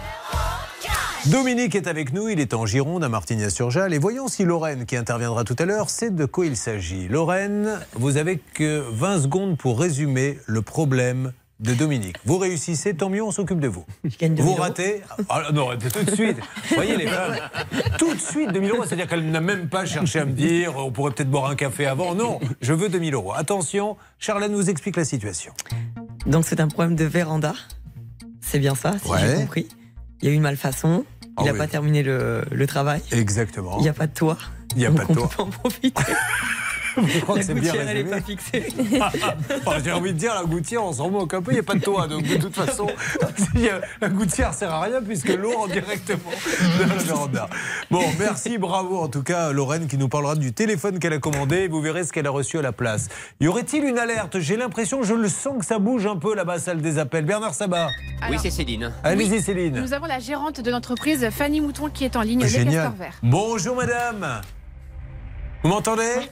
[1.27, 3.95] Dominique est avec nous, il est en Gironde, à Martignas-sur-Jalles.
[3.95, 7.09] Et voyons si Lorraine, qui interviendra tout à l'heure, sait de quoi il s'agit.
[7.09, 12.17] Lorraine, vous avez que 20 secondes pour résumer le problème de Dominique.
[12.25, 13.85] Vous réussissez, tant mieux, on s'occupe de vous.
[14.37, 16.37] Vous ratez ah, Non, tout de suite.
[16.69, 17.37] Vous voyez les femmes
[17.99, 18.85] Tout de suite, 2000 euros.
[18.85, 21.87] C'est-à-dire qu'elle n'a même pas cherché à me dire on pourrait peut-être boire un café
[21.87, 22.15] avant.
[22.15, 23.33] Non, je veux 2000 euros.
[23.35, 25.53] Attention, Charlène nous explique la situation.
[26.27, 27.55] Donc c'est un problème de véranda.
[28.43, 29.19] C'est bien ça, si Ouais.
[29.27, 29.69] j'ai compris.
[30.21, 31.05] Il y a eu une malfaçon.
[31.39, 31.59] Ah Il n'a oui.
[31.59, 33.03] pas terminé le, le travail.
[33.13, 33.77] Exactement.
[33.79, 34.39] Il n'y a pas de toit.
[34.73, 35.29] Il n'y a Donc pas de on toit.
[35.29, 36.03] peut pas en profiter.
[36.97, 38.69] Je crois La que c'est bien gouttière, elle n'est pas fixée.
[39.67, 41.63] Oh, J'ai envie de dire, la gouttière, on s'en moque un peu, il n'y a
[41.63, 42.07] pas de toit.
[42.07, 42.87] Donc, de toute façon,
[44.01, 46.31] la gouttière sert à rien puisque l'eau rentre directement
[46.81, 47.49] dans la véranda.
[47.91, 51.57] Bon, merci, bravo en tout cas, Lorraine, qui nous parlera du téléphone qu'elle a commandé.
[51.57, 53.09] Et vous verrez ce qu'elle a reçu à la place.
[53.41, 54.39] Y aurait-il une alerte?
[54.41, 57.25] J'ai l'impression, je le sens que ça bouge un peu là-bas, salle des appels.
[57.25, 57.89] Bernard Sabat.
[58.31, 58.93] Oui, c'est Céline.
[59.05, 59.81] Allez-y, Céline.
[59.81, 62.43] Nous avons la gérante de l'entreprise, Fanny Mouton, qui est en ligne.
[62.43, 62.93] Les Génial.
[62.99, 63.19] verts.
[63.23, 64.41] Bonjour, madame.
[65.63, 66.29] Vous m'entendez?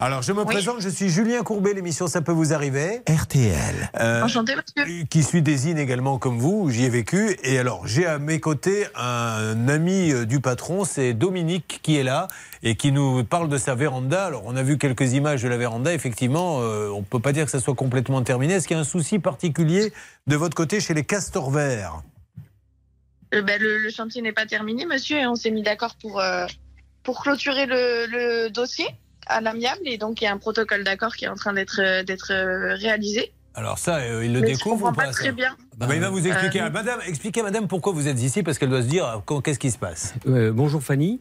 [0.00, 3.02] Alors, je me présente, je suis Julien Courbet, l'émission Ça peut vous arriver.
[3.08, 3.90] RTL.
[3.98, 5.02] Euh, Enchanté, monsieur.
[5.10, 7.36] qui suis des îles également comme vous, j'y ai vécu.
[7.42, 12.04] Et alors, j'ai à mes côtés un ami euh, du patron, c'est Dominique qui est
[12.04, 12.28] là
[12.62, 14.26] et qui nous parle de sa véranda.
[14.26, 15.92] Alors, on a vu quelques images de la véranda.
[15.92, 18.54] Effectivement, euh, on ne peut pas dire que ça soit complètement terminé.
[18.54, 19.92] Est-ce qu'il y a un souci particulier
[20.28, 22.02] de votre côté chez les castors verts?
[23.34, 26.20] Euh, ben, le, le chantier n'est pas terminé, monsieur, et on s'est mis d'accord pour,
[26.20, 26.46] euh,
[27.02, 28.86] pour clôturer le, le dossier
[29.28, 29.80] à l'amiable.
[29.84, 32.32] Et donc, il y a un protocole d'accord qui est en train d'être euh, d'être
[32.32, 33.32] euh, réalisé.
[33.54, 35.56] Alors ça, euh, il le Mais je découvre comprends ou pas pas très bien.
[35.76, 36.62] Bah, il va vous expliquer.
[36.62, 39.40] Euh, Madame, expliquez à madame pourquoi vous êtes ici, parce qu'elle doit se dire qu-
[39.42, 40.14] qu'est-ce qui se passe?
[40.28, 41.18] Euh, bonjour Fanny.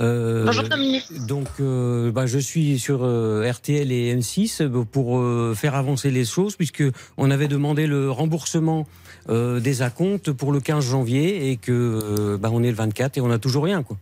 [0.00, 1.04] Euh, Bonjour, Dominique.
[1.26, 6.24] Donc, euh, bah, je suis sur euh, RTL et M6 pour euh, faire avancer les
[6.24, 6.82] choses, puisque
[7.18, 8.86] on avait demandé le remboursement
[9.28, 13.18] euh, des acomptes pour le 15 janvier et que euh, bah, on est le 24
[13.18, 13.82] et on n'a toujours rien.
[13.82, 13.96] Quoi.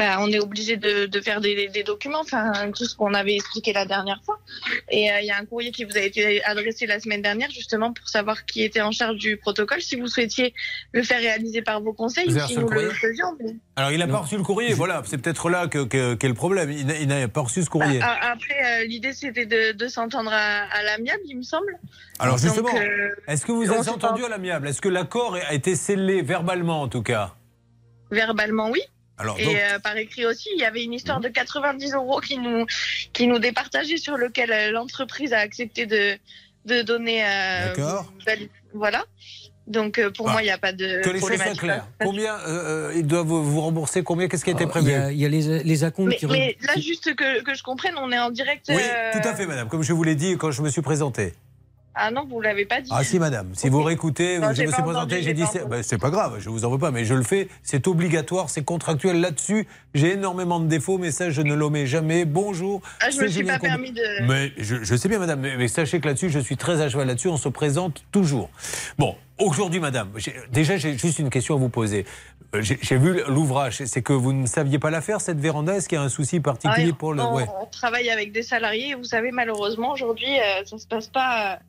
[0.00, 3.34] Ben, on est obligé de, de faire des, des documents, enfin tout ce qu'on avait
[3.34, 4.38] expliqué la dernière fois.
[4.90, 7.50] Et euh, il y a un courrier qui vous a été adressé la semaine dernière
[7.50, 9.82] justement pour savoir qui était en charge du protocole.
[9.82, 10.54] Si vous souhaitiez
[10.92, 13.36] le faire réaliser par vos conseils, si nous le faisions.
[13.38, 16.28] mais- Alors, il n'a pas reçu le courrier, voilà, c'est peut-être là que, que- qu'est
[16.28, 16.70] le problème.
[16.70, 18.00] Il n'a- pas reçu ce courrier.
[18.00, 21.76] A- Après, euh, l'idée c'était de, de s'entendre à, à l'amiable, il me semble.
[22.18, 24.66] Alors Donc, justement, euh, est-ce que vous êtes entendu pas- à l'amiable?
[24.66, 27.34] Est-ce que l'accord a été scellé verbalement en tout cas?
[28.10, 28.80] Verbalement, oui.
[29.20, 32.20] Alors, Et donc- euh, par écrit aussi, il y avait une histoire de 90 euros
[32.20, 32.66] qui nous,
[33.12, 36.16] qui nous départageait, sur lequel euh, l'entreprise a accepté de,
[36.66, 37.24] de donner.
[37.24, 38.12] euh, D'accord.
[38.74, 39.04] Voilà.
[39.66, 40.32] Donc euh, pour Ah.
[40.32, 41.00] moi, il n'y a pas de.
[41.02, 41.86] Que les choses soient claires.
[42.00, 44.02] Combien euh, ils doivent vous rembourser?
[44.02, 44.26] Combien?
[44.26, 44.88] Qu'est-ce qui a été prévu?
[44.90, 46.26] Il y a, il y a les, les acomptes Mais, qui...
[46.26, 48.66] mais là, juste que, que je comprenne, on est en direct.
[48.68, 49.68] Oui, euh, tout à fait, madame.
[49.68, 51.34] Comme je vous l'ai dit quand je me suis présenté.
[51.94, 52.90] Ah non, vous l'avez pas dit.
[52.94, 53.50] Ah si, madame.
[53.54, 56.36] Si vous réécoutez, Non, je me suis présenté, j'ai dit, c'est ben, c'est pas grave,
[56.38, 57.48] je vous en veux pas, mais je le fais.
[57.62, 59.66] C'est obligatoire, c'est contractuel là-dessus.
[59.94, 62.24] J'ai énormément de défauts, mais ça, je ne l'omets jamais.
[62.24, 62.80] Bonjour.
[63.00, 65.56] Ah, je me c'est suis pas permis de- Mais je, je sais bien, madame, mais,
[65.56, 67.28] mais sachez que là-dessus, je suis très à cheval là-dessus.
[67.28, 68.50] On se présente toujours.
[68.96, 70.10] Bon, aujourd'hui, madame,
[70.52, 72.06] déjà, j'ai juste une question à vous poser.
[72.54, 73.84] Euh, J'ai vu l'ouvrage.
[73.84, 76.08] C'est que vous ne saviez pas la faire, cette véranda Est-ce qu'il y a un
[76.08, 77.22] souci particulier Ah pour le.
[77.22, 77.46] on, ouais.
[77.62, 81.60] on travaille avec des salariés vous savez, malheureusement, aujourd'hui, euh, ça se passe pas.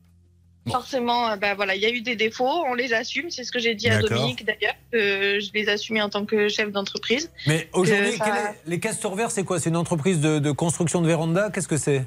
[0.70, 3.32] Forcément, euh, bah, voilà, il y a eu des défauts, on les assume.
[3.32, 4.00] C'est ce que j'ai dit à.
[4.00, 7.32] Dominique d'ailleurs, que je les assumais en tant que chef d'entreprise.
[7.48, 9.60] Mais aujourd'hui, ça- est- les Castors Verts, c'est quoi?
[9.60, 12.06] C'est une entreprise de, de construction de véranda Qu'est-ce que c'est?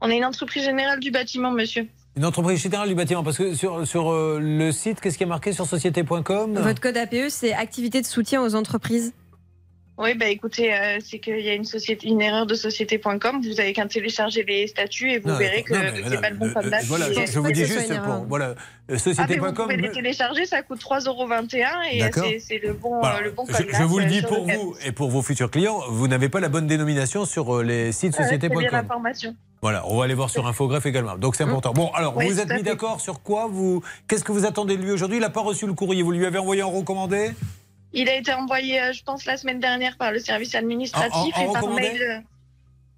[0.00, 1.86] On est une entreprise générale du bâtiment, monsieur.
[2.16, 5.26] Une entreprise générale du bâtiment Parce que sur, sur euh, le site, qu'est-ce qui est
[5.26, 9.14] marqué sur société.com Votre code APE, c'est activité de soutien aux entreprises.
[9.96, 13.40] Oui, bah écoutez, euh, c'est qu'il y a une société, une erreur de société.com.
[13.42, 15.72] Vous avez qu'à télécharger les statuts et vous Non, verrez que
[16.08, 16.84] c'est pas le bon euh, code euh, d'âge.
[16.86, 18.24] Voilà, je, vous dis juste pour.
[18.28, 19.54] Voilà, euh, Ah, vous société.com.
[19.54, 22.24] pouvez les télécharger, ça coûte 3,21€ et D'accord.
[22.24, 23.18] c'est- c'est le bon, Voilà.
[23.18, 25.22] euh, le bon je, code je vous le dis euh, pour vous et pour vos
[25.22, 28.62] futurs clients, vous n'avez pas la bonne dénomination sur euh, les sites bien société.com.
[28.72, 29.36] l'information.
[29.62, 31.16] Voilà, on va aller voir sur Infogreffe également.
[31.16, 31.72] Donc c'est important.
[31.72, 34.82] Bon, alors, Oui, vous êtes mis d'accord sur quoi vous Qu'est-ce que vous attendez de
[34.82, 35.18] lui aujourd'hui?
[35.18, 36.02] Il n'a pas reçu le courrier.
[36.02, 37.30] Vous lui avez envoyé un recommandé?
[37.94, 41.40] Il a été envoyé, euh, je pense, la semaine dernière par le service administratif En-
[41.40, 42.24] en- en et par mail.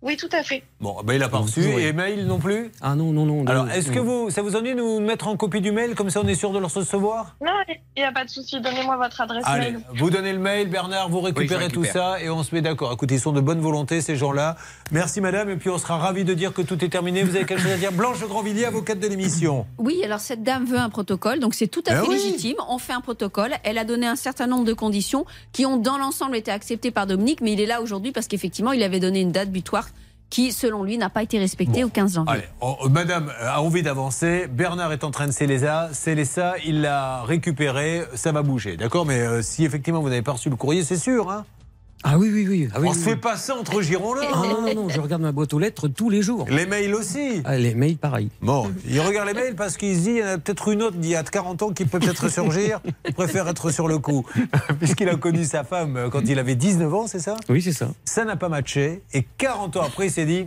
[0.03, 0.63] Oui, tout à fait.
[0.81, 1.61] Bon, ben il n'a pas reçu.
[1.75, 1.83] Oui.
[1.83, 3.45] Et mail non plus Ah non, non, non.
[3.47, 5.95] Alors, non, est-ce que vous, ça vous ennuie de nous mettre en copie du mail
[5.95, 7.35] Comme ça, on est sûr de le recevoir?
[7.45, 8.61] Non, il n'y a pas de souci.
[8.61, 9.81] Donnez-moi votre adresse Allez, mail.
[9.95, 12.93] vous donnez le mail, Bernard, vous récupérez Oui, tout ça et on se met d'accord.
[12.93, 14.57] Écoutez, ils sont de bonne volonté, ces gens-là.
[14.93, 17.25] Merci, madame, et puis on sera ravis de dire que tout est terminé.
[17.25, 17.91] Vous avez quelque chose à dire?
[17.91, 19.67] Blanche Grandvilliers, avocate de l'émission.
[19.79, 22.15] Oui, alors cette dame veut un protocole, donc c'est tout à Ben fait oui.
[22.17, 22.57] légitime.
[22.69, 23.53] On fait un protocole.
[23.65, 27.07] Elle a donné un certain nombre de conditions qui ont dans l'ensemble été acceptées par
[27.07, 29.89] Dominique, mais il est là aujourd'hui parce qu'effectivement, il avait donné une date butoir
[30.31, 32.33] qui, selon lui, n'a pas été respectée au 15 janvier.
[32.33, 34.47] Allez, on- madame a envie d'avancer.
[34.49, 35.89] Bernard est en train de sceller ça.
[35.93, 38.03] Sceller ça, il l'a récupéré.
[38.15, 39.07] Ça va bouger, d'accord?
[39.07, 41.45] Mais euh, si effectivement vous n'avez pas reçu le courrier, c'est sûr, hein
[42.05, 42.69] Ah oui, oui, oui.
[42.73, 43.11] Ah, oui On oui, se oui.
[43.11, 44.23] fait pas ça entre girons-là.
[44.33, 46.47] Ah non, non, non, je regarde ma boîte aux lettres tous les jours.
[46.49, 47.43] Les mails aussi.
[47.45, 48.31] Ah, les mails, pareil.
[48.43, 50.83] Bon, il regarde les mails parce qu'il se dit il y en a peut-être une
[50.83, 52.81] autre d'il y a 40 ans qui peut peut-être surgir.
[53.07, 54.25] Il préfère être sur le coup.
[54.79, 57.37] Puisqu'il a connu sa femme quand il avait 19 ans, c'est ça?
[57.49, 57.89] Oui, c'est ça.
[58.05, 59.03] Ça n'a pas matché.
[59.13, 60.47] Et 40 ans après, il s'est dit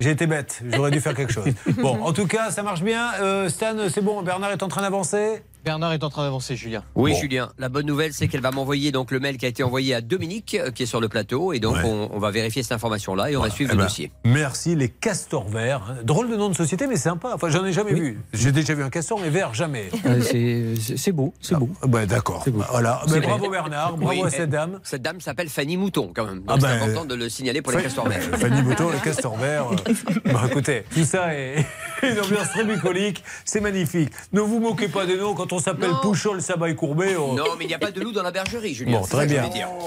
[0.00, 1.44] j'ai été bête, j'aurais dû faire quelque chose.
[1.76, 3.10] Bon, en tout cas, ça marche bien.
[3.20, 6.82] Euh, Stan, c'est bon, Bernard est en train d'avancer Bernard est en train d'avancer, Julien.
[6.94, 7.18] Oui, Bon.
[7.20, 7.50] Julien.
[7.58, 10.00] La bonne nouvelle, c'est qu'elle va m'envoyer donc le mail qui a été envoyé à
[10.00, 11.82] Dominique, euh, qui est sur le plateau, et donc Ouais.
[11.84, 14.12] on, on va vérifier cette information-là et on va suivre Eh le ben, dossier.
[14.24, 15.96] Merci, les castors verts.
[16.04, 17.32] Drôle de nom de société, mais sympa.
[17.34, 18.18] Enfin, j'en ai jamais vu.
[18.32, 19.90] J'ai déjà vu un castor, mais vert, jamais.
[20.06, 20.20] Euh,
[20.96, 21.68] c'est- beau, c'est beau.
[21.82, 22.42] Ah, bah, D'accord.
[22.44, 22.62] C'est beau.
[22.70, 23.02] Voilà.
[23.10, 24.80] Mais bravo Bernard, bravo Oui, à cette et- dame.
[24.82, 26.42] Cette dame s'appelle Fanny Mouton, quand même.
[26.48, 28.22] Ah c'est ben, important de le signaler pour les castors verts.
[28.38, 29.66] Fanny Mouton, les castors verts.
[29.72, 29.94] euh,
[30.32, 31.56] bah, écoutez, tout ça est
[32.02, 33.22] une ambiance très bucolique.
[33.44, 34.10] C'est magnifique.
[34.32, 35.90] Ne vous moquez pas des noms quand on s'appelle.
[36.02, 37.16] Pouchol, Sabat et Courbet.
[37.16, 38.98] on- Non, mais il n'y a pas de loup dans la bergerie, Julien.
[39.00, 39.44] Bon, très bien.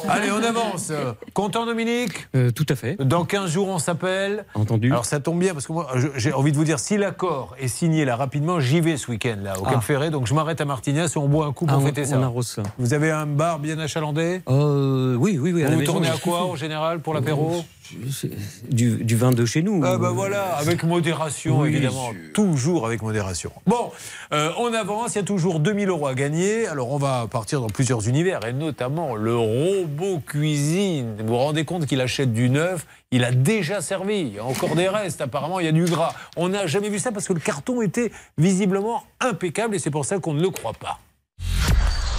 [0.10, 0.92] Allez, on avance.
[1.34, 2.96] Content, Dominique Euh, tout à fait.
[3.04, 4.46] Dans 15 jours, on s'appelle.
[4.56, 4.92] Entendu.
[4.92, 7.68] Alors, ça tombe bien parce que moi, j'ai envie de vous dire, si l'accord est
[7.68, 9.72] signé là rapidement, j'y vais ce week-end là, au Ah.
[9.72, 10.10] Cap Ferré.
[10.10, 12.18] Donc, je m'arrête à Martignas et on boit un coup pour Ah, on, fêter ça.
[12.18, 12.64] on arrose ça.
[12.78, 14.42] Vous avez un bar bien achalandé?
[14.50, 15.64] Euh, oui, oui, oui.
[15.64, 17.64] à Vous tournez à quoi en général pour l'apéro?
[18.12, 18.32] C'est
[18.70, 19.82] du, du vin de chez nous.
[19.84, 23.52] Ah bah voilà, avec modération Oui, évidemment, toujours avec modération.
[23.68, 23.92] Bon,
[24.34, 26.68] euh, on avance, il y a toujours 2000 euros à gagner.
[26.68, 31.16] Alors on va partir dans plusieurs univers et notamment le robot cuisine.
[31.20, 34.46] Vous vous rendez compte qu'il achète du neuf, il a déjà servi, il y a
[34.46, 36.14] encore des restes apparemment, il y a du gras.
[36.38, 40.06] On n'a jamais vu ça parce que le carton était visiblement impeccable et c'est pour
[40.06, 41.00] ça qu'on ne le croit pas.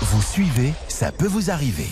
[0.00, 1.88] Vous suivez, ça peut vous arriver.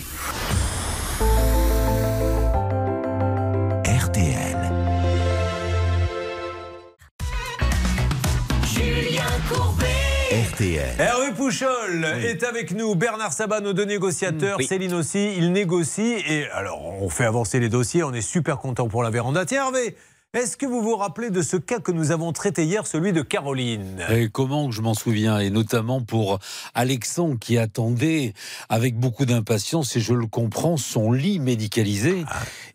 [10.52, 10.82] RTL.
[10.98, 14.66] Hervé Pouchol est avec nous, Bernard Sabat, nos deux négociateurs, Oui.
[14.66, 18.86] Céline aussi, il négocie et alors on fait avancer les dossiers, on est super content
[18.88, 19.46] pour la véranda.
[19.46, 19.96] Tiens Hervé,
[20.34, 23.20] est-ce que vous vous rappelez de ce cas que nous avons traité hier, celui de
[23.20, 23.98] Caroline?
[24.10, 26.38] Et comment que je m'en souviens, et notamment pour
[26.72, 28.32] Alexandre qui attendait
[28.70, 32.24] avec beaucoup d'impatience, et je le comprends, son lit médicalisé.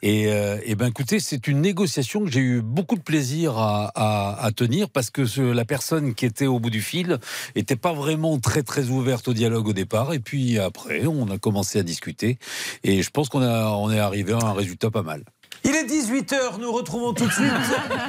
[0.03, 3.91] Et, euh, eh ben écoutez, c'est une négociation que j'ai eu beaucoup de plaisir à,
[3.95, 7.17] à- à tenir parce que ce- la personne qui était au bout du fil
[7.55, 10.13] était pas vraiment très très ouverte au dialogue au départ.
[10.13, 12.37] Et puis après, on a commencé à discuter,
[12.83, 15.23] et je pense qu'on a on est arrivé à un résultat pas mal.
[15.69, 17.51] Il est 18h, nous retrouvons tout de suite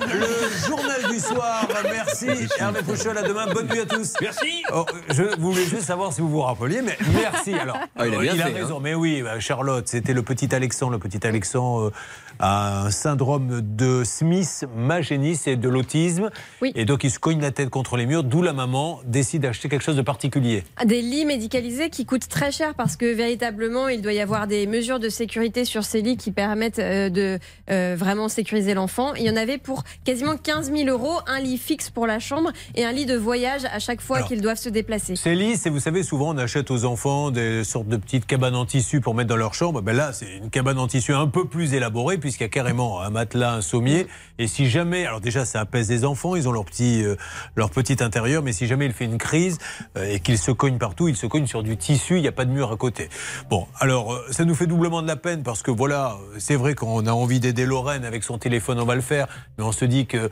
[0.06, 1.66] le journal du soir.
[1.90, 4.12] Merci Hervé Pouchol, à demain, bonne nuit à tous.
[4.20, 4.62] Merci.
[4.72, 7.55] Oh, je voulais juste savoir si vous vous rappeliez, mais merci.
[7.55, 8.80] Alors, Ah, il a bien a fait, raison, hein.
[8.80, 11.86] mais oui, bah, Charlotte, c'était le petit Alexandre, le petit Alexandre.
[11.89, 11.93] euh,
[12.39, 16.31] a un syndrome de Smith-Magenis et de l'autisme.
[16.74, 19.69] Et donc il se cogne la tête contre les murs, d'où la maman décide d'acheter
[19.69, 20.65] quelque chose de particulier.
[20.85, 24.66] Des lits médicalisés qui coûtent très cher parce que véritablement, il doit y avoir des
[24.66, 27.39] mesures de sécurité sur ces lits qui permettent euh, de
[27.70, 29.15] euh, vraiment sécuriser l'enfant.
[29.15, 32.52] Il y en avait pour quasiment 15 000 euros, un lit fixe pour la chambre
[32.74, 35.16] et un lit de voyage à chaque fois qu'ils doivent se déplacer.
[35.16, 38.55] Ces lits, c'est, vous savez, souvent on achète aux enfants des sortes de petites cabanes
[38.55, 39.82] en tissu pour mettre dans leur chambre.
[39.82, 43.01] Ben là, c'est une cabane en tissu un peu plus élaborée puisqu'il y a carrément
[43.01, 44.07] un matelas, un sommier.
[44.39, 47.17] Et si jamais, alors déjà, ça apaise les enfants, ils ont leur petit, euh,
[47.57, 47.71] leur
[48.03, 49.57] intérieur, mais si jamais il fait une crise
[49.97, 52.33] euh, et qu'ils se cognent partout, ils se cognent sur du tissu, il n'y a
[52.33, 53.09] pas de mur à côté.
[53.49, 56.75] Bon, alors euh, ça nous fait doublement de la peine parce que voilà, c'est vrai
[56.75, 59.27] qu'on a envie d'aider Lorraine avec son téléphone, on va le faire,
[59.57, 60.29] mais on se dit que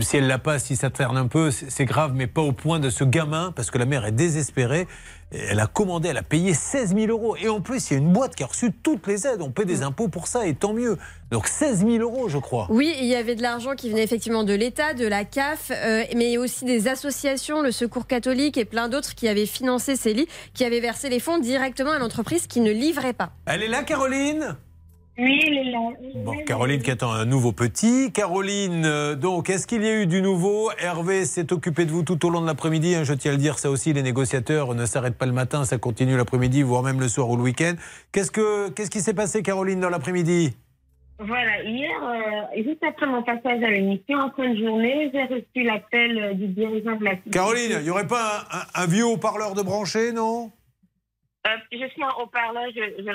[0.00, 2.80] si elle l'a pas, si ça traîne un peu, c'est grave, mais pas au point
[2.80, 4.86] de ce gamin, parce que la mère est désespérée.
[5.32, 7.36] Elle a commandé, elle a payé 16 000 euros.
[7.36, 9.40] Et en plus, il y a une boîte qui a reçu toutes les aides.
[9.40, 10.98] On paie des impôts pour ça, et tant mieux.
[11.30, 12.66] Donc 16 000 euros, je crois.
[12.68, 16.04] Oui, il y avait de l'argent qui venait effectivement de l'État, de la CAF, euh,
[16.14, 20.28] mais aussi des associations, le Secours catholique et plein d'autres qui avaient financé ces lits,
[20.52, 23.30] qui avaient versé les fonds directement à l'entreprise qui ne livrait pas.
[23.46, 24.56] Elle est là, Caroline?
[25.18, 25.78] Oui, elle est là.
[26.24, 28.12] Bon, Caroline qui attend un nouveau petit.
[28.12, 30.70] Caroline, euh, donc, est-ce qu'il y a eu du nouveau?
[30.78, 32.94] Hervé s'est occupé de vous tout au long de l'après-midi.
[32.94, 35.64] hein, je tiens à le dire, ça aussi, les négociateurs ne s'arrêtent pas le matin,
[35.66, 37.74] ça continue l'après-midi, voire même le soir ou le week-end.
[38.10, 40.54] Qu'est-ce, que, qu'est-ce qui s'est passé, Caroline, dans l'après-midi?
[41.18, 45.62] Voilà, hier, euh, juste après mon passage à l'émission, en fin de journée, j'ai reçu
[45.62, 49.04] l'appel euh, du dirigeant de la Caroline, il n'y aurait pas un, un- un vieux
[49.06, 50.50] haut-parleur de branché, non?
[51.44, 53.10] Euh, je suis en haut-parleur, je, je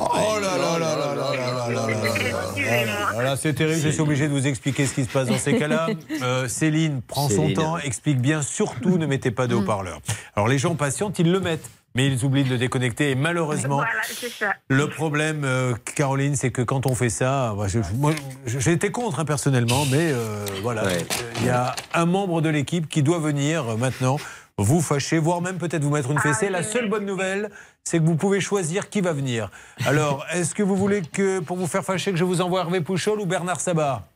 [0.00, 3.10] Oh là là là là là là là là là là.
[3.12, 5.58] Voilà, c'est terrible, je suis obligé de vous expliquer ce qui se passe dans ces
[5.58, 5.88] cas-là.
[6.22, 7.54] Euh, Céline prend Céline.
[7.56, 10.00] son temps, explique bien, surtout ne mettez pas de haut-parleur.
[10.34, 13.76] Alors les gens patientent, ils le mettent, mais ils oublient de le déconnecter et malheureusement...
[13.76, 14.54] Voilà, c'est ça.
[14.68, 18.12] Le problème, euh, Caroline, c'est que quand on fait ça, moi, je- moi,
[18.46, 21.04] je- j'ai été contre hein, personnellement, mais euh, voilà, Ouais.
[21.40, 24.16] il y a un membre de l'équipe qui doit venir euh, maintenant
[24.58, 26.50] vous fâcher, voire même peut-être vous mettre une fessée.
[26.50, 27.50] La seule bonne nouvelle,
[27.84, 29.50] c'est que vous pouvez choisir qui va venir.
[29.86, 32.80] Alors, est-ce que vous voulez que, pour vous faire fâcher, que je vous envoie Hervé
[32.80, 34.06] Pouchol ou Bernard Sabat?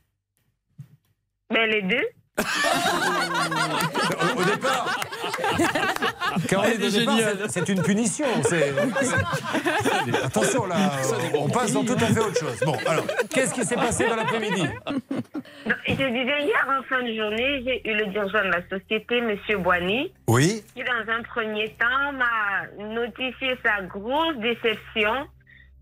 [1.48, 2.09] Ben, les deux.
[4.36, 5.02] au, au départ.
[6.49, 8.27] Caroline, c'est- une punition.
[8.44, 8.73] c'est-
[10.24, 10.77] Attention là,
[11.35, 12.59] on passe dans tout à fait autre chose.
[12.65, 14.62] Bon, alors, qu'est-ce qui s'est passé dans l'après-midi?
[14.86, 19.19] Donc, Je disais, hier, en fin de journée, j'ai eu le dirigeant de la société,
[19.19, 19.36] M.
[19.62, 20.65] Boigny, Oui.
[20.74, 25.27] qui, dans un premier temps, m'a notifié sa grosse déception.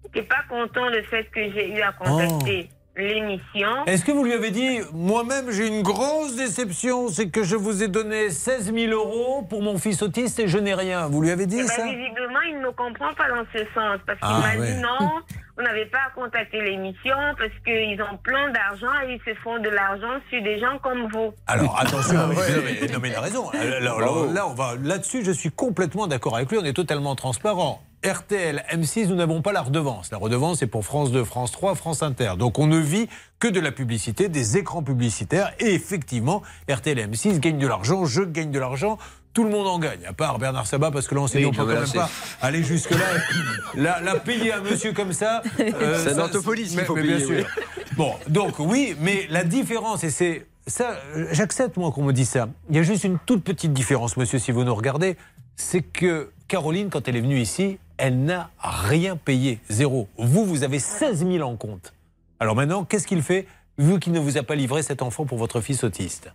[0.04, 3.84] Il n'était pas content le fait que j'ai eu à contacter l'émission.
[3.86, 7.82] Est-ce que vous lui avez dit, moi-même j'ai une grosse déception, c'est que je vous
[7.82, 11.06] ai donné 16 000 euros pour mon fils autiste et je n'ai rien.
[11.08, 11.84] Vous lui avez dit Eh ben, ça?
[11.84, 13.98] visiblement, il ne me comprend pas dans ce sens.
[14.06, 14.72] Parce qu'il Ah, m'a ouais.
[14.74, 15.10] dit non,
[15.58, 19.58] on n'avait pas à contacter l'émission parce qu'ils ont plein d'argent et ils se font
[19.58, 21.32] de l'argent sur des gens comme vous.
[21.46, 23.50] Alors attention, non, mais, non, mais il a raison.
[23.52, 26.58] Là, on va là-dessus, je suis complètement d'accord avec lui.
[26.58, 27.82] On est totalement transparent.
[28.02, 30.10] RTL, M6, nous n'avons pas la redevance.
[30.10, 32.32] La redevance est pour France 2, France 3, France Inter.
[32.38, 35.52] Donc on ne vit que de la publicité, des écrans publicitaires.
[35.60, 38.96] Et effectivement, RTL et M6 gagnent de l'argent, je gagne de l'argent.
[39.32, 41.44] Tout le monde en gagne, à part Bernard Sabat, parce que là, on s'est Oui,
[41.44, 42.10] dit, on peut quand même pas
[42.42, 42.98] aller jusque-là.
[43.76, 45.42] La, la payer un monsieur comme ça.
[45.60, 47.46] euh, C'est orthopolice qu'il mais- bien sûr.
[47.96, 52.28] Bon, donc oui, mais la différence, et c'est ça, euh, j'accepte moi qu'on me dise
[52.30, 52.48] ça.
[52.70, 55.16] Il y a juste une toute petite différence, monsieur, si vous nous regardez,
[55.56, 60.08] c'est que Caroline, quand elle est venue ici, elle n'a rien payé, zéro.
[60.18, 61.92] Vous, vous avez 16 000 en compte.
[62.40, 63.46] Alors maintenant, qu'est-ce qu'il fait,
[63.78, 66.32] vu qu'il ne vous a pas livré cet enfant pour votre fils autiste?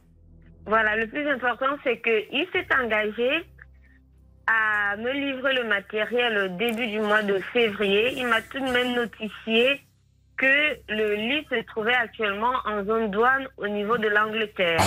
[0.65, 3.45] Voilà, le plus important, c'est qu'il s'est engagé
[4.47, 8.13] à me livrer le matériel au début du mois de février.
[8.17, 9.81] Il m'a tout de même notifié
[10.37, 14.81] que le lit se trouvait actuellement en zone douane au niveau de l'Angleterre.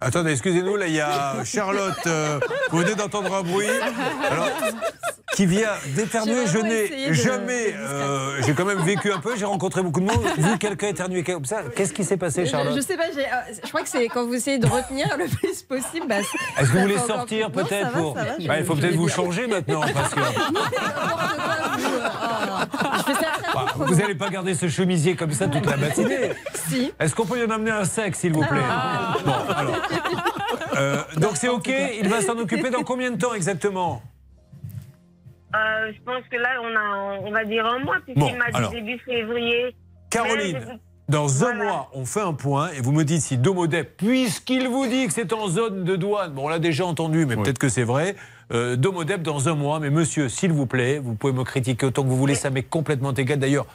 [0.00, 1.94] Attendez, excusez-nous, là, il y a Charlotte.
[2.06, 2.38] euh,
[2.70, 3.66] vous venez d'entendre un bruit.
[4.30, 4.48] Alors,
[5.34, 6.46] qui vient d'éternuer.
[6.46, 7.74] Je n'ai jamais.
[7.76, 10.22] euh, j'ai quand même vécu un peu, j'ai rencontré beaucoup de monde.
[10.36, 13.68] Vu quelqu'un éternuer comme ça, qu'est-ce qui s'est passé, Charlotte je sais pas, euh, je
[13.68, 16.06] crois que c'est quand vous essayez de retenir le plus possible.
[16.08, 18.14] bah, Est-ce que vous voulez sortir peut-être pour.
[18.14, 19.14] Bah, Il faut peut-être vous dire.
[19.16, 20.20] changer maintenant parce que.
[23.04, 26.30] Fais ça très Bah, vous n'allez pas garder ce chemisier comme ça toute la matinée.
[26.68, 26.92] Si.
[27.00, 28.60] Est-ce qu'on peut lui en amener un sec, s'il vous plaît?
[28.70, 29.14] Ah.
[29.24, 29.74] Bon, alors.
[30.76, 31.68] Euh, donc c'est OK,
[32.00, 34.02] il va s'en occuper dans combien de temps exactement
[35.54, 38.50] Euh, je pense que là, on, a, on va dire un mois, puisqu'il Bon, m'a
[38.50, 38.70] dit alors.
[38.72, 39.74] début février.
[40.10, 40.78] Caroline,
[41.08, 44.86] dans un mois, on fait un point et vous me dites si Domodep, puisqu'il vous
[44.86, 47.68] dit que c'est en zone de douane, bon on l'a déjà entendu, mais peut-être que
[47.68, 48.16] c'est vrai,
[48.52, 52.02] euh, Domodep dans un mois, mais monsieur, s'il vous plaît, vous pouvez me critiquer autant
[52.02, 53.38] que vous voulez, ça m'est complètement égal.
[53.38, 53.66] D'ailleurs,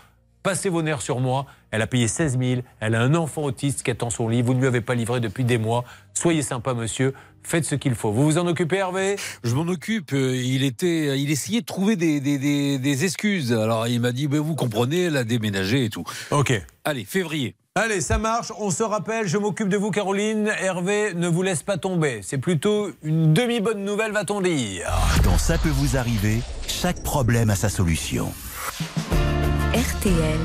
[0.50, 1.46] passez vos nerfs sur moi.
[1.72, 2.62] Elle a payé 16 000.
[2.80, 4.42] Elle a un enfant autiste qui attend son lit.
[4.42, 5.84] Vous ne lui avez pas livré depuis des mois.
[6.16, 7.14] Soyez sympa, monsieur.
[7.44, 8.12] Faites ce qu'il faut.
[8.12, 9.16] Vous vous en occupez, Hervé?
[9.44, 10.12] Je m'en occupe.
[10.14, 13.54] Euh, Il était, il essayait de trouver des, des- des- des excuses.
[13.54, 16.04] Alors il m'a dit, Ben, vous comprenez, elle a déménagé et tout.
[16.32, 16.52] Ok.
[16.84, 17.56] Allez, février.
[17.76, 18.52] Allez, ça marche.
[18.60, 19.28] On se rappelle.
[19.28, 20.52] Je m'occupe de vous, Caroline.
[20.60, 22.22] Hervé ne vous laisse pas tomber.
[22.24, 24.90] C'est plutôt une demi-bonne nouvelle, va-t-on dire?
[25.24, 28.34] Dans Ça peut vous arriver, chaque problème a sa solution.
[29.80, 30.40] RTL.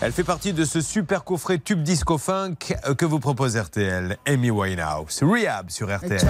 [0.00, 2.54] Elle fait partie de ce super coffret tube disco funk
[2.86, 4.16] euh, que vous propose RTL.
[4.26, 5.22] Amy Winehouse.
[5.22, 6.20] Rehab sur RTL.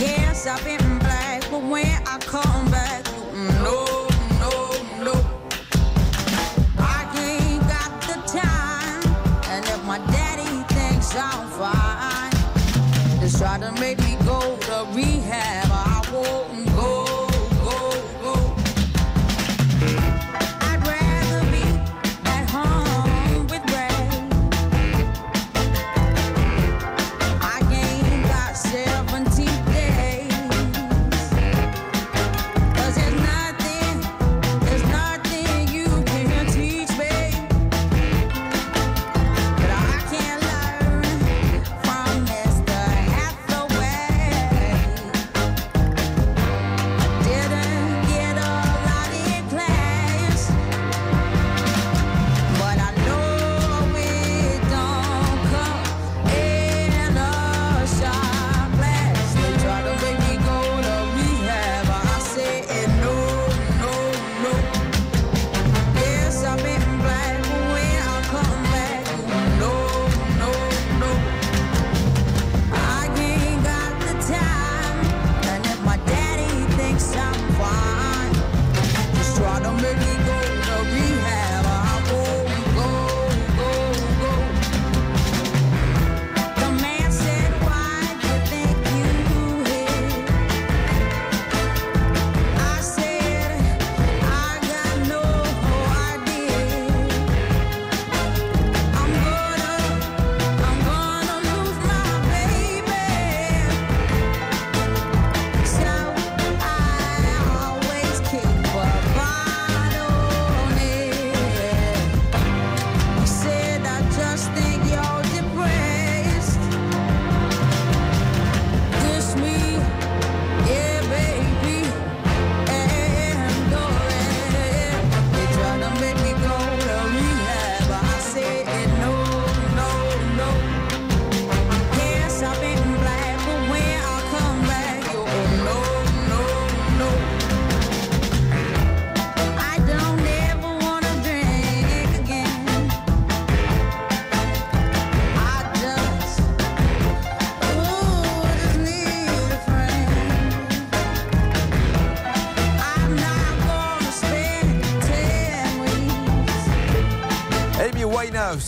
[0.00, 2.18] Yes, I've been black, but when I
[13.58, 14.01] gotta make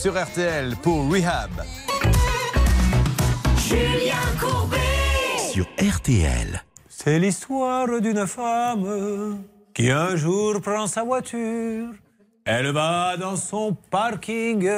[0.04, 1.50] sur RTL pour Rehab.
[3.56, 4.76] Julien Courbet.
[5.50, 6.62] Sur RTL.
[6.90, 11.88] C'est l'histoire d'une femme qui un jour prend sa voiture.
[12.44, 14.68] Elle va dans son parking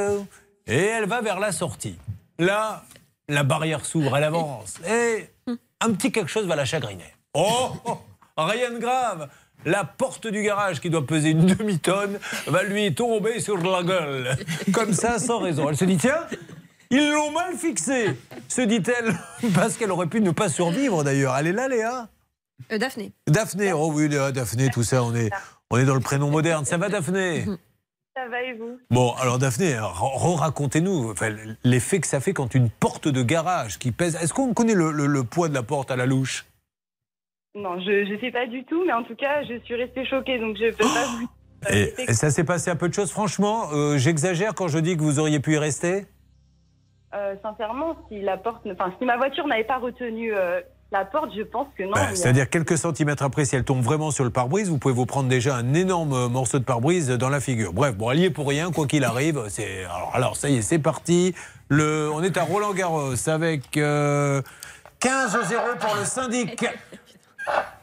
[0.64, 1.98] et elle va vers la sortie.
[2.38, 2.84] Là,
[3.28, 5.28] la barrière s'ouvre, elle avance et
[5.80, 7.12] un petit quelque chose va la chagriner.
[7.34, 7.98] Oh, oh,
[8.36, 9.28] rien de grave.
[9.66, 14.36] La porte du garage qui doit peser une demi-tonne va lui tomber sur la gueule.
[14.72, 15.68] Comme ça, sans raison.
[15.68, 16.20] Elle se dit, tiens,
[16.90, 18.16] ils l'ont mal fixé,
[18.48, 19.12] se dit-elle,
[19.54, 21.36] parce qu'elle aurait pu ne pas survivre d'ailleurs.
[21.36, 22.08] Elle est là, Léa?
[22.72, 23.12] Euh, Daphné.
[23.26, 25.30] Daphné, oh oui, Léa, Daphné, tout ça, on est,
[25.70, 26.64] on est dans le prénom moderne.
[26.64, 27.44] Ça va, Daphné?
[28.16, 28.78] Ça va et vous?
[28.90, 31.34] Bon, alors Daphné, re- racontez-nous enfin,
[31.64, 34.16] l'effet que ça fait quand une porte de garage qui pèse.
[34.22, 36.46] Est-ce qu'on connaît le, le- le poids de la porte à la louche?
[37.56, 40.38] Non, je ne sais pas du tout, mais en tout cas, je suis restée choquée,
[40.38, 41.28] donc je peux pas vous.
[41.74, 43.10] et, et ça s'est passé un peu de choses.
[43.10, 46.04] Franchement, euh, j'exagère quand je dis que vous auriez pu y rester
[47.14, 50.60] Euh, sincèrement, si la porte, enfin, si ma voiture n'avait pas retenu euh,
[50.92, 51.92] la porte, je pense que non.
[51.92, 54.92] Bah, a- C'est-à-dire quelques centimètres après, si elle tombe vraiment sur le pare-brise, vous pouvez
[54.94, 57.72] vous prendre déjà un énorme morceau de pare-brise dans la figure.
[57.72, 59.44] Bref, bon, elle y est pour rien, quoi qu'il arrive.
[59.48, 61.34] C'est alors, alors, ça y est, c'est parti.
[61.70, 64.42] Le, on est à Roland Garros avec euh,
[65.00, 66.66] 15-0 pour le syndic.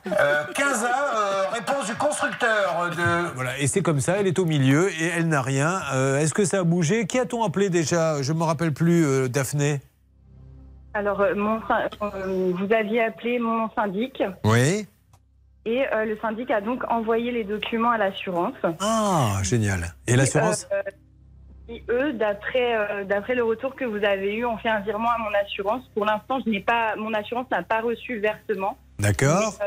[0.06, 4.38] Euh, 15 à euh, réponse du constructeur de voilà et c'est comme ça elle est
[4.38, 7.08] au milieu et elle n'a rien Euh, est-ce que ça a bougé?
[7.08, 8.22] Qui a-t-on appelé déjà?
[8.22, 9.80] Je me rappelle plus euh, Daphné
[10.94, 11.56] Alors, euh, mon,
[12.02, 14.86] euh, vous aviez appelé mon syndic Oui.
[15.66, 18.56] et euh, le syndic a donc envoyé les documents à l'assurance.
[18.82, 19.94] Ah, génial.
[20.08, 20.82] Et l'assurance Euh,
[21.70, 25.12] et eux, d'après euh, d'après le retour que vous avez eu, ont fait un virement
[25.12, 25.82] à mon assurance.
[25.96, 28.78] Pour l'instant, je n'ai pas, mon assurance n'a pas reçu le versement.
[29.00, 29.58] D'accord.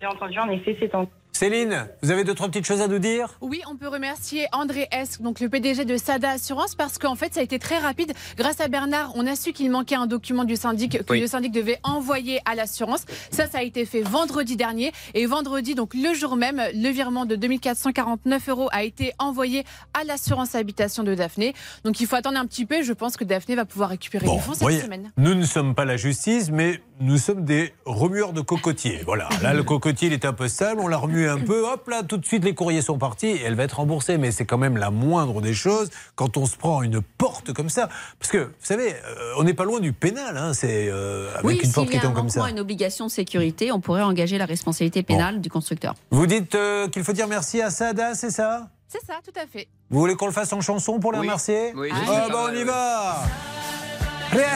[0.00, 1.08] J'ai entendu, en effet, c'est en
[1.44, 3.26] Céline, vous avez deux, trois petites choses à nous dire?
[3.40, 7.34] Oui, on peut remercier André S, donc le PDG de Sada Assurance, parce qu'en fait,
[7.34, 8.12] ça a été très rapide.
[8.36, 11.20] Grâce à Bernard, on a su qu'il manquait un document du syndic que Oui.
[11.20, 13.04] le syndic devait envoyer à l'assurance.
[13.32, 14.92] Ça, ça a été fait vendredi dernier.
[15.14, 20.04] Et vendredi, donc le jour même, le virement de 2449 euros a été envoyé à
[20.04, 21.52] l'assurance habitation de Daphné.
[21.84, 22.84] Donc il faut attendre un petit peu.
[22.84, 25.10] Je pense que Daphné va pouvoir récupérer Bon, les fonds cette voyez, semaine.
[25.16, 29.00] nous ne sommes pas la justice, mais nous sommes des remueurs de cocotiers.
[29.04, 31.88] Voilà, là le cocotier il est un peu sale, on l'a remué un peu, hop
[31.88, 34.18] là, tout de suite les courriers sont partis et elle va être remboursée.
[34.18, 37.68] Mais c'est quand même la moindre des choses quand on se prend une porte comme
[37.68, 37.88] ça.
[38.18, 41.44] Parce que, vous savez, euh, on n'est pas loin du pénal, hein, c'est euh, avec
[41.44, 42.44] Oui, une porte qui tombe comme ça.
[42.44, 45.94] à une obligation de sécurité, on pourrait engager la responsabilité pénale du constructeur.
[46.10, 48.68] Vous dites euh, qu'il faut dire merci à Sada, c'est ça?
[48.88, 49.66] C'est ça, tout à fait.
[49.90, 51.26] Vous voulez qu'on le fasse en chanson pour les Oui.
[51.26, 51.72] remercier?
[51.74, 53.22] Oui, Ah sais bah on y va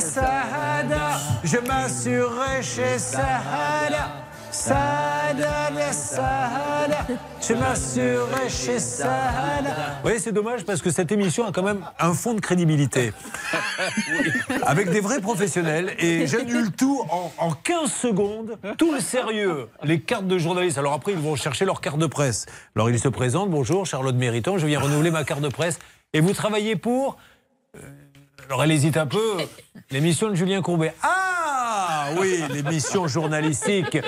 [0.01, 4.28] Sahada, je m'assurerai chez Sahada.
[7.41, 8.79] Je m'assurerai chez.
[8.79, 13.13] Vous voyez, c'est dommage parce que cette émission a quand même un fond de crédibilité.
[14.67, 20.01] Avec des vrais professionnels et j'annule tout en, en 15 secondes, tout le sérieux, les
[20.01, 20.79] cartes de journalistes.
[20.79, 22.47] Alors après, ils vont chercher leur carte de presse.
[22.75, 25.79] Alors ils se présentent, bonjour, Charlotte Mériton, je viens renouveler ma carte de presse.
[26.13, 27.17] Et vous travaillez pour
[27.77, 27.81] Euh,
[28.47, 29.37] Alors elle hésite un peu,
[29.91, 30.95] l'émission de Julien Courbet.
[31.03, 33.99] Ah oui, l'émission journalistique.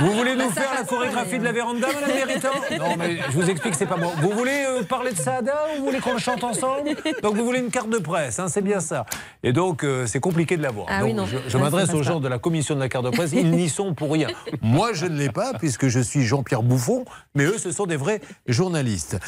[0.00, 2.48] Vous voulez nous faire la chorégraphie de la véranda, Madame Mériton
[2.78, 4.10] Non, mais je vous explique, c'est pas bon.
[4.20, 6.90] Vous voulez euh, parler de Saada ou vous voulez qu'on le chante ensemble
[7.22, 9.04] Donc vous voulez une carte de presse, hein, c'est bien ça.
[9.42, 10.86] Et donc euh, c'est compliqué de l'avoir.
[10.88, 11.26] Ah Donc, oui, non.
[11.26, 12.24] Je, je Là, m'adresse aux gens pas.
[12.24, 14.28] de la commission de la carte de presse, ils n'y sont pour rien.
[14.62, 17.04] Moi, je ne l'ai pas puisque je suis Jean-Pierre Bouffon,
[17.34, 19.18] mais eux, ce sont des vrais journalistes.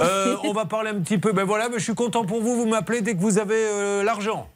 [0.00, 1.32] Euh, on va parler un petit peu.
[1.32, 2.56] Ben voilà, mais je suis content pour vous.
[2.56, 4.48] Vous m'appelez dès que vous avez l'argent.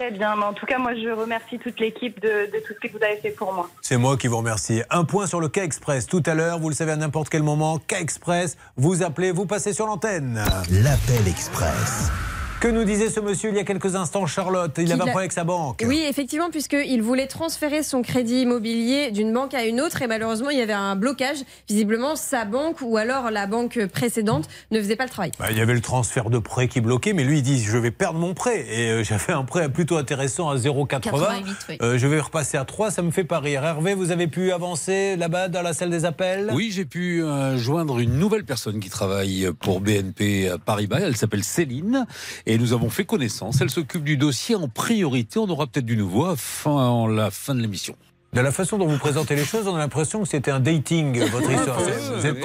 [0.00, 2.86] Très bien, mais en tout cas, moi, je remercie toute l'équipe de, de tout ce
[2.86, 3.68] que vous avez fait pour moi.
[3.82, 4.80] C'est moi qui vous remercie.
[4.90, 6.60] Un point sur le cas express tout à l'heure.
[6.60, 7.78] Vous le savez à n'importe quel moment.
[7.80, 8.56] Cas express.
[8.76, 10.40] Vous appelez, vous passez sur l'antenne.
[10.70, 12.12] L'appel express.
[12.60, 14.72] Que nous disait ce monsieur il y a quelques instants, Charlotte?
[14.78, 15.84] Il avait un a- problème avec sa banque.
[15.86, 20.50] Oui, effectivement, puisqu'il voulait transférer son crédit immobilier d'une banque à une autre et malheureusement,
[20.50, 21.36] il y avait un blocage.
[21.68, 25.30] Visiblement, sa banque ou alors la banque précédente ne faisait pas le travail.
[25.38, 27.78] Bah, il y avait le transfert de prêt qui bloquait, mais lui il dit je
[27.78, 28.66] vais perdre mon prêt.
[28.68, 30.86] Et euh, j'avais un prêt plutôt intéressant à 0,80.
[30.88, 31.78] 88, oui.
[31.80, 33.64] Euh, je vais repasser à 3, ça me fait pas rire.
[33.64, 36.50] Hervé, vous avez pu avancer là-bas dans la salle des appels?
[36.52, 40.98] Oui, j'ai pu euh, joindre une nouvelle personne qui travaille pour BNP Paribas.
[40.98, 42.04] Elle s'appelle Céline
[42.48, 43.60] et nous avons fait connaissance.
[43.60, 45.38] Elle s'occupe du dossier en priorité.
[45.38, 47.94] On aura peut-être du nouveau à fin, la fin de l'émission.
[48.34, 51.18] De la façon dont vous présentez les choses, on a l'impression que c'était un dating,
[51.30, 51.78] votre histoire.
[51.80, 52.36] Vous, êtes-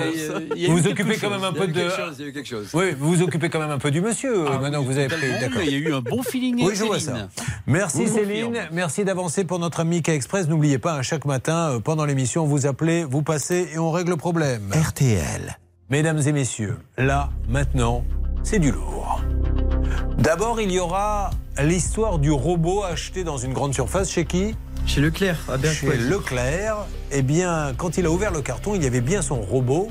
[0.70, 1.74] vous vous occupez quand même un peu de.
[1.74, 2.70] Il y a eu quelque chose.
[2.74, 5.08] Oui, vous vous occupez quand même un peu du monsieur, euh, maintenant que vous avez
[5.10, 5.28] pris.
[5.42, 5.62] D'accord.
[5.62, 7.28] il y a eu un bon feeling Oui, je vois Céline.
[7.36, 7.44] ça.
[7.68, 10.48] Merci Vous Céline, merci d'avancer pour notre ami K Express.
[10.48, 14.12] N'oubliez pas, à chaque matin, euh, pendant l'émission, vous appelez, vous passez et on règle
[14.12, 14.72] le problème.
[14.74, 15.58] RTL.
[15.90, 18.06] Mesdames et messieurs, là, maintenant,
[18.42, 19.22] c'est du lourd.
[20.18, 21.32] D'abord, il y aura
[21.62, 24.56] l'histoire du robot acheté dans une grande surface chez qui?
[24.86, 25.98] Chez Leclerc, à Chez.
[25.98, 26.78] Leclerc.
[27.12, 29.90] Eh bien, quand il a ouvert le carton, il y avait bien son robot.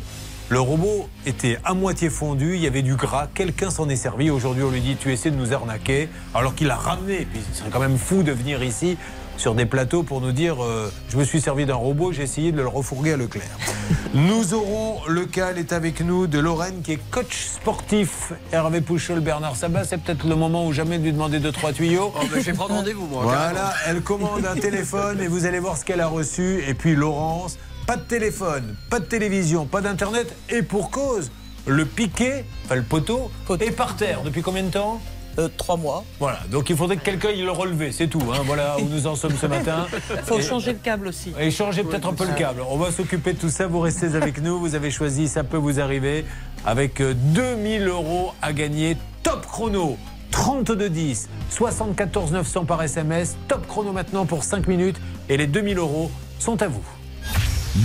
[0.49, 4.29] Le robot était à moitié fondu, il y avait du gras, quelqu'un s'en est servi.
[4.29, 7.27] Aujourd'hui, on lui dit Tu essaies de nous arnaquer, alors qu'il l'a ramené.
[7.31, 8.99] Puis, ce serait quand même fou de venir ici
[9.43, 12.53] sur des plateaux pour nous dire euh, Je me suis servi d'un robot, j'ai essayé
[12.53, 13.59] de le refourguer à Leclerc.
[14.15, 18.33] nous aurons le cas, elle est avec nous, de Lorraine qui est coach sportif.
[18.53, 21.73] Hervé Pouchol, Bernard Sabat, c'est peut-être le moment où jamais de lui demander deux, trois
[21.73, 22.13] tuyaux.
[22.15, 23.25] Oh, ben, je vais prendre rendez-vous, moi.
[23.25, 26.63] Voilà, elle commande un téléphone et vous allez voir ce qu'elle a reçu.
[26.69, 30.33] Et puis Laurence, pas de téléphone, pas de télévision, pas d'internet.
[30.51, 31.33] Et pour cause,
[31.67, 33.29] le piquet, enfin le poteau,
[33.59, 34.23] est par terre.
[34.23, 35.01] Depuis combien de temps?
[35.39, 36.05] Euh, Trois mois.
[36.21, 38.23] Voilà, donc il faudrait que quelqu'un il le relevait, c'est tout.
[38.33, 38.41] hein.
[38.45, 39.87] Voilà où nous en sommes ce matin.
[40.25, 41.33] faut Et- changer le câble aussi.
[41.41, 42.63] et changer peut-être un peu le câble.
[42.69, 43.67] On va s'occuper de tout ça.
[43.67, 44.59] Vous restez avec nous.
[44.59, 46.25] Vous avez choisi, ça peut vous arriver,
[46.67, 48.97] avec euh, 2000 euros à gagner.
[49.23, 49.97] Top chrono.
[50.33, 53.37] 3210, 74 900 par SMS.
[53.49, 54.97] Top chrono maintenant pour 5 minutes.
[55.29, 56.83] Et les 2000 euros sont à vous.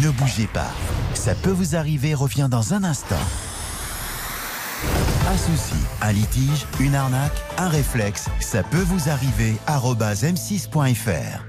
[0.02, 0.68] Ne bougez pas.
[1.14, 3.16] Ça peut vous arriver revient dans un instant.
[5.30, 9.58] Un souci, un litige, une arnaque, un réflexe, ça peut vous arriver.
[9.68, 11.44] arobase m6.fr.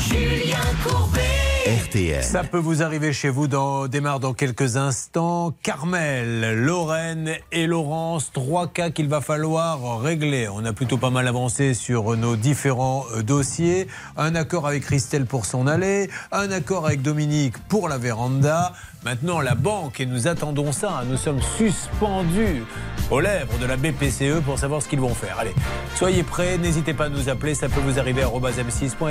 [0.00, 1.20] Julien Courbet.
[1.64, 2.24] RTL.
[2.24, 3.46] Ça peut vous arriver chez vous.
[3.46, 5.54] Dans, démarre dans quelques instants.
[5.62, 10.48] Carmel, Lorraine et Laurence, trois cas qu'il va falloir régler.
[10.48, 13.86] On a plutôt pas mal avancé sur nos différents euh, dossiers.
[14.16, 18.72] Un accord avec Christelle pour son aller, un accord avec Dominique pour la véranda.
[19.04, 21.02] Maintenant, la banque, et nous attendons ça.
[21.08, 22.62] Nous sommes suspendus
[23.10, 25.40] aux lèvres de la BPCE pour savoir ce qu'ils vont faire.
[25.40, 25.54] Allez,
[25.96, 26.56] soyez prêts.
[26.56, 27.54] N'hésitez pas à nous appeler.
[27.54, 29.02] Ça peut vous arriver à m6.fr.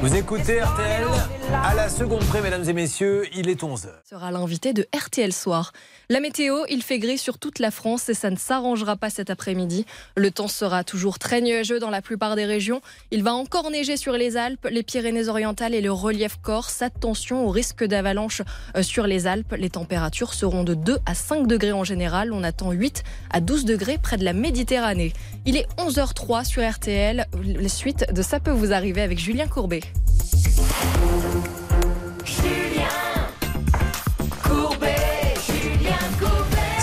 [0.00, 1.06] Vous écoutez RTL
[1.52, 3.88] à la seconde près, mesdames et messieurs, il est 11h.
[4.08, 5.72] sera l'invité de RTL Soir.
[6.08, 9.30] La météo, il fait gris sur toute la France et ça ne s'arrangera pas cet
[9.30, 9.84] après-midi.
[10.16, 12.80] Le temps sera toujours très nuageux dans la plupart des régions.
[13.10, 16.82] Il va encore neiger sur les Alpes, les Pyrénées-Orientales et le relief corse.
[16.82, 18.42] Attention au risque d'avalanche
[18.76, 19.54] euh, sur les Alpes.
[19.56, 22.32] Les températures seront de 2 à 5 degrés en général.
[22.32, 25.12] On attend 8 à 12 degrés près de la Méditerranée.
[25.46, 27.26] Il est 11h03 sur RTL.
[27.42, 29.80] La suite de Ça peut vous arriver avec Julien Courbet.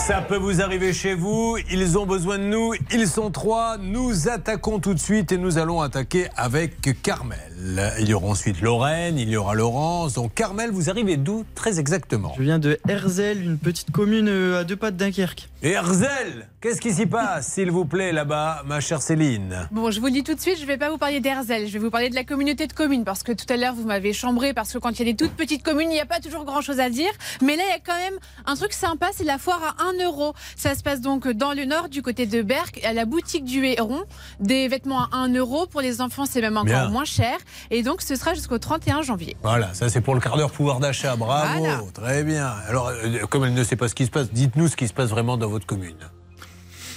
[0.08, 4.30] Ça peut vous arriver chez vous, ils ont besoin de nous, ils sont trois, nous
[4.30, 7.47] attaquons tout de suite et nous allons attaquer avec Carmel.
[7.60, 10.14] Il y aura ensuite Lorraine, il y aura Laurence.
[10.14, 14.60] Donc Carmel, vous arrivez d'où très exactement Je viens de Herzl, une petite commune euh,
[14.60, 15.50] à deux pas de Dunkerque.
[15.64, 19.68] Et Herzl, qu'est-ce qui s'y passe, s'il vous plaît, là-bas, ma chère Céline?
[19.72, 21.66] Bon, je vous le dis tout de suite, je ne vais pas vous parler d'Herzl,
[21.66, 23.88] je vais vous parler de la communauté de communes, parce que tout à l'heure, vous
[23.88, 26.06] m'avez chambré, parce que quand il y a des toutes petites communes, il n'y a
[26.06, 27.10] pas toujours grand-chose à dire.
[27.42, 30.06] Mais là, il y a quand même un truc sympa, c'est la foire à 1
[30.06, 30.36] euro.
[30.56, 33.66] Ça se passe donc dans le nord, du côté de Berck, à la boutique du
[33.66, 34.04] Héron.
[34.40, 35.66] Des vêtements à 1 euro.
[35.66, 36.90] Pour les enfants, c'est même encore Bien.
[36.90, 37.36] moins cher.
[37.72, 39.36] Et donc, ce sera jusqu'au 31 janvier.
[39.44, 41.16] Voilà, ça c'est pour le quart d'heure pouvoir d'achat.
[41.16, 41.82] Bravo, Voilà.
[41.94, 42.48] très bien.
[42.68, 44.94] Alors, euh, comme elle ne sait pas ce qui se passe, dites-nous ce qui se
[44.94, 45.96] passe vraiment dans votre commune.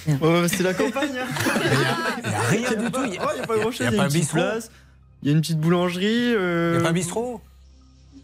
[0.05, 1.09] c'est la campagne.
[1.19, 1.27] hein.
[2.23, 3.01] Il n'y a rien du tout.
[3.05, 3.77] Il n'y a pas grand-chose.
[3.81, 4.71] Il y a pas a un une petite bistrot place,
[5.21, 6.33] il y a une petite boulangerie.
[6.35, 7.41] euh, Il y a pas un bistrot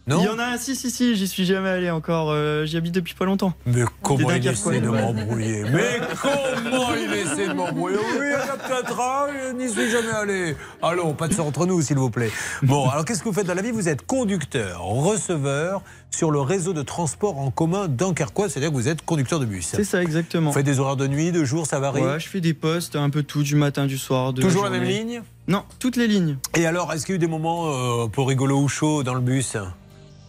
[0.08, 2.30] Non Il y en a un, si, si, si, j'y suis jamais allé encore.
[2.32, 3.54] euh, J'y habite depuis pas longtemps.
[3.66, 8.36] Mais comment il essaie de m'embrouiller Mais comment il essaie de m'embrouiller Oui, il y
[8.36, 10.56] en a peut-être un, je n'y suis jamais allé.
[10.82, 12.32] Allons, pas de ça entre nous, s'il vous plaît.
[12.64, 13.72] Bon, alors qu'est-ce que vous faites dans la vie?
[13.72, 18.88] Vous êtes conducteur, receveur sur le réseau de transport en commun dunkerquois, c'est-à-dire que vous
[18.88, 19.68] êtes conducteur de bus.
[19.76, 20.52] C'est ça, exactement.
[20.52, 22.02] Vous faites des horaires de nuit, de jour, ça varie?
[22.02, 24.32] Ouais, je fais des postes, un peu tout, du matin, du soir.
[24.32, 25.22] De Toujours la même ligne?
[25.50, 26.38] Non, toutes les lignes.
[26.56, 29.04] Et alors, est-ce qu'il y a eu des moments euh, un peu rigolos ou chauds
[29.04, 29.58] dans le bus?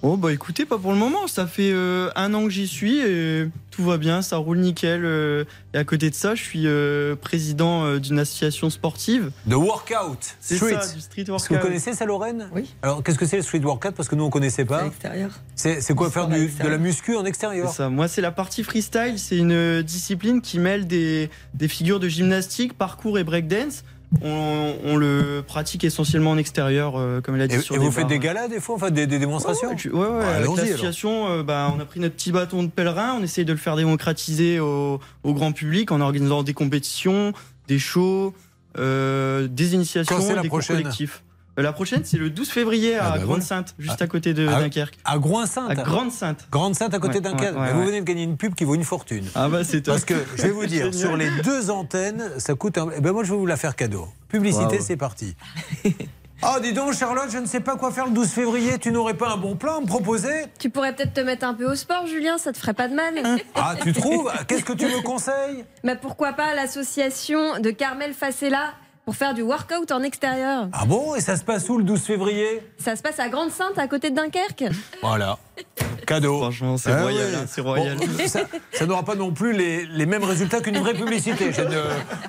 [0.02, 1.26] Oh bah écoutez, pas pour le moment.
[1.26, 5.04] Ça fait euh, un an que j'y suis et tout va bien, ça roule nickel.
[5.04, 5.44] euh,
[5.74, 9.32] et à côté de ça, je suis euh, président euh, d'une association sportive.
[9.46, 10.76] De workout C'est street.
[10.80, 11.60] ça, du street Est-ce que vous workout.
[11.60, 12.72] connaissez ça, Lorraine Oui.
[12.82, 13.92] Alors, qu'est-ce que c'est le street workout?
[13.96, 14.84] Parce que nous, on ne connaissait pas.
[14.84, 15.30] l'extérieur.
[15.56, 17.68] C'est quoi faire du- de la muscu en extérieur?
[17.70, 17.88] C'est ça.
[17.88, 19.14] Moi, c'est la partie freestyle.
[19.18, 23.82] C'est une discipline qui mêle des, des figures de gymnastique, parcours et breakdance.
[24.22, 27.78] On, on le pratique essentiellement en extérieur, euh, comme elle a dit Et, sur et
[27.78, 30.06] des vous faites des galas des fois, enfin des, des démonstrations Ouais, tu- ouais, ouais,
[30.20, 33.44] Bah, avec l'association, euh, bah, on a pris notre petit bâton de pèlerin, on essaye
[33.44, 37.32] de le faire démocratiser au, au grand public en organisant des compétitions,
[37.68, 38.32] des shows,
[38.78, 41.22] euh, des initiations, des cours collectifs.
[41.58, 43.24] Euh, la prochaine, c'est le 12 février à Ah, bah, voilà.
[43.26, 44.04] Grande-Sainte, juste Ah.
[44.04, 44.96] à côté de Ah, Dunkerque.
[45.04, 46.46] À Groin-Sainte À Grande-Sainte.
[46.52, 47.58] Grande-Sainte à côté Ouais, d'un cadre.
[47.60, 49.24] ouais, ouais, Vous venez de gagner une pub qui vaut une fortune.
[49.34, 49.94] Ah bah c'est top.
[49.94, 52.88] Parce que je vais vous dire, sur les deux antennes, ça coûte un.
[52.96, 54.08] Eh ben moi, je vais vous la faire cadeau.
[54.28, 55.34] Publicité, c'est parti.
[56.42, 58.78] Oh, dis donc, Charlotte, je ne sais pas quoi faire le 12 février.
[58.78, 60.44] Tu n'aurais pas un bon plan à me proposer?
[60.60, 62.94] Tu pourrais peut-être te mettre un peu au sport, Julien, ça te ferait pas de
[62.94, 63.14] mal.
[63.56, 64.30] Ah, tu trouves?
[64.46, 65.64] Qu'est-ce que tu me conseilles?
[65.82, 68.74] Mais pourquoi pas l'association de Carmel Facella
[69.08, 71.98] pour faire du workout en extérieur Ah bon Et ça se passe où le 12
[71.98, 72.60] février?
[72.76, 74.64] Ça se passe à Grande-Sainte, à côté de Dunkerque.
[75.00, 75.38] Voilà.
[76.06, 76.36] Cadeau.
[76.40, 77.34] Franchement, c'est Ah royal, ouais.
[77.36, 77.96] hein, c'est royal.
[77.96, 78.40] Bon, ça
[78.70, 81.54] ça n'aura pas non plus les, les mêmes résultats qu'une vraie publicité.
[81.54, 81.82] Je ne-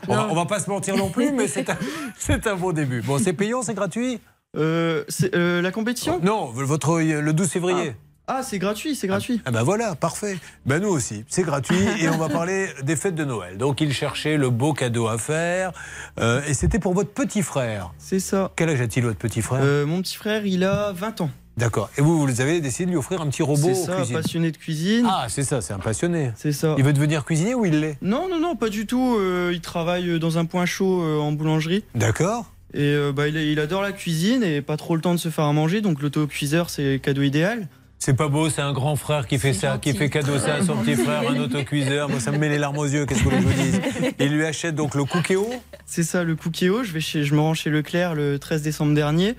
[0.07, 1.75] on, va, on va pas se mentir non plus, mais c'est un,
[2.17, 3.01] c'est un bon début.
[3.01, 4.21] Bon, c'est payant, c'est gratuit?
[4.55, 5.03] Euh,
[5.35, 6.21] euh, la compétition?
[6.23, 7.91] Non, votre, le 12 février.
[7.93, 7.99] Ah,
[8.43, 9.41] c'est gratuit, c'est gratuit.
[9.45, 10.37] Ah ben voilà, parfait.
[10.65, 13.57] Ben nous aussi, c'est gratuit et on va parler des fêtes de Noël.
[13.57, 15.71] Donc il cherchait le beau cadeau à faire
[16.19, 17.91] euh, et c'était pour votre petit frère.
[17.97, 18.51] C'est ça.
[18.55, 19.61] Quel âge a-t-il votre petit frère?
[19.63, 21.29] Euh, mon petit frère, il a 20 ans.
[21.57, 21.89] D'accord.
[21.97, 24.15] Et vous, vous avez décidé de lui offrir un petit robot C'est ça, cuisine?
[24.15, 25.05] passionné de cuisine.
[25.09, 26.31] Ah, c'est ça, c'est un passionné.
[26.37, 26.75] C'est ça.
[26.77, 27.97] Il veut devenir cuisinier ou il l'est?
[28.01, 29.17] Non, non, non, pas du tout.
[29.19, 31.83] euh, il travaille dans un point chaud en boulangerie.
[31.95, 32.45] D'accord.
[32.73, 35.45] Et bah, il, il adore la cuisine et pas trop le temps de se faire
[35.45, 37.67] à manger, donc l'autocuiseur, c'est le cadeau idéal.
[38.01, 40.63] C'est pas beau, c'est un grand frère qui fait ça, qui fait cadeau ça à
[40.63, 42.07] son petit frère, un autocuiseur.
[42.07, 43.71] Moi, ça me met les larmes aux yeux, qu'est-ce que vous voulez que je vous
[43.71, 45.49] dise Il lui achète donc le cookéo
[45.85, 46.83] C'est ça, le cookéo.
[46.83, 49.35] Je, vais chez, je me rends chez Leclerc le 13 décembre dernier.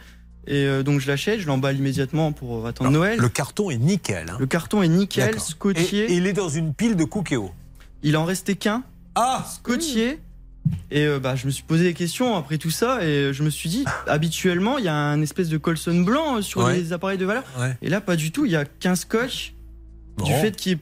[0.46, 3.18] Et euh, donc je l'achète, je l'emballe immédiatement pour attendre Noël.
[3.18, 4.28] Le carton est nickel.
[4.30, 4.36] hein.
[4.38, 5.96] Le carton est nickel, scotché.
[6.10, 7.52] Et, et il est dans une pile de cookéo.
[8.02, 8.82] Il en restait qu'un.
[9.14, 10.18] Ah Scotché.
[10.90, 13.50] Et euh, bah, je me suis posé des questions après tout ça et je me
[13.50, 16.74] suis dit, habituellement, il y a un espèce de colson blanc euh, sur Ouais.
[16.76, 17.44] les appareils de valeur.
[17.58, 17.76] Ouais.
[17.82, 18.44] Et là, pas du tout.
[18.44, 19.54] Il y a 15 scotch
[20.24, 20.78] du fait qu'il y ait.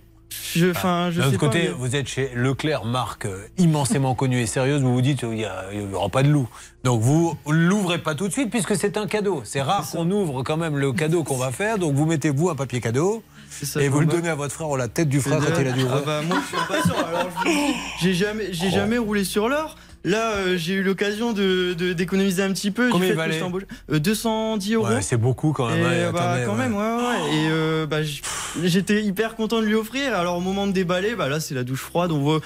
[0.56, 4.14] je- Enfin, je D'un autre pas, côté, mais- vous êtes chez Leclerc, marque euh, immensément
[4.14, 4.82] connue et sérieuse.
[4.82, 6.48] Vous vous dites, il n'y aura pas de loup.
[6.84, 9.42] Donc vous l'ouvrez pas tout de suite puisque c'est un cadeau.
[9.44, 11.78] C'est rare qu'on ouvre quand même le cadeau qu'on va faire.
[11.78, 14.68] Donc vous mettez vous un papier cadeau ça, et vous le donnez à votre frère
[14.70, 17.06] ou la tête du frère quand il a Ah bah, moi, je suis impatient.
[17.06, 18.74] Alors, je vous dis, j'ai jamais, j'ai Oh.
[18.74, 19.76] jamais roulé sur l'or.
[20.04, 22.88] Là, euh, j'ai eu l'occasion de, de- d'économiser un petit peu.
[22.88, 23.66] Combien fait il valait j'étais embauché.
[23.90, 24.86] Euh, 210 euros.
[24.86, 25.80] Ouais, c'est beaucoup quand même.
[25.80, 26.58] Et, ouais, bah, attendez, quand ouais.
[26.58, 27.34] même, ouais, ouais.
[27.36, 28.22] Et euh, bah, j-
[28.62, 30.14] j'étais hyper content de lui offrir.
[30.14, 32.12] Alors, au moment de déballer, bah, là, c'est la douche froide.
[32.12, 32.40] On voit.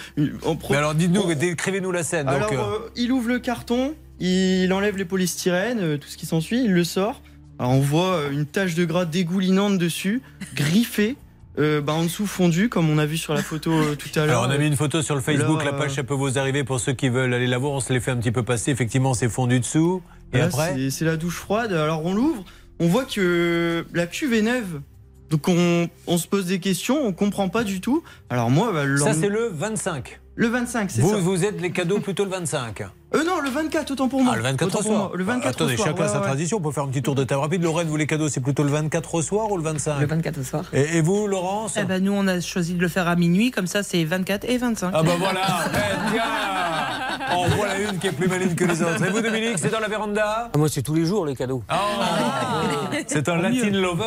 [0.61, 2.27] pro- Mais alors dites-nous, décrivez-nous la scène.
[2.27, 6.25] alors, donc, euh, euh, il ouvre le carton, il enlève les polystyrènes, tout ce qui
[6.27, 7.21] s'ensuit, il le sort.
[7.59, 10.21] Alors, on voit euh, une tache de gras dégoulinante dessus,
[10.55, 11.17] griffée,
[11.59, 14.25] euh, bah, en dessous fondu, comme on a vu sur la photo euh, tout à
[14.27, 14.39] l'heure.
[14.43, 16.39] Alors on a mis une photo sur le Facebook, Là, la page ça peut vous
[16.39, 17.73] arriver pour ceux qui veulent aller la voir.
[17.73, 18.71] On se les fait un petit peu passer.
[18.71, 20.03] Effectivement, c'est fondu dessous.
[20.33, 21.73] Et Là, après c'est- la douche froide.
[21.75, 22.43] Alors on l'ouvre,
[22.81, 24.81] on voit que la cuve est neuve.
[25.29, 28.03] Donc on, on se pose des questions, on comprend pas du tout.
[28.31, 30.21] Alors moi, bah, Ça c'est le 25.
[30.35, 31.17] le 25, c'est Vous, ça.
[31.19, 32.83] vous êtes les cadeaux plutôt le 25.
[33.15, 34.33] Euh non, le 24, autant pour moi.
[34.35, 34.99] Ah, le 24 Autant au pour soir.
[35.09, 35.13] moi.
[35.15, 36.27] Le 24 Attendez, au soir, chacun ouais, sa ouais.
[36.27, 36.57] tradition.
[36.57, 37.63] On peut faire un petit tour de table rapide.
[37.63, 40.39] Lorraine, vous les cadeaux, c'est plutôt le 24 au soir ou le 25 Le 24
[40.39, 40.65] au soir.
[40.73, 43.51] Et, et vous, Laurence Eh ben, nous, on a choisi de le faire à minuit,
[43.51, 44.91] comme ça, c'est 24 et 25.
[44.95, 45.41] Ah bah voilà,
[45.75, 49.05] eh, tiens On voit la une qui est plus maligne que les autres.
[49.05, 51.63] Et vous, Dominique, c'est dans la véranda Ah, Moi, c'est tous les jours les cadeaux.
[53.07, 54.05] C'est un Latin lover.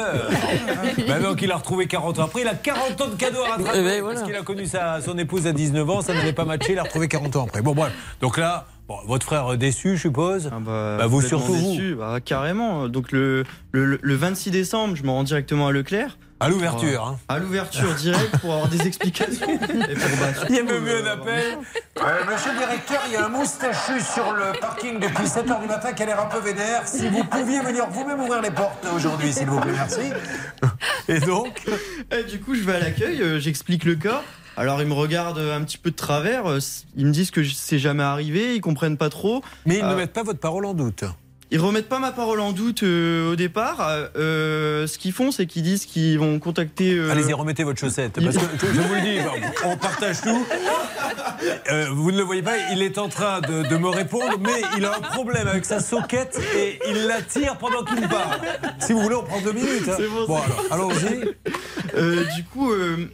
[1.08, 2.42] Bah donc il a retrouvé 40 ans après.
[2.42, 3.78] Il a 40 ans de cadeaux à rattraper.
[3.80, 4.20] Eh ben, voilà.
[4.20, 6.80] Parce qu'il a connu sa, son épouse à 19 ans, ça n'avait pas matché, il
[6.80, 7.62] a retrouvé 40 ans après.
[7.62, 7.92] Bon bref,
[8.22, 10.50] donc là, bon, votre frère déçu, je suppose.
[10.66, 11.96] Bah, Bah, vous surtout vous.
[11.98, 12.88] bah, carrément.
[12.88, 16.18] Donc le, le, le 26 décembre, je me rends directement à Leclerc.
[16.40, 17.18] À l'ouverture, hein.
[17.30, 19.48] À l'ouverture direct pour avoir des explications.
[19.50, 19.70] Et pour,
[20.20, 21.58] bah, surtout, Il y a même eu euh, un appel.
[21.98, 25.68] Euh, monsieur le directeur, il y a un moustachu sur le parking depuis 7h du
[25.68, 26.86] matin qui a l'air un peu vénère.
[26.88, 30.02] Si vous pouviez venir vous-même ouvrir les portes aujourd'hui, s'il vous plaît, merci.
[31.08, 31.64] Et donc
[32.12, 34.22] Et du coup, je vais à l'accueil, euh, j'explique le cas.
[34.58, 36.48] Alors, ils me regardent un petit peu de travers.
[36.50, 36.60] euh,
[36.98, 39.42] Ils me disent que c'est jamais arrivé, ils comprennent pas trop.
[39.66, 41.06] Mais ils ne Euh, mettent pas votre parole en doute.
[41.52, 43.78] Ils remettent pas ma parole en doute euh, au départ.
[44.18, 46.94] Euh, ce qu'ils font, c'est qu'ils disent qu'ils vont contacter.
[46.94, 48.14] euh, Allez-y, remettez votre chaussette.
[48.14, 49.18] Parce que je, je vous le dis,
[49.66, 50.46] on partage tout.
[51.94, 54.86] Vous ne le voyez pas, il est en train de, de me répondre, mais il
[54.86, 58.40] a un problème avec sa soquette et il la tire pendant qu'il me parle.
[58.80, 59.88] Si vous voulez, on prend deux minutes.
[59.88, 59.94] hein.
[59.98, 61.36] C'est bon, Bon, alors, allons-y.
[62.36, 62.72] Du coup,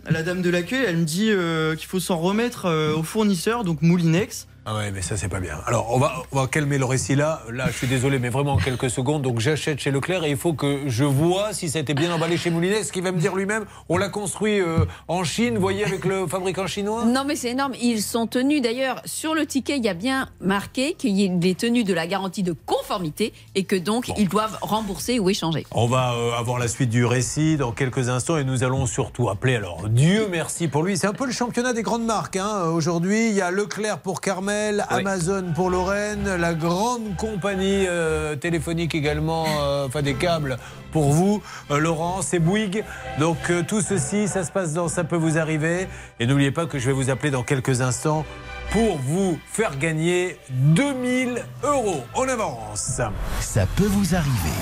[0.09, 1.31] la dame de l'accueil, elle me dit
[1.77, 2.67] qu'il faut s'en remettre
[2.97, 4.47] au fournisseur, donc Moulinex.
[4.63, 5.57] Ah ouais, mais ça, c'est pas bien.
[5.65, 7.41] Alors, on va, on va calmer le récit là.
[7.51, 9.23] Là, je suis désolé, mais vraiment en quelques secondes.
[9.23, 12.13] Donc, j'achète chez Leclerc et il faut que je vois si ça a été bien
[12.13, 12.83] emballé chez Moulinet.
[12.83, 16.05] Ce qu'il va me dire lui-même, on l'a construit euh, en Chine, vous voyez, avec
[16.05, 17.05] le fabricant chinois?
[17.05, 17.73] Non, mais c'est énorme.
[17.81, 21.83] Ils sont tenus, d'ailleurs, sur le ticket, il y a bien marqué qu'il est tenu
[21.83, 25.65] de la garantie de conformité et que donc ils doivent rembourser ou échanger.
[25.71, 29.29] On va euh, avoir la suite du récit dans quelques instants et nous allons surtout
[29.29, 30.97] appeler alors Dieu merci pour lui.
[30.97, 32.35] C'est un peu le championnat des grandes marques.
[32.35, 32.65] hein.
[32.73, 34.21] Aujourd'hui, il y a Leclerc pour
[34.51, 34.97] Carmel, Oui.
[34.99, 40.57] Amazon pour Lorraine, la grande compagnie euh, téléphonique également, euh, enfin des câbles
[40.91, 41.41] pour vous,
[41.71, 42.83] euh, Laurent, c'est Bouygues.
[43.19, 45.87] Donc euh, tout ceci, ça se passe dans Ça peut vous arriver.
[46.19, 48.25] Et n'oubliez pas que je vais vous appeler dans quelques instants
[48.71, 52.03] pour vous faire gagner 2000 euros.
[52.15, 53.01] On avance.
[53.39, 54.57] Ça peut vous arriver.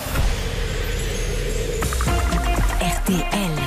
[2.82, 3.59] RTL.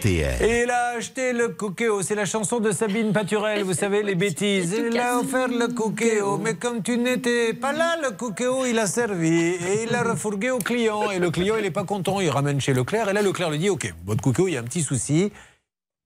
[0.00, 0.42] RTL.
[0.42, 2.02] Et il a acheté le cookéo.
[2.02, 4.74] C'est la chanson de Sabine Paturel, vous savez, les bêtises.
[4.90, 6.38] Il a offert le cookéo.
[6.38, 9.28] Mais comme tu n'étais pas là, le cookéo, il a servi.
[9.28, 11.10] Et il l'a refourgué au client.
[11.10, 12.20] Et le client, il n'est pas content.
[12.20, 13.10] Il ramène chez Leclerc.
[13.10, 15.32] Et là, Leclerc lui dit Ok, votre cookéo, il y a un petit souci.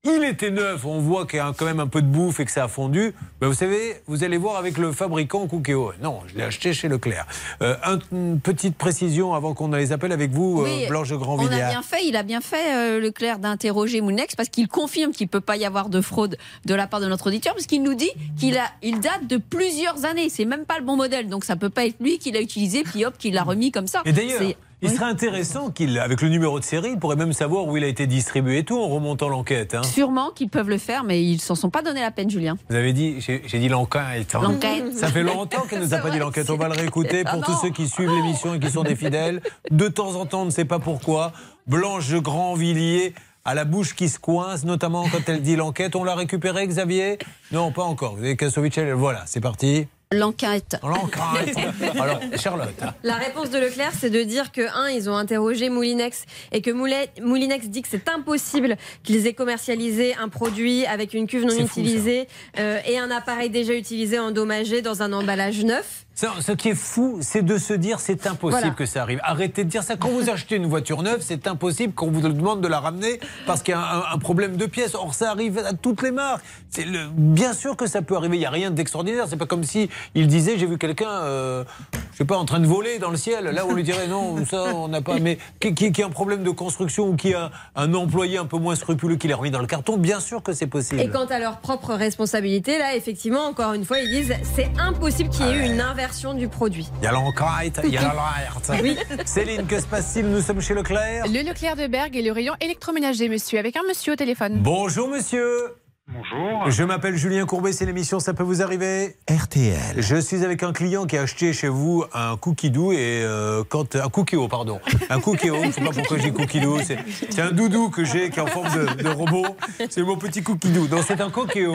[0.05, 2.45] Il était neuf, on voit qu'il y a quand même un peu de bouffe et
[2.45, 3.13] que ça a fondu.
[3.41, 5.93] Ben, vous savez, vous allez voir avec le fabricant Cookéo.
[6.01, 7.25] Non, je l'ai acheté chez Leclerc.
[7.61, 11.15] Euh, un- une petite précision avant qu'on les appelle avec vous, Oui, euh, Blanche de
[11.15, 11.55] On a Grandvilliers.
[11.69, 15.41] bien fait, il a bien fait euh, Leclerc d'interroger Moulinex parce qu'il confirme qu'il peut
[15.41, 18.11] pas y avoir de fraude de la part de notre auditeur parce qu'il nous dit
[18.37, 20.29] qu'il a, il date de plusieurs années.
[20.29, 22.83] C'est même pas le bon modèle, donc ça peut pas être lui qui l'a utilisé
[22.83, 24.01] puis hop qui l'a remis comme ça.
[24.05, 24.41] Et d'ailleurs,
[24.85, 27.83] Il serait intéressant qu'il, avec le numéro de série, il pourrait même savoir où il
[27.83, 29.75] a été distribué et tout en remontant l'enquête.
[29.75, 29.83] hein.
[29.83, 32.57] Sûrement qu'ils peuvent le faire, mais ils s'en sont pas donné la peine, Julien.
[32.69, 34.35] Vous avez dit, j'ai dit l'enquête.
[34.35, 34.41] hein.
[34.43, 34.93] L'enquête.
[34.95, 36.49] Ça fait longtemps qu'elle nous a pas dit l'enquête.
[36.49, 38.95] On va le réécouter Ah pour tous ceux qui suivent l'émission et qui sont des
[38.95, 39.41] fidèles.
[39.71, 41.31] De temps en temps, on ne sait pas pourquoi.
[41.67, 43.13] Blanche de Grandvilliers
[43.47, 45.95] a la bouche qui se coince, notamment quand elle dit l'enquête.
[45.95, 47.19] On l'a récupéré, Xavier?
[47.51, 48.15] Non, pas encore.
[48.15, 49.87] Vous avez Kassovitch, voilà, c'est parti.
[50.11, 50.77] L'enquête.
[50.83, 51.57] L'enquête.
[51.99, 52.69] Alors, Charlotte.
[53.03, 56.71] La réponse de Leclerc, c'est de dire que, un, ils ont interrogé Moulinex et que
[56.71, 61.55] Moulin- Moulinex dit que c'est impossible qu'ils aient commercialisé un produit avec une cuve non
[61.67, 62.27] fou, utilisée
[62.59, 66.04] euh, et un appareil déjà utilisé endommagé dans un emballage neuf.
[66.15, 68.73] Ce qui est fou, c'est de se dire c'est impossible Voilà.
[68.75, 69.19] que ça arrive.
[69.23, 69.97] Arrêtez de dire ça.
[69.97, 73.61] Quand vous achetez une voiture neuve, c'est impossible qu'on vous demande de la ramener parce
[73.61, 74.95] qu'il y a un, un problème de pièces.
[74.95, 76.41] Or, ça arrive à toutes les marques.
[76.77, 78.37] Le- bien sûr que ça peut arriver.
[78.37, 79.25] Il n'y a rien d'extraordinaire.
[79.27, 81.65] C'est pas comme si il disait j'ai vu quelqu'un, euh,
[82.13, 83.43] je sais pas, en train de voler dans le ciel.
[83.43, 85.19] Là, on lui dirait non, ça, on n'a pas.
[85.19, 88.45] Mais qui, qui, qui a un problème de construction ou qui a un employé un
[88.45, 91.01] peu moins scrupuleux qui l'a remis dans le carton, bien sûr que c'est possible.
[91.01, 95.29] Et quant à leur propre responsabilité, là, effectivement, encore une fois, ils disent c'est impossible
[95.29, 96.04] qu'il y ait eu une inversion
[96.35, 96.87] du produit.
[97.01, 98.71] Il y a l'enquête, il y a l'alerte.
[98.83, 98.95] Oui.
[99.25, 101.25] Céline, que se passe-t-il Nous sommes chez Leclerc.
[101.27, 104.59] Le Leclerc de Bergue et le rayon électroménager, monsieur, avec un monsieur au téléphone.
[104.61, 105.75] Bonjour monsieur.
[106.07, 106.69] Bonjour.
[106.69, 109.95] Je m'appelle Julien Courbet, c'est l'émission Ça peut vous arriver RTL.
[109.97, 113.63] Je suis avec un client qui a acheté chez vous un cookie doux et euh,
[113.67, 114.79] quand un cookie pardon,
[115.09, 116.99] un cookie je sais pas pourquoi j'ai cookie doux, c'est
[117.31, 119.47] c'est un doudou que j'ai qui est en forme de, de robot,
[119.89, 120.85] c'est mon petit cookie doux.
[120.85, 121.65] Donc c'est un cookie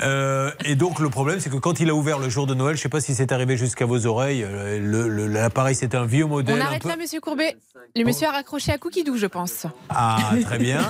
[0.00, 2.76] euh, et donc le problème, c'est que quand il a ouvert le jour de Noël,
[2.76, 6.56] je sais pas si c'est arrivé jusqu'à vos oreilles, euh, l'appareil c'était un vieux modèle.
[6.58, 7.56] On un arrête peu- là, monsieur Courbet.
[7.94, 9.66] Le monsieur a raccroché à Cookie Doux, je pense.
[9.90, 10.80] Ah, très bien.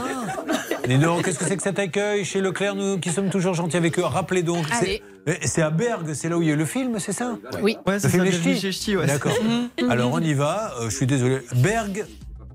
[0.89, 3.77] Mais non, qu'est-ce que c'est que cet accueil chez Leclerc, nous qui sommes toujours gentils
[3.77, 4.05] avec eux?
[4.05, 5.39] Rappelez donc, c'est- Allez.
[5.45, 7.37] c'est à Bergue, c'est là où il y a le film, c'est ça?
[7.61, 7.77] Oui.
[7.87, 9.07] Ouais, Le c'est film Ch'tis, ouais.
[9.07, 9.33] D'accord.
[9.91, 11.39] Alors on y va, euh, je suis désolé.
[11.57, 12.05] Bergue,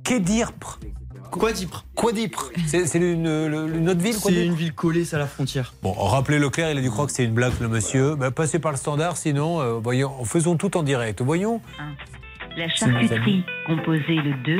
[0.03, 0.79] Kédirpre.
[1.31, 1.85] Quadipre.
[1.95, 2.51] Quadipre.
[2.65, 5.73] C'est c'est une, autre ville C'est une ville collée, c'est à la frontière.
[5.81, 8.15] Bon, rappelez Leclerc, il a dû croire que c'est une blague, le monsieur.
[8.15, 11.21] Ben, passez par le standard, sinon, euh, voyons, faisons tout en direct.
[11.21, 11.61] Voyons.
[12.57, 14.57] La charcuterie, composée le 2.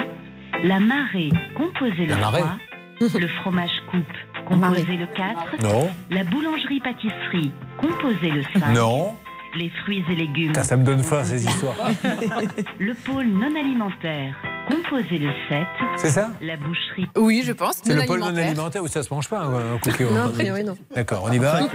[0.64, 2.58] La marée, composée le La marée 3.
[3.20, 5.62] Le fromage coupe, composé le 4.
[5.62, 5.88] Non.
[6.10, 8.74] La boulangerie-pâtisserie, composée le 5.
[8.74, 9.16] Non.
[9.58, 10.48] Les fruits et légumes.
[10.50, 11.76] Putain, ça me donne faim, ces histoires.
[12.80, 14.36] le pôle non alimentaire,
[14.70, 15.60] composé le 7.
[15.96, 17.08] C'est ça La boucherie.
[17.18, 17.82] Oui, je pense.
[17.84, 18.84] C'est le pôle non alimentaire.
[18.84, 20.04] où ça se mange pas, un, un cookie.
[20.04, 20.78] Non, a priori, non.
[20.94, 21.62] D'accord, on y va.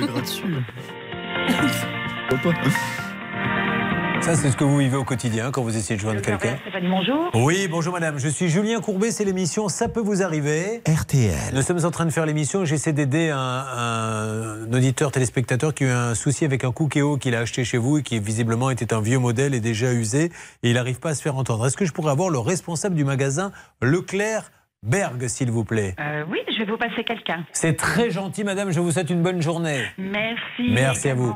[4.22, 6.56] Ça, c'est ce que vous vivez au quotidien quand vous essayez de joindre quelqu'un.
[6.60, 7.30] Stéphanie, bonjour.
[7.34, 8.18] Oui, bonjour madame.
[8.18, 10.80] Je suis Julien Courbet, c'est l'émission Ça peut vous arriver.
[10.86, 11.52] RTL.
[11.52, 12.64] Nous sommes en train de faire l'émission.
[12.64, 17.34] J'essaie d'aider un, un auditeur téléspectateur qui a eu un souci avec un Cookéo qu'il
[17.34, 20.26] a acheté chez vous et qui visiblement était un vieux modèle et déjà usé
[20.62, 21.66] et il n'arrive pas à se faire entendre.
[21.66, 23.50] Est-ce que je pourrais avoir le responsable du magasin
[23.80, 24.52] Leclerc
[24.86, 27.44] Berg, s'il vous plaît Euh, oui, je vais vous passer quelqu'un.
[27.52, 28.72] C'est très gentil, madame.
[28.72, 29.80] Je vous souhaite une bonne journée.
[29.96, 30.70] Merci.
[30.72, 31.32] Merci à vous.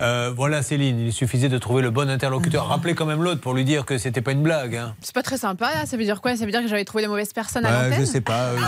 [0.00, 2.66] Euh, voilà, Céline, il suffisait de trouver le bon interlocuteur.
[2.66, 4.74] Rappelez quand même l'autre pour lui dire que c'était pas une blague.
[4.74, 4.96] hein.
[5.00, 5.86] C'est pas très sympa, là.
[5.86, 6.34] Ça veut dire quoi?
[6.34, 8.00] Ça veut dire que j'avais trouvé la mauvaise personne à Bah, l'antenne?
[8.00, 8.46] je sais pas.
[8.46, 8.58] euh,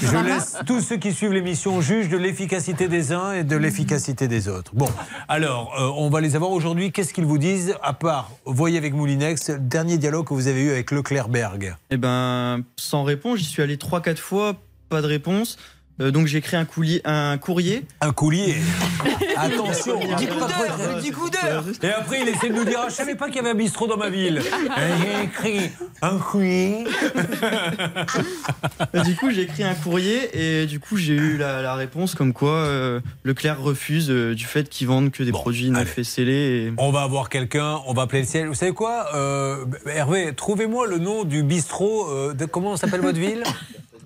[0.00, 3.56] Je, je laisse tous ceux qui suivent l'émission juger de l'efficacité des uns et de
[3.58, 4.70] l'efficacité des autres.
[4.74, 4.88] Bon,
[5.28, 6.92] alors, euh, on va les avoir aujourd'hui.
[6.92, 10.62] Qu'est-ce qu'ils vous disent À part, voyez avec Moulinex, le dernier dialogue que vous avez
[10.62, 11.76] eu avec Leclerc Berg.
[11.90, 15.58] Eh ben, sans réponse, j'y suis allé 3-4 fois, pas de réponse.
[16.00, 17.84] Euh, donc j'ai écrit un, coulier, un courrier.
[18.00, 18.56] Un coulier
[19.36, 21.64] Attention, Du coup d'heure, du coup d'heure.
[21.82, 23.54] Et après, il essaie de nous dire ah, Je savais pas qu'il y avait un
[23.54, 24.42] bistrot dans ma ville.
[24.42, 25.70] J'ai écrit
[26.02, 26.84] un courrier.
[28.94, 32.14] Et du coup, j'ai écrit un courrier et du coup, j'ai eu la, la réponse
[32.14, 36.04] comme quoi euh, Leclerc refuse euh, du fait qu'ils vendent que des produits neufs et
[36.04, 36.66] scellés.
[36.66, 36.72] Et...
[36.78, 38.48] On va avoir quelqu'un, on va appeler le ciel.
[38.48, 42.08] Vous savez quoi Euh, Hervé, trouvez-moi le nom du bistrot.
[42.10, 43.42] euh, de, comment s'appelle votre ville?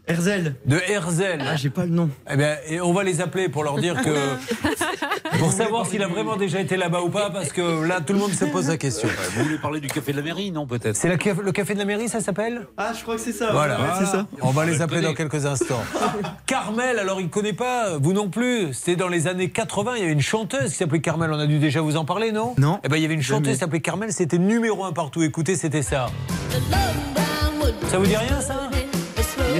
[0.06, 0.56] Herzel.
[0.66, 1.42] De Herzel.
[1.46, 2.10] Ah, j'ai pas le nom.
[2.30, 4.10] Eh bien, et on va les appeler pour leur dire que.
[5.38, 8.18] pour savoir s'il a vraiment déjà été là-bas ou pas, parce que là, tout le
[8.18, 9.08] monde se pose la question.
[9.34, 10.96] Vous voulez parler du café de la mairie, non, peut-être?
[10.96, 11.16] C'est le
[11.52, 12.66] café de la mairie, ça s'appelle?
[12.76, 13.50] Ah, je crois que c'est ça.
[13.52, 14.26] Voilà, Ouais, c'est ça.
[14.42, 15.82] On va les appeler dans quelques instants.
[16.46, 18.74] Carmel, alors il ne connaît pas, vous non plus.
[18.74, 21.30] C'était dans les années 80, il y avait une chanteuse qui s'appelait Carmel.
[21.32, 22.54] On a dû déjà vous en parler, non?
[22.58, 22.78] Non.
[22.84, 25.22] Eh ben, il y avait une chanteuse qui s'appelait Carmel, c'était numéro un partout.
[25.22, 26.06] Écoutez, c'était ça.
[27.88, 28.68] Ça vous dit rien, ça?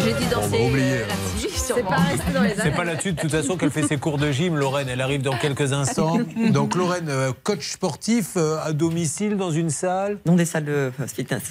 [0.05, 0.69] J'ai dit On va danser
[1.09, 2.75] là-dessus, C'est pas resté dans les C'est annales.
[2.75, 4.89] pas là-dessus, de toute façon, qu'elle fait ses cours de gym, Lorraine.
[4.89, 6.19] Elle arrive dans quelques instants.
[6.51, 10.19] Donc, Lorraine, euh, coach sportif euh, à domicile dans une salle.
[10.27, 11.43] Dans des salles de fitness.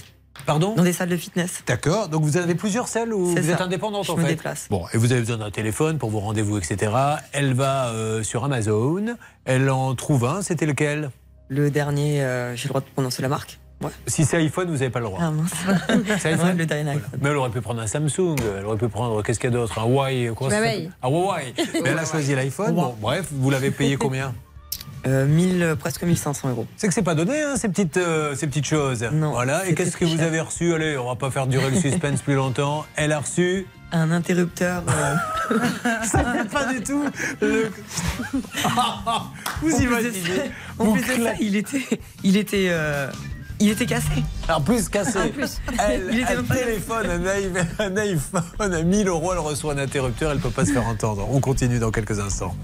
[0.45, 1.63] Pardon Dans des salles de fitness.
[1.67, 2.09] D'accord.
[2.09, 3.55] Donc, vous avez plusieurs salles ou C'est vous ça.
[3.55, 4.67] êtes indépendante Je en me fait déplace.
[4.69, 6.91] Bon, et vous avez besoin d'un téléphone pour vos rendez-vous, etc.
[7.31, 9.15] Elle va euh, sur Amazon.
[9.45, 10.41] Elle en trouve un.
[10.41, 11.09] C'était lequel?
[11.49, 13.59] Le dernier, euh, j'ai le droit de prononcer la marque.
[13.81, 13.89] Ouais.
[14.07, 15.19] Si c'est iPhone, vous n'avez pas le droit.
[15.21, 15.51] Ah mince.
[16.19, 17.19] C'est iPhone le dernier iPhone.
[17.21, 19.57] Mais elle aurait pu prendre un Samsung, elle aurait pu prendre, qu'est-ce qu'il y a
[19.57, 21.53] d'autre Un Huawei, quoi Un Huawei.
[21.83, 22.73] Mais elle a choisi l'iPhone.
[22.75, 24.33] Bon, bref, vous l'avez payé combien
[25.05, 26.65] Euh, 1000, presque 1500 euros.
[26.77, 29.03] C'est que c'est pas donné, hein, ces, petites, euh, ces petites choses.
[29.11, 29.67] Voilà.
[29.67, 30.25] Et qu'est-ce que vous cher.
[30.27, 30.73] avez reçu?
[30.73, 32.85] Allez, on va pas faire durer le suspense plus longtemps.
[32.95, 33.67] Elle a reçu?
[33.91, 34.81] Un interrupteur.
[35.51, 35.57] euh,
[36.05, 37.03] Ça fait pas du tout.
[37.41, 37.69] le-
[39.61, 40.41] vous imaginez ça-
[40.79, 41.83] En vous plus de ça, il était,
[42.23, 43.11] il était, euh,
[43.59, 44.23] il était cassé.
[44.49, 45.19] En plus cassé.
[45.19, 45.59] En plus.
[45.79, 49.77] Elle, Il était elle téléphone un, iPhone, un iPhone à 1000 euros, elle reçoit un
[49.77, 51.27] interrupteur, elle peut pas se faire entendre.
[51.31, 52.55] On continue dans quelques instants.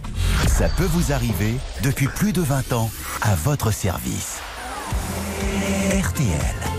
[0.48, 2.90] Ça peut vous arriver depuis plus de 20 ans
[3.22, 4.40] à votre service.
[5.92, 6.79] RTL.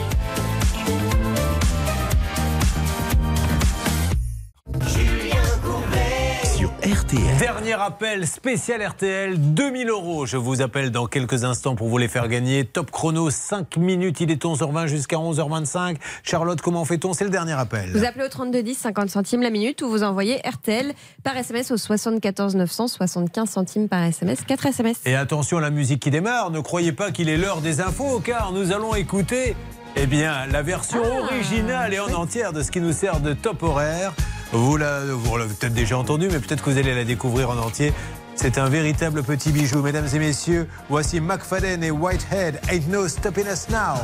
[7.11, 7.37] RTL.
[7.39, 10.27] Dernier appel spécial RTL, 2000 euros.
[10.27, 12.65] Je vous appelle dans quelques instants pour vous les faire gagner.
[12.65, 15.97] Top chrono, 5 minutes, il est 11h20 jusqu'à 11h25.
[16.23, 17.12] Charlotte, comment fait-on?
[17.12, 17.91] C'est le dernier appel.
[17.93, 20.93] Vous appelez au 3210, 50 centimes la minute, ou vous envoyez RTL
[21.24, 25.01] par SMS au 74 900, 75 centimes par SMS, 4 SMS.
[25.05, 28.20] Et attention à la musique qui démarre, ne croyez pas qu'il est l'heure des infos,
[28.20, 29.57] car nous allons écouter
[29.97, 33.65] eh bien, la version originale et en entière de ce qui nous sert de top
[33.65, 34.12] horaire.
[34.52, 37.56] Vous la- vous l'avez peut-être déjà entendu, mais peut-être que vous allez la découvrir en
[37.59, 37.93] entier.
[38.35, 39.82] C'est un véritable petit bijou.
[39.82, 42.59] Mesdames et messieurs, voici McFadden et Whitehead.
[42.70, 44.01] Ain't no stopping us now.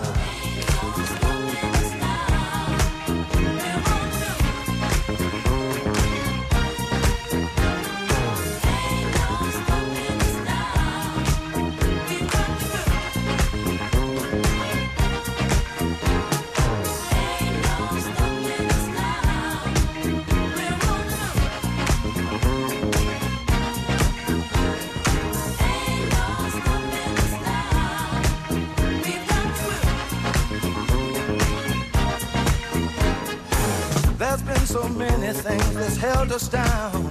[36.07, 37.11] Held us down.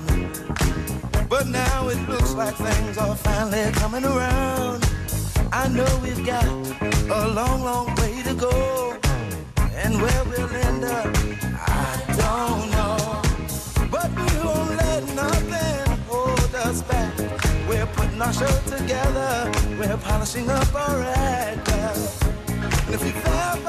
[1.28, 4.82] But now it looks like things are finally coming around.
[5.52, 6.46] I know we've got
[7.20, 8.98] a long, long way to go.
[9.84, 11.08] And where we'll end up,
[11.84, 11.92] I
[12.24, 12.98] don't know.
[13.96, 17.14] But we won't let nothing hold us back.
[17.70, 19.52] We're putting our show together.
[19.80, 21.68] We're polishing up our act.
[22.86, 23.65] And if you've ever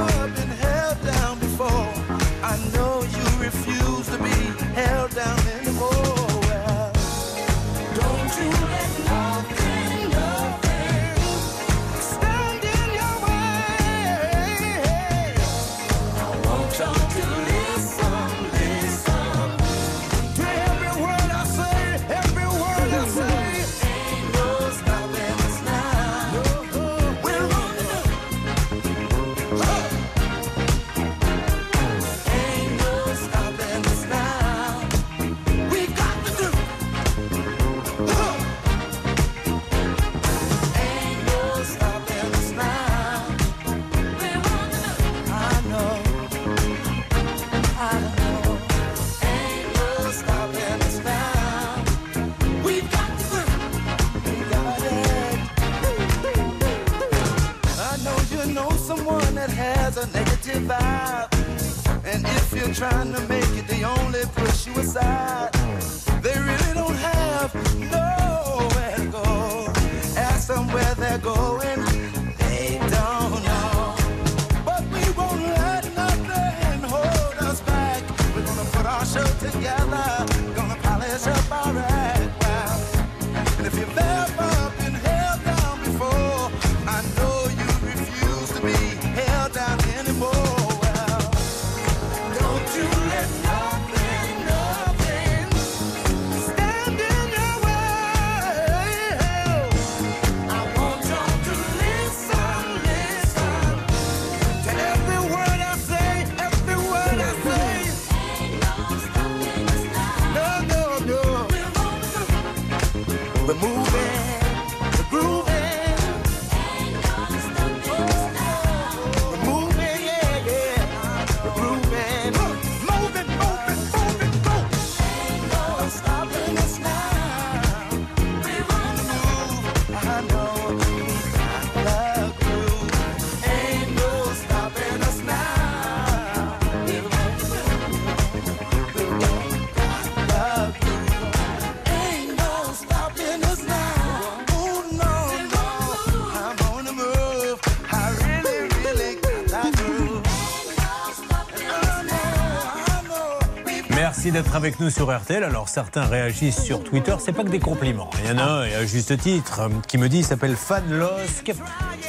[154.36, 155.42] d'être avec nous sur RTL.
[155.44, 158.10] Alors certains réagissent sur Twitter, c'est pas que des compliments.
[158.22, 160.56] Il y en a un, et à juste titre, euh, qui me dit, il s'appelle
[160.56, 161.54] Fan Losk.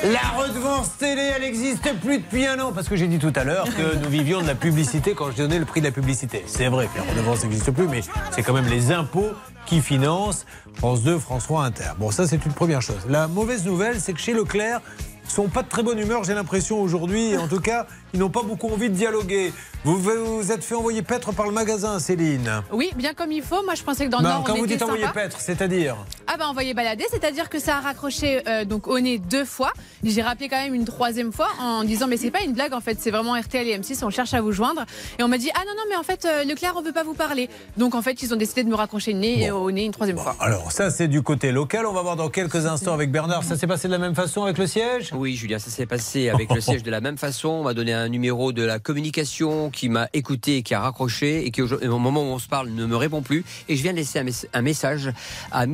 [0.04, 2.74] La redevance télé, elle n'existe plus depuis un an.
[2.74, 5.38] Parce que j'ai dit tout à l'heure que nous vivions de la publicité quand je
[5.38, 6.44] donnais le prix de la publicité.
[6.48, 8.02] C'est vrai que la redevance n'existe plus, mais
[8.32, 9.32] c'est quand même les impôts
[9.66, 10.46] qui financent
[10.76, 11.92] France 2, France 3, Inter.
[11.98, 13.06] Bon, ça c'est une première chose.
[13.08, 14.82] La mauvaise nouvelle, c'est que chez Leclerc,
[15.24, 17.38] ils sont pas de très bonne humeur, j'ai l'impression aujourd'hui.
[17.38, 19.54] En tout cas, ils n'ont pas beaucoup envie de dialoguer.
[19.88, 22.62] Vous vous êtes fait envoyer paître par le magasin, Céline.
[22.74, 23.64] Oui, bien comme il faut.
[23.64, 25.22] Moi, je pensais que dans le Non, Nord, quand on vous était dites envoyer sympa.
[25.22, 25.96] paître, c'est-à-dire
[26.38, 29.74] Ah bah envoyer balader, c'est-à-dire que ça a raccroché euh, donc au nez deux fois.
[30.04, 32.80] J'ai rappelé quand même une troisième fois en disant mais c'est pas une blague en
[32.80, 34.86] fait, c'est vraiment RTL et M6, on cherche à vous joindre.
[35.18, 37.04] Et on m'a dit ah non non mais en fait euh, Leclerc on veut pas
[37.04, 37.50] vous parler.
[37.78, 40.20] Donc en fait ils ont décidé de me raccrocher le nez au nez une troisième
[40.20, 40.36] fois.
[40.40, 43.44] Alors ça c'est du côté local, on va voir dans quelques instants avec Bernard.
[43.44, 45.10] Ça s'est passé de la même façon avec le siège?
[45.16, 47.50] Oui, Julien, ça s'est passé avec le siège de la même façon.
[47.50, 51.50] On m'a donné un numéro de la communication qui m'a écouté, qui a raccroché et
[51.52, 53.44] qui, au moment où on se parle, ne me répond plus.
[53.70, 55.10] Et je viens de laisser un, mes- un message
[55.52, 55.66] à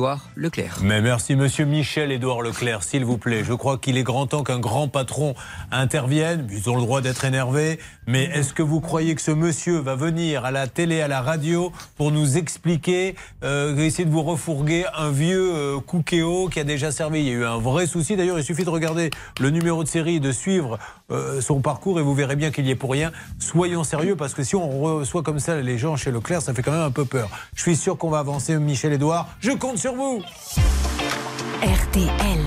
[0.00, 0.78] Michel-Édouard Leclerc.
[0.82, 3.44] Mais merci Monsieur Michel-Édouard Leclerc, s'il vous plaît.
[3.44, 5.34] Je crois qu'il est grand temps qu'un grand patron
[5.70, 6.48] intervienne.
[6.50, 7.78] Ils ont le droit d'être énervés.
[8.06, 11.20] Mais est-ce que vous croyez que ce monsieur va venir à la télé, à la
[11.20, 13.14] radio pour nous expliquer,
[13.44, 17.20] euh, essayer de vous refourguer un vieux euh, qui a déjà servi?
[17.20, 18.16] Il y a eu un vrai souci.
[18.16, 20.78] D'ailleurs, il suffit de regarder le numéro de série, de suivre
[21.10, 23.12] euh, son parcours et vous verrez bien qu'il y est pour rien.
[23.38, 26.62] Soyons sérieux parce que si on reçoit comme ça les gens chez Leclerc, ça fait
[26.62, 27.28] quand même un peu peur.
[27.54, 29.28] Je suis sûr qu'on va avancer, Michel-Édouard.
[29.40, 30.22] Je compte sur vous.
[31.62, 32.40] RTL.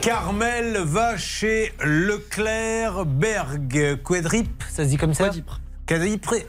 [0.00, 4.00] Carmel va chez Leclerc Berg.
[4.02, 5.30] Quadrip, ça se dit comme ça.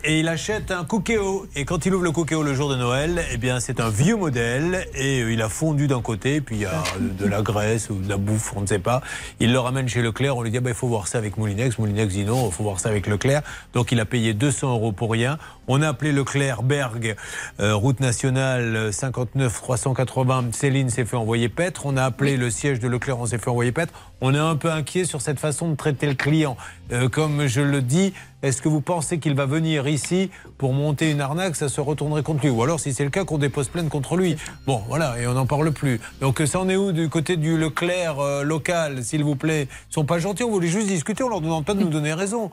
[0.03, 1.45] Et il achète un Cookéo.
[1.55, 4.17] Et quand il ouvre le Cookéo le jour de Noël, eh bien c'est un vieux
[4.17, 7.89] modèle et euh, il a fondu d'un côté, puis il y a de la graisse
[7.89, 9.01] ou de la bouffe, on ne sait pas.
[9.39, 11.37] Il le ramène chez Leclerc, on lui dit ah ben, il faut voir ça avec
[11.37, 11.79] Moulinex.
[11.79, 13.41] Moulinex dit non, il faut voir ça avec Leclerc.
[13.71, 15.37] Donc il a payé 200 euros pour rien.
[15.71, 17.15] On a appelé Leclerc Berg,
[17.59, 20.45] euh, route nationale 59 380.
[20.51, 21.85] Céline s'est fait envoyer paître.
[21.85, 23.93] On a appelé le siège de Leclerc, on s'est fait envoyer paître.
[24.19, 26.57] On est un peu inquiet sur cette façon de traiter le client.
[26.91, 31.11] Euh, comme je le dis, est-ce que vous pensez qu'il va venir ici pour monter
[31.11, 31.55] une arnaque?
[31.55, 32.49] Ça se retournerait contre lui.
[32.49, 34.37] Ou alors, si c'est le cas, qu'on dépose plainte contre lui.
[34.65, 36.01] Bon, voilà, et on n'en parle plus.
[36.19, 39.67] Donc, ça en est où du côté du Leclerc euh, local, s'il vous plaît?
[39.91, 42.13] Ils sont pas gentils, on voulait juste discuter, on leur demande pas de nous donner
[42.15, 42.49] raison.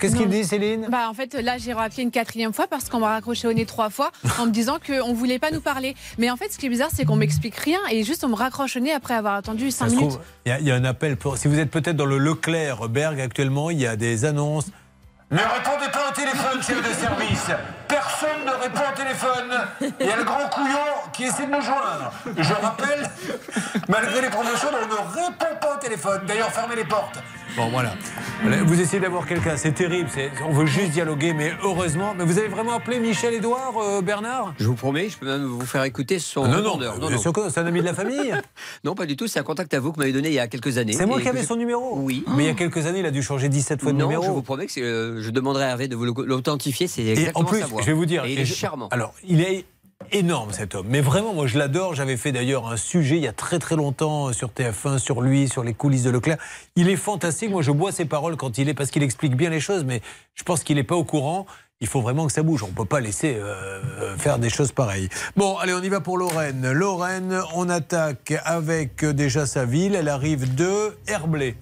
[0.00, 0.30] Qu'est-ce qu'il Non.
[0.30, 3.46] dit, Céline Bah en fait là j'ai rappelé une quatrième fois parce qu'on m'a raccroché
[3.46, 5.94] au nez trois fois en me disant qu'on voulait pas nous parler.
[6.18, 8.34] Mais en fait ce qui est bizarre c'est qu'on m'explique rien et juste on me
[8.34, 10.18] raccroche au nez après avoir attendu cinq minutes.
[10.46, 11.16] il y, y a un appel.
[11.16, 14.66] Pour, si vous êtes peut-être dans le Leclerc Berg actuellement, il y a des annonces.
[15.30, 17.50] Ne répondez pas au téléphone, chef de service.
[17.86, 19.92] Personne ne répond au téléphone.
[20.00, 22.12] Il y a le grand couillon qui essaie de nous joindre.
[22.36, 23.08] Je rappelle,
[23.88, 26.22] malgré les promotions, on ne répond pas au téléphone.
[26.26, 27.20] D'ailleurs, fermez les portes.
[27.56, 27.94] Bon, voilà.
[28.64, 30.08] Vous essayez d'avoir quelqu'un, c'est terrible.
[30.48, 32.14] On veut juste dialoguer, mais heureusement.
[32.16, 34.54] Mais vous avez vraiment appelé Michel Edouard, euh, Bernard?
[34.58, 37.60] Je vous promets, je peux même vous faire écouter son non, non, sûr que c'est
[37.60, 38.34] un ami de la famille?
[38.84, 39.26] non, pas du tout.
[39.26, 40.92] C'est un contact à vous que vous m'avez donné il y a quelques années.
[40.92, 41.98] C'est moi qui avais son numéro?
[41.98, 42.24] Oui.
[42.36, 44.24] Mais il y a quelques années, il a dû changer 17 fois de non, numéro.
[44.24, 46.86] je vous promets que euh, je demanderai à Hervé de vous l'authentifier.
[46.86, 47.82] C'est exactement en plus, sa voix.
[47.82, 48.88] je vais vous dire, Et il est je- charmant.
[48.90, 49.64] Alors, il est
[50.12, 51.94] énorme cet homme, mais vraiment, moi je l'adore.
[51.94, 55.48] J'avais fait d'ailleurs un sujet il y a très très longtemps sur TF1 sur lui,
[55.48, 56.38] sur les coulisses de Leclerc.
[56.76, 57.50] Il est fantastique.
[57.50, 60.00] Moi, je bois ses paroles quand il est parce qu'il explique bien les choses, mais
[60.34, 61.46] je pense qu'il n'est pas au courant.
[61.82, 62.62] Il faut vraiment que ça bouge.
[62.62, 65.08] On ne peut pas laisser euh, faire des choses pareilles.
[65.34, 66.70] Bon, allez, on y va pour Lorraine.
[66.72, 69.94] Lorraine, on attaque avec euh, déjà sa ville.
[69.94, 71.56] Elle arrive de Herblay.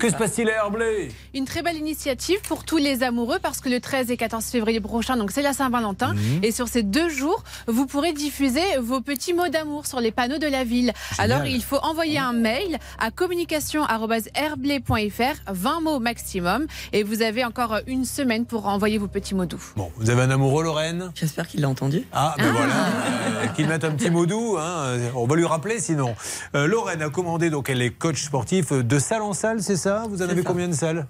[0.00, 1.10] Que se passe-t-il à Herblay?
[1.34, 4.80] Une très belle initiative pour tous les amoureux parce que le 13 et 14 février
[4.80, 6.14] prochain, donc c'est la Saint-Valentin.
[6.14, 6.40] Mhm.
[6.42, 10.38] Et sur ces deux jours, vous pourrez diffuser vos petits mots d'amour sur les panneaux
[10.38, 10.92] de la ville.
[11.18, 16.66] Alors il faut envoyer un mail à communication.herblay.fr, 20 mots maximum.
[16.92, 19.59] Et vous avez encore une semaine pour envoyer vos petits mots doux.
[19.76, 21.10] Bon, vous avez un amoureux, Lorraine?
[21.14, 22.04] J'espère qu'il l'a entendu.
[22.12, 25.80] Ah, ben voilà, euh, qu'il mette un petit mot doux, hein, on va lui rappeler
[25.80, 26.14] sinon.
[26.54, 29.76] Euh, Lorraine a commandé, donc elle est coach sportif, euh, de salle en salle, c'est
[29.76, 30.04] ça?
[30.08, 30.48] Vous en avez ça.
[30.48, 31.06] combien de salles?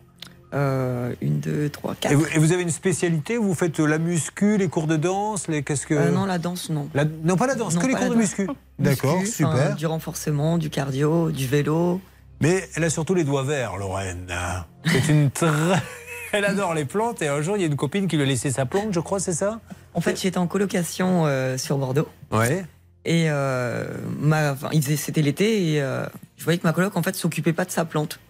[0.52, 2.10] Euh, une, deux, trois, quatre.
[2.10, 3.36] et vous, et vous avez une spécialité?
[3.36, 5.94] Vous faites la muscu, les cours de danse les, qu'est-ce que...
[5.94, 6.88] Euh, non, la danse, non.
[6.92, 8.48] La- non, pas la danse, Non, que les cours de muscu.
[8.78, 9.76] D'accord, super.
[9.76, 12.00] Du renforcement, du cardio, du vélo.
[12.40, 14.26] Mais elle a surtout les doigts verts, Lorraine.
[14.86, 15.46] C'est une très...
[16.32, 18.26] Elle adore les plantes et un jour, il y a une copine qui lui a
[18.26, 19.60] laissé sa plante, je crois, c'est ça?
[19.94, 22.08] En fait, j'étais en colocation euh, sur Bordeaux.
[22.30, 22.64] Ouais.
[23.04, 23.86] Et euh,
[24.18, 26.04] ma, enfin, c'était l'été et euh,
[26.36, 28.20] je voyais que ma coloc en fait s'occupait pas de sa plante.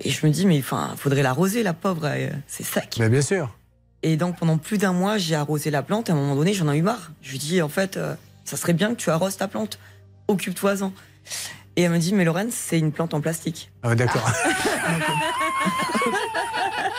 [0.00, 2.08] Et je me dis mais enfin faudrait l'arroser la pauvre,
[2.46, 2.96] c'est sec.
[2.98, 3.56] Mais bien sûr.
[4.02, 6.08] Et donc pendant plus d'un mois j'ai arrosé la plante.
[6.08, 7.12] Et à un moment donné j'en ai eu marre.
[7.22, 7.98] Je lui dis en fait
[8.44, 9.78] ça serait bien que tu arroses ta plante.
[10.26, 10.92] Occupe-toi-en.
[11.78, 13.70] Et elle me dit, mais Lorraine, c'est une plante en plastique.
[13.84, 14.28] Ah, d'accord.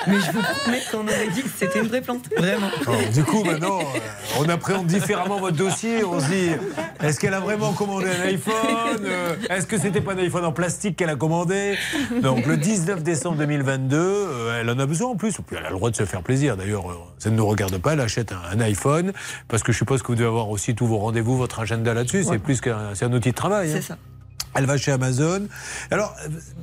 [0.10, 2.23] Mais je vous promets qu'on aurait dit que c'était une vraie plante.
[2.38, 2.69] Vraiment.
[3.14, 3.99] Du coup, maintenant, euh,
[4.40, 6.03] on appréhende différemment votre dossier.
[6.03, 6.49] On se dit,
[7.02, 8.53] est-ce qu'elle a vraiment commandé un iPhone?
[9.06, 11.77] Euh, Est-ce que c'était pas un iPhone en plastique qu'elle a commandé?
[12.22, 15.34] Donc, le 19 décembre 2022, euh, elle en a besoin en plus.
[15.45, 16.57] Puis elle a le droit de se faire plaisir.
[16.57, 17.94] D'ailleurs, euh, ça ne nous regarde pas.
[17.94, 19.14] Elle achète un, un iPhone
[19.48, 22.23] parce que je suppose que vous devez avoir aussi tous vos rendez-vous, votre agenda là-dessus.
[22.23, 22.40] C'est Ouais.
[22.40, 23.69] plus qu'un c'est un outil de travail.
[23.69, 23.73] hein.
[23.76, 23.98] C'est ça.
[24.55, 25.47] Elle va chez Amazon.
[25.91, 26.15] Alors,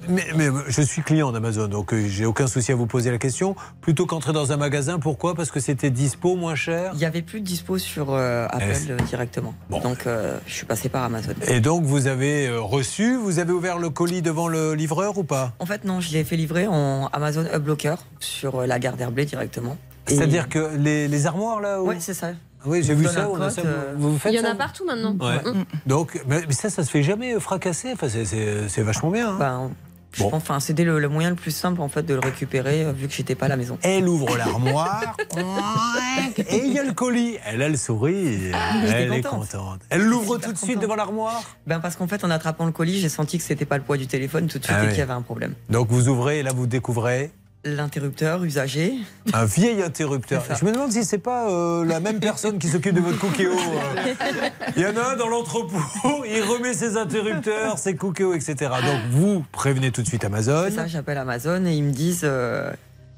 [0.09, 3.19] mais, mais je suis client d'Amazon, donc euh, j'ai aucun souci à vous poser la
[3.19, 3.55] question.
[3.81, 5.35] Plutôt qu'entrer dans un magasin, pourquoi?
[5.35, 6.91] Parce que c'était dispo, moins cher?
[6.95, 9.55] Il n'y avait plus de dispo sur euh, Apple Eh, euh, directement.
[9.71, 11.33] Donc, euh, je suis passé par Amazon.
[11.49, 15.53] Et donc, vous avez reçu, vous avez ouvert le colis devant le livreur ou pas?
[15.59, 19.77] En fait, non, je l'ai fait livrer en Amazon Uplocker sur la gare d'Herblay directement.
[20.09, 22.29] C'est-à-dire que les, les armoires là où- Ouais, c'est ça.
[22.67, 23.29] Oui, j'ai vu ça.
[23.31, 25.17] on a ça, euh, vous, vous faites Il y en a partout maintenant.
[25.21, 25.37] Ouais.
[25.53, 25.65] Mm.
[25.87, 27.93] Donc, mais, mais ça, ça se fait jamais euh, fracasser.
[27.93, 29.31] Enfin, c'est- vachement bien.
[29.31, 29.37] hein.
[29.39, 29.71] Ben,
[30.13, 32.85] je pense- Enfin, c'était le, le moyen le plus simple en fait de le récupérer
[32.85, 33.77] euh, vu que j'étais pas à la maison.
[33.83, 35.15] Elle ouvre l'armoire
[36.39, 37.37] et il y a le colis.
[37.45, 38.57] Elle a le sourire.
[38.95, 39.51] Elle est contente.
[39.51, 39.81] contente.
[39.91, 41.43] Elle l'ouvre tout de suite devant l'armoire.
[41.67, 43.97] Ben parce qu'en fait, en attrapant le colis, j'ai senti que c'était pas le poids
[43.99, 44.91] du téléphone tout de suite Ah et oui.
[44.93, 45.55] qu'il y avait un problème.
[45.71, 47.31] Donc vous ouvrez et là vous découvrez
[47.67, 48.95] L'interrupteur usagé.
[49.33, 50.45] un vieil interrupteur.
[50.59, 53.51] Je me demande si c'est pas euh, la même personne qui s'occupe de votre cookéo.
[53.51, 54.15] euh.
[54.77, 55.77] Il y en a un dans l'entrepôt,
[56.25, 58.55] il remet ses interrupteurs, ses cookéos, etc.
[58.61, 60.67] Donc vous prévenez tout de suite Amazon.
[60.67, 62.71] C'est ça, j'appelle Amazon et ils me disent, euh,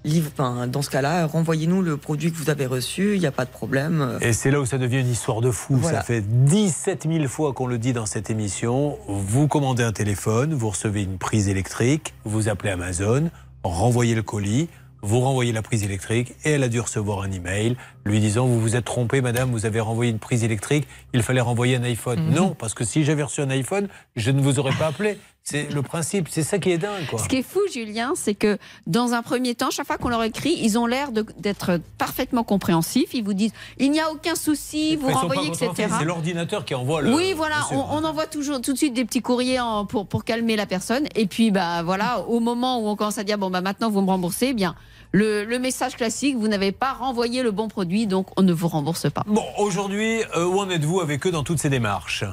[0.05, 3.33] livre, enfin, dans ce cas-là, renvoyez-nous le produit que vous avez reçu, il n'y a
[3.33, 4.17] pas de problème.
[4.23, 5.77] Et c'est là où ça devient une histoire de fou.
[5.77, 5.99] Voilà.
[5.99, 8.97] Ça fait 17 000 fois qu'on le dit dans cette émission.
[9.09, 13.29] Vous commandez un téléphone, vous recevez une prise électrique, vous appelez Amazon,
[13.63, 14.69] renvoyez le colis,
[15.03, 17.77] vous renvoyez la prise électrique et elle a dû recevoir un email
[18.09, 21.41] lui disant vous vous êtes trompé madame, vous avez renvoyé une prise électrique, il fallait
[21.41, 22.21] renvoyer un iPhone.
[22.21, 22.35] Mhm.
[22.35, 25.19] Non, parce que si j'avais reçu un iPhone, je ne vous aurais pas appelé.
[25.45, 27.19] C'est le principe, c'est ça qui est dingue quoi.
[27.21, 30.23] Ce qui est fou, Julien, c'est que dans un premier temps, chaque fois qu'on leur
[30.23, 33.15] écrit, ils ont l'air d'être parfaitement compréhensifs.
[33.15, 35.89] Ils vous disent il n'y a aucun souci, vous renvoyez, etc.
[35.99, 37.15] C'est l'ordinateur qui envoie le.
[37.15, 40.55] Oui, voilà, on, envoie toujours tout de suite des petits courriers en- pour, pour calmer
[40.55, 41.07] la personne.
[41.15, 44.03] Et puis, bah voilà, au moment où on commence à dire bon, bah maintenant vous
[44.03, 44.75] me remboursez, eh bien
[45.13, 48.69] le, le message classique, vous n'avez pas renvoyé le bon produit, donc on ne vous
[48.69, 49.23] rembourse pas.
[49.27, 52.25] Bon, aujourd'hui, euh, où en êtes-vous avec eux dans toutes ces démarches?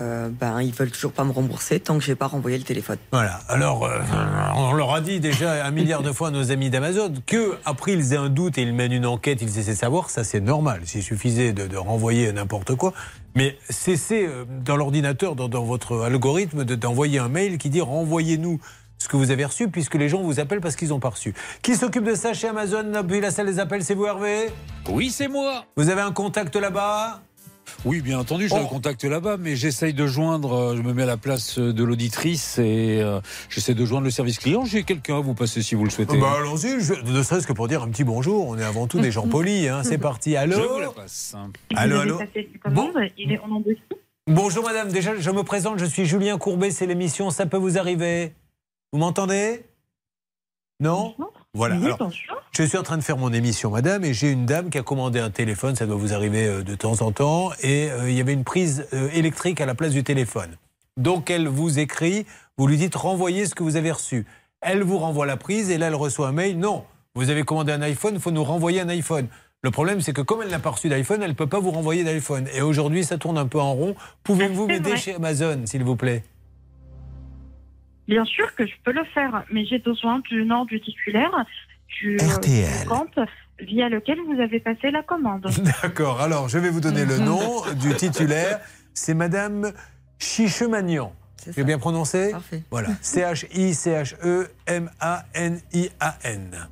[0.00, 2.98] Euh, ben, ils veulent toujours pas me rembourser tant que j'ai pas renvoyé le téléphone.
[3.12, 3.38] Voilà.
[3.48, 4.00] Alors, euh,
[4.56, 7.92] on leur a dit déjà un milliard de fois à nos amis d'Amazon que après
[7.92, 10.10] ils aient un doute et ils mènent une enquête, ils essaient de savoir.
[10.10, 10.80] Ça, c'est normal.
[10.82, 12.92] S'il suffisait de, de renvoyer n'importe quoi,
[13.36, 17.80] mais cessez euh, dans l'ordinateur, dans, dans votre algorithme, de- d'envoyer un mail qui dit
[17.80, 18.58] renvoyez-nous
[19.04, 21.34] ce que vous avez reçu, puisque les gens vous appellent parce qu'ils ont pas reçu.
[21.62, 24.46] Qui s'occupe de ça chez Amazon depuis la salle des appels C'est vous, Hervé
[24.88, 25.66] Oui, c'est moi.
[25.76, 27.20] Vous avez un contact là-bas
[27.84, 28.60] Oui, bien entendu, j'ai Oh.
[28.62, 31.74] le contact là-bas, mais j'essaye de joindre, euh, je me mets à la place euh,
[31.74, 33.20] de l'auditrice et euh,
[33.50, 34.64] j'essaie de joindre le service client.
[34.64, 36.16] J'ai quelqu'un à vous passer si vous le souhaitez.
[36.16, 38.48] Bah allons-y, ne serait-ce que pour dire un petit bonjour.
[38.48, 39.68] On est avant tout des gens polis.
[39.68, 39.82] Hein.
[39.84, 40.34] C'est parti.
[40.34, 41.34] Allô Je vous la passe.
[41.76, 42.18] Allô, allô.
[42.70, 42.90] Bon.
[43.18, 43.80] Il est en dessous.
[44.26, 47.76] Bonjour madame, déjà je me présente, je suis Julien Courbet, c'est l'émission Ça peut vous
[47.76, 48.32] arriver.
[48.92, 49.64] Vous m'entendez?
[50.80, 51.14] Non?
[51.54, 51.76] Voilà.
[51.76, 52.10] Alors,
[52.50, 54.82] je suis en train de faire mon émission madame et j'ai une dame qui a
[54.82, 58.16] commandé un téléphone, ça doit vous arriver euh, de temps en temps, et euh, il
[58.16, 60.56] y avait une prise euh, électrique à la place du téléphone.
[60.96, 62.26] Donc elle vous écrit,
[62.58, 64.26] vous lui dites renvoyez ce que vous avez reçu.
[64.60, 66.84] Elle vous renvoie la prise et là elle reçoit un mail, non,
[67.14, 69.28] vous avez commandé un iPhone, il faut nous renvoyer un iPhone.
[69.62, 71.70] Le problème, c'est que comme elle n'a pas reçu d'iPhone, elle ne peut pas vous
[71.70, 72.46] renvoyer d'iPhone.
[72.52, 73.94] Et aujourd'hui, ça tourne un peu en rond.
[74.22, 76.22] Pouvez-vous m'aider chez Amazon, s'il vous plaît?
[78.08, 81.30] Bien sûr que je peux le faire, mais j'ai besoin du nom du titulaire,
[82.00, 82.80] du, euh, RTL.
[82.82, 83.18] du compte
[83.60, 85.48] via lequel vous avez passé la commande.
[85.82, 88.60] D'accord, alors je vais vous donner le nom du titulaire.
[88.92, 89.72] C'est Madame
[90.18, 91.14] Chichemagnan.
[91.54, 92.62] J'ai bien prononcé Parfait.
[92.70, 92.88] Voilà.
[95.34, 96.68] C-H-I-C-H-E-M-A-N-I-A-N.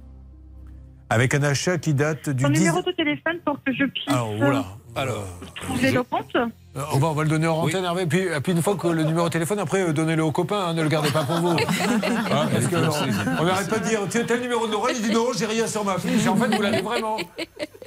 [1.11, 2.59] Avec un achat qui date du Son 10.
[2.61, 4.65] numéro de téléphone pour que je puisse Ah, oula.
[4.95, 5.25] Alors,
[5.57, 6.35] trouver le compte.
[6.37, 6.47] Euh,
[6.93, 8.07] On va, on va le donner en antenne, Hervé.
[8.07, 10.67] Puis, et puis une fois que le numéro de téléphone, après, euh, donnez-le aux copains,
[10.69, 11.49] hein, ne le gardez pas pour vous.
[11.51, 11.57] Hein,
[12.53, 15.11] parce que, on- on n'arrête pas de dire, tiens, tel numéro de Laurent, il dit
[15.11, 16.27] non, j'ai rien sur ma fiche.
[16.27, 17.17] En fait, vous l'avez vraiment.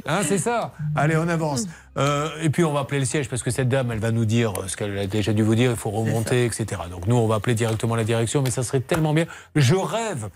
[0.07, 0.73] Hein, c'est ça.
[0.95, 1.65] Allez, on avance.
[1.97, 4.25] Euh, et puis, on va appeler le siège parce que cette dame, elle va nous
[4.25, 5.71] dire ce qu'elle a déjà dû vous dire.
[5.71, 6.81] Il faut remonter, etc.
[6.91, 9.25] Donc, nous, on va appeler directement la direction, mais ça serait tellement bien.
[9.55, 10.29] Je rêve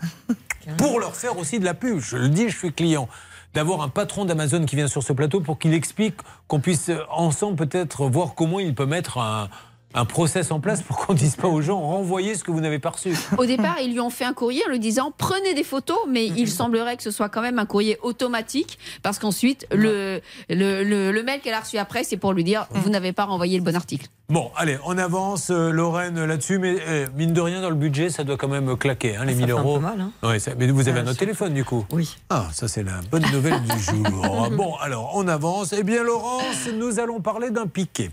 [0.76, 1.98] pour leur faire aussi de la pub.
[2.00, 3.08] Je le dis, je suis client.
[3.52, 6.14] D'avoir un patron d'Amazon qui vient sur ce plateau pour qu'il explique
[6.46, 9.48] qu'on puisse euh, ensemble peut-être voir comment il peut mettre un,
[9.92, 12.78] un process en place pour qu'on dise pas aux gens renvoyez ce que vous n'avez
[12.78, 13.14] pas reçu.
[13.38, 16.26] Au départ, ils lui ont fait un courrier en lui disant prenez des photos, mais
[16.26, 21.10] il semblerait que ce soit quand même un courrier automatique parce qu'ensuite, le, le, le,
[21.10, 23.64] le mail qu'elle a reçu après, c'est pour lui dire vous n'avez pas renvoyé le
[23.64, 24.06] bon article.
[24.28, 28.10] Bon, allez, on avance, euh, Lorraine, là-dessus, mais euh, mine de rien, dans le budget,
[28.10, 29.74] ça doit quand même claquer, hein, les 1000 fait un euros.
[29.78, 30.12] peu mal, hein.
[30.22, 32.16] Ouais, ça- mais vous avez un autre téléphone, du coup Oui.
[32.28, 34.48] Ah, ça, c'est la bonne nouvelle du jour.
[34.52, 35.74] Bon, alors, on avance.
[35.76, 38.10] Eh bien, Laurence, nous allons parler d'un piqué.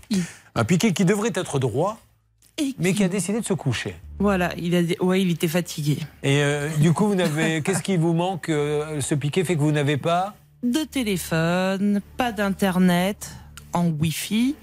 [0.58, 1.98] Un piqué qui devrait être droit,
[2.80, 3.94] mais qui a décidé de se coucher.
[4.18, 5.98] Voilà, il a, ouais, il était fatigué.
[6.24, 7.62] Et euh, du coup, vous n'avez.
[7.64, 10.34] Qu'est-ce qui vous manque euh, Ce piqué fait que vous n'avez pas.
[10.64, 13.36] De téléphone, pas d'internet,
[13.72, 14.56] en Wi-Fi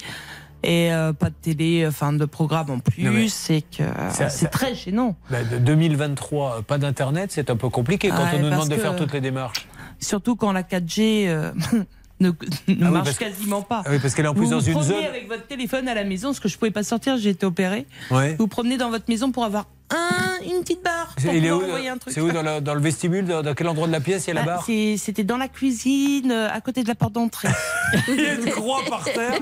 [0.64, 3.30] et euh, pas de télé, enfin de programme en plus.
[3.30, 3.84] C'est que
[4.30, 5.16] c'est très gênant.
[5.30, 8.76] Bah, de 2023, pas d'internet, c'est un peu compliqué quand Ouais, on nous demande de
[8.76, 9.66] faire toutes les démarches.
[10.00, 11.54] Surtout quand la 4G euh,
[12.20, 12.30] ne,
[12.68, 13.82] ne Ah marche quasiment pas.
[13.86, 15.48] Ah oui, parce qu'elle est en plus vous dans vous une promenez zone- avec votre
[15.48, 17.86] téléphone à la maison, parce que je pouvais pas sortir, j'ai été opéré.
[18.12, 18.32] Ouais.
[18.32, 21.14] Vous vous promenez dans votre maison pour avoir un, une petite barre.
[21.22, 22.14] Pour Il est où pouvoir envoyer un truc.
[22.14, 24.30] C'est où dans, le- dans le vestibule dans, dans quel endroit de la pièce il
[24.30, 26.96] y a la Ah, barre c'est- C'était dans la cuisine, euh, à côté de la
[26.96, 27.50] porte d'entrée.
[28.08, 29.40] Il y a une croix par terre.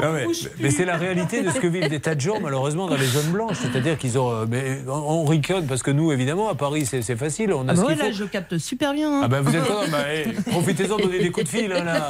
[0.00, 0.26] Ah ouais,
[0.60, 3.06] Mais c'est la réalité de ce que vivent des tas de gens, malheureusement, dans les
[3.06, 3.58] zones blanches.
[3.60, 4.30] C'est-à-dire qu'ils ont.
[4.30, 7.52] euh, mais on, on riconne parce que nous, évidemment, à Paris, c'est c'est facile.
[7.52, 8.16] On a Ah ce bah ouais, qu'il là, faut.
[8.16, 9.12] je capte super bien.
[9.12, 9.20] hein.
[9.24, 12.08] Ah bah vous êtes bah, eh, profitez-en de donner des coups de fil hein, là.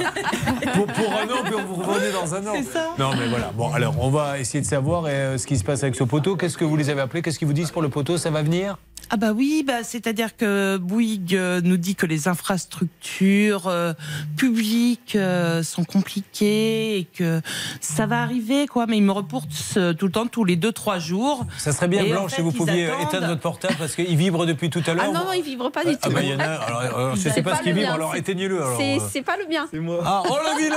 [0.75, 2.53] Pour, pour un an, puis vous revenez dans un an.
[2.57, 2.89] C'est ça.
[2.99, 3.51] Non mais voilà.
[3.57, 6.37] Bon alors on va essayer de savoir euh, ce qui se passe avec ce poteau.
[6.37, 8.43] Qu'est-ce que vous les avez appelés Qu'est-ce qu'ils vous disent pour le poteau Ça va
[8.43, 8.77] venir?
[9.13, 13.93] Ah bah oui, bah c'est-à-dire que Bouygues euh, nous dit que les infrastructures euh,
[14.37, 17.41] publiques euh, sont compliquées et que
[17.81, 19.49] ça va arriver quoi, mais ils me reportent
[19.79, 21.45] euh, tout le temps tous les 2-3 jours.
[21.59, 23.03] Ça serait bien Et en Blanche fait, si vous pouviez attendent.
[23.09, 25.07] éteindre votre portable parce qu'il vibre depuis tout à l'heure.
[25.09, 26.13] Ah non, non, il vibre pas du Ah tout.
[26.15, 26.45] bah il y en a.
[26.45, 27.91] Alors, alors, je sais pas, ce qui vibre.
[27.93, 28.63] Alors éteignez-le.
[28.79, 29.23] C'est euh.
[29.25, 29.67] pas le mien.
[29.73, 30.03] C'est moi.
[30.07, 30.77] Ah oh le vilain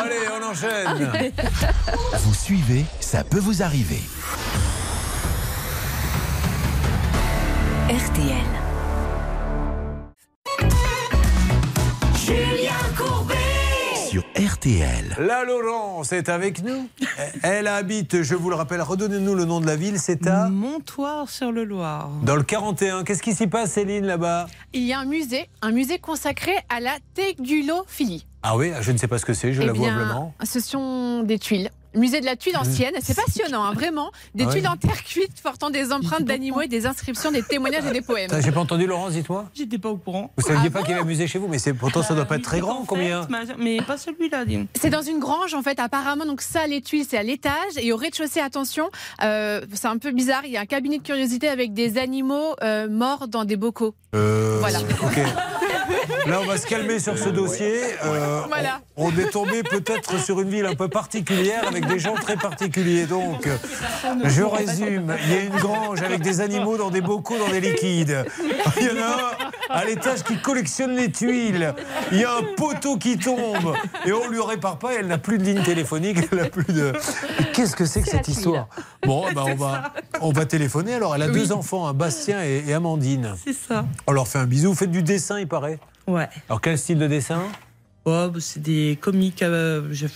[0.00, 1.32] Allez on enchaîne.
[2.20, 4.00] Vous suivez, ça peut vous arriver.
[7.92, 8.46] RTL.
[12.16, 13.34] Julien Courbet
[14.08, 15.16] Sur RTL.
[15.18, 16.88] La Laurence est avec nous.
[17.42, 21.28] Elle habite, je vous le rappelle, redonnez-nous le nom de la ville, c'est à Montoire
[21.28, 22.08] sur le Loir.
[22.22, 23.04] dans le 41.
[23.04, 24.46] Qu'est-ce qui s'y passe, Céline, là-bas?
[24.72, 28.26] Il y a un musée, un musée consacré à la tégulophilie.
[28.42, 30.34] Ah oui, je ne sais pas ce que c'est, je Eh l'avoue bien, humblement.
[30.42, 31.70] Ce sont des tuiles.
[31.94, 34.10] Musée de la tuile ancienne, c'est passionnant, hein, vraiment.
[34.34, 37.84] Des Ah tuiles en terre cuite portant des empreintes d'animaux et des inscriptions, des témoignages
[37.86, 38.30] et des poèmes.
[38.42, 39.46] J'ai pas entendu, Laurence, dites-moi.
[39.54, 40.30] J'étais pas au courant.
[40.36, 42.24] Vous saviez pas qu'il y avait un musée chez vous, mais c'est pourtant ça doit
[42.24, 43.26] pas être très grand, combien
[43.58, 44.44] Mais pas celui-là.
[44.80, 47.92] C'est dans une grange en fait apparemment donc ça les tuiles c'est à l'étage et
[47.92, 48.88] au rez-de-chaussée attention
[49.22, 52.54] euh, c'est un peu bizarre il y a un cabinet de curiosité avec des animaux
[52.62, 53.94] euh, morts dans des bocaux.
[54.14, 54.80] Euh, Voilà.
[54.80, 55.18] ok.
[56.26, 57.80] Là, on va se calmer sur ce dossier.
[58.04, 58.80] Euh, Voilà.
[58.96, 62.36] on, on est tombé peut-être sur une ville un peu particulière avec des gens très
[62.36, 63.06] particuliers.
[63.06, 63.48] Donc,
[64.24, 65.14] je résume.
[65.24, 68.24] Il y a une grange avec des animaux dans des bocaux, dans des liquides.
[68.80, 71.74] Il y en a un à l'étage qui collectionne les tuiles.
[72.12, 73.74] Il y a un poteau qui tombe
[74.06, 74.90] et on lui répare pas.
[74.98, 76.18] Elle n'a plus de ligne téléphonique.
[76.30, 76.92] Elle n'a plus de.
[77.54, 78.68] Qu'est-ce que c'est que cette histoire
[79.04, 80.94] Bon, bah, on va on va téléphoner.
[80.94, 83.34] Alors, elle a deux enfants, un Bastien et, et Amandine.
[83.44, 83.84] C'est ça.
[84.06, 84.70] On leur fait un bisou.
[84.70, 85.78] Vous faites du dessin, il paraît.
[86.06, 86.28] Ouais.
[86.48, 87.42] Alors, quel style de dessin?
[88.04, 89.42] Oh, bah, c'est des comiques.
[89.42, 90.06] euh, je-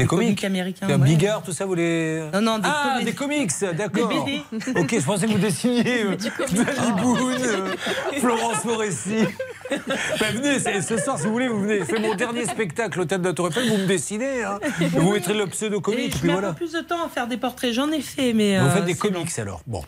[0.00, 0.98] Des comiques américains, ouais.
[0.98, 2.22] Bigard, tout ça, vous les.
[2.32, 3.06] Non, non, des ah, comics.
[3.06, 4.08] des comics, d'accord.
[4.08, 4.80] Des BD.
[4.80, 6.16] Ok, je pensais que vous dessiniez euh,
[6.56, 7.74] euh,
[8.20, 9.26] Florence Foresti.
[10.20, 11.80] Ben, venez, c'est- ce soir, si vous voulez, vous venez.
[11.84, 14.42] C'est mon dernier spectacle au Théâtre de la Tour Eiffel, vous me dessinez.
[14.44, 14.58] hein.
[14.92, 16.48] Vous mettrez le pseudo-comique, je puis mets un voilà.
[16.50, 18.58] peu plus de temps à faire des portraits, j'en ai fait, mais.
[18.58, 19.60] Vous euh, faites des comics alors.
[19.66, 19.82] Bon.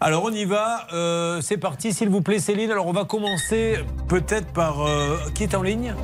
[0.00, 0.86] Alors on y va.
[0.92, 2.70] Euh, c'est parti, s'il vous plaît, Céline.
[2.70, 3.78] Alors on va commencer
[4.08, 4.86] peut-être par.
[4.86, 5.94] euh, qui est en ligne?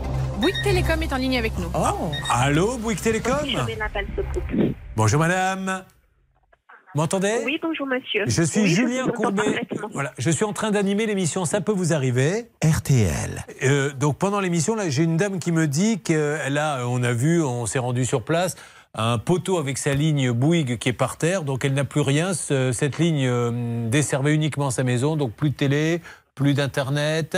[0.41, 1.71] Bouygues Télécom est en ligne avec nous.
[1.75, 2.11] Oh.
[2.31, 3.37] Allô, Bouygues Télécom?
[4.97, 5.85] Bonjour madame.
[6.97, 7.43] M'entendez?
[7.45, 8.25] Oui, bonjour monsieur.
[8.27, 9.61] Je suis Oui, Julien vous entends Courbet.
[9.93, 12.49] Voilà, je suis en train d'animer l'émission Ça peut vous arriver.
[12.65, 13.45] RTL.
[13.63, 17.13] Euh, donc pendant l'émission, là, j'ai une dame qui me dit qu'elle a, on a
[17.13, 18.57] vu, on s'est rendu sur place,
[18.95, 21.45] un poteau avec sa ligne Bouygues qui est par terre.
[21.45, 22.35] Donc elle n'a plus rien.
[22.35, 25.15] Ce- cette ligne euh, desservait uniquement sa maison.
[25.15, 26.01] Donc plus de télé,
[26.35, 27.37] plus d'internet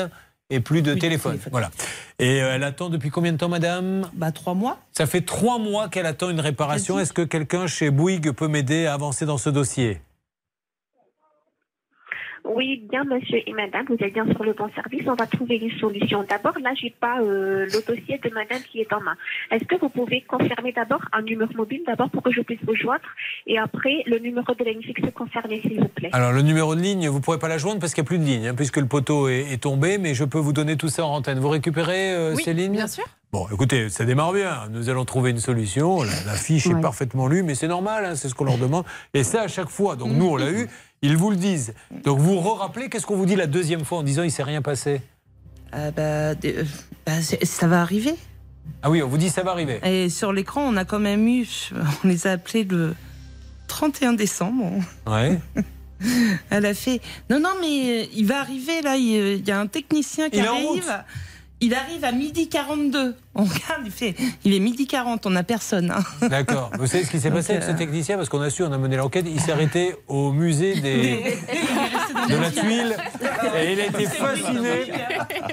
[0.53, 1.39] et plus de téléphone.
[1.51, 1.71] Voilà.
[2.19, 4.09] Et euh, elle attend depuis combien de temps, madame?
[4.13, 4.79] Bah trois mois.
[4.93, 6.99] Ça fait trois mois qu'elle attend une réparation.
[6.99, 10.01] Est-ce que quelqu'un chez Bouygues peut m'aider à avancer dans ce dossier?
[12.45, 15.03] Oui, bien monsieur et madame, vous êtes bien sur le bon service.
[15.07, 16.25] On va trouver une solution.
[16.29, 19.17] D'abord, là, j'ai pas euh, le dossier de madame qui est en main.
[19.51, 22.75] Est-ce que vous pouvez confirmer d'abord un numéro mobile, d'abord pour que je puisse vous
[22.75, 23.05] joindre,
[23.47, 26.11] et après le numéro de la ligne fixe concernée, s'il vous plaît.
[26.13, 28.11] Alors le numéro de ligne, vous ne pourrez pas la joindre parce qu'il n'y a
[28.11, 30.77] plus de ligne, hein, puisque le poteau est, est tombé, mais je peux vous donner
[30.77, 31.39] tout ça en antenne.
[31.39, 33.05] Vous récupérez, euh, Oui, Céline bien sûr.
[33.33, 34.69] Bon, écoutez, ça démarre bien.
[34.71, 36.03] Nous allons trouver une solution.
[36.03, 38.85] La, la fiche est parfaitement lue, mais c'est normal, hein, c'est ce qu'on leur demande.
[39.15, 39.97] Et ça, à chaque fois.
[39.97, 40.69] Donc, nous, on l'a eu.
[41.01, 41.73] Ils vous le disent.
[42.05, 44.61] Donc, vous re-rappelez, qu'est-ce qu'on vous dit la deuxième fois en disant il s'est rien
[44.61, 45.01] passé?
[45.73, 46.65] Ah bah, euh,
[47.07, 48.15] bah, ça va arriver.
[48.83, 49.81] Ah oui, on vous dit ça va arriver.
[49.83, 51.49] Et sur l'écran, on a quand même eu,
[52.05, 52.95] on les a appelés le
[53.67, 54.71] 31 décembre.
[55.07, 55.41] Ouais.
[56.51, 57.01] Elle a fait
[57.31, 60.39] non non mais euh, il va arriver là, il il y a un technicien qui
[60.39, 60.93] Il est en arrive.
[61.61, 63.15] Il arrive à midi 42.
[63.35, 64.15] On regarde, il fait
[64.45, 65.91] il est midi 40, on n'a personne.
[65.91, 66.29] hein.
[66.29, 66.71] D'accord.
[66.79, 68.17] Vous savez ce qui s'est passé avec ce euh, technicien?
[68.17, 71.39] Parce qu'on a su, on a mené l'enquête, il s'est arrêté au musée des,
[72.29, 72.97] de la tuile
[73.59, 74.93] et il a été fasciné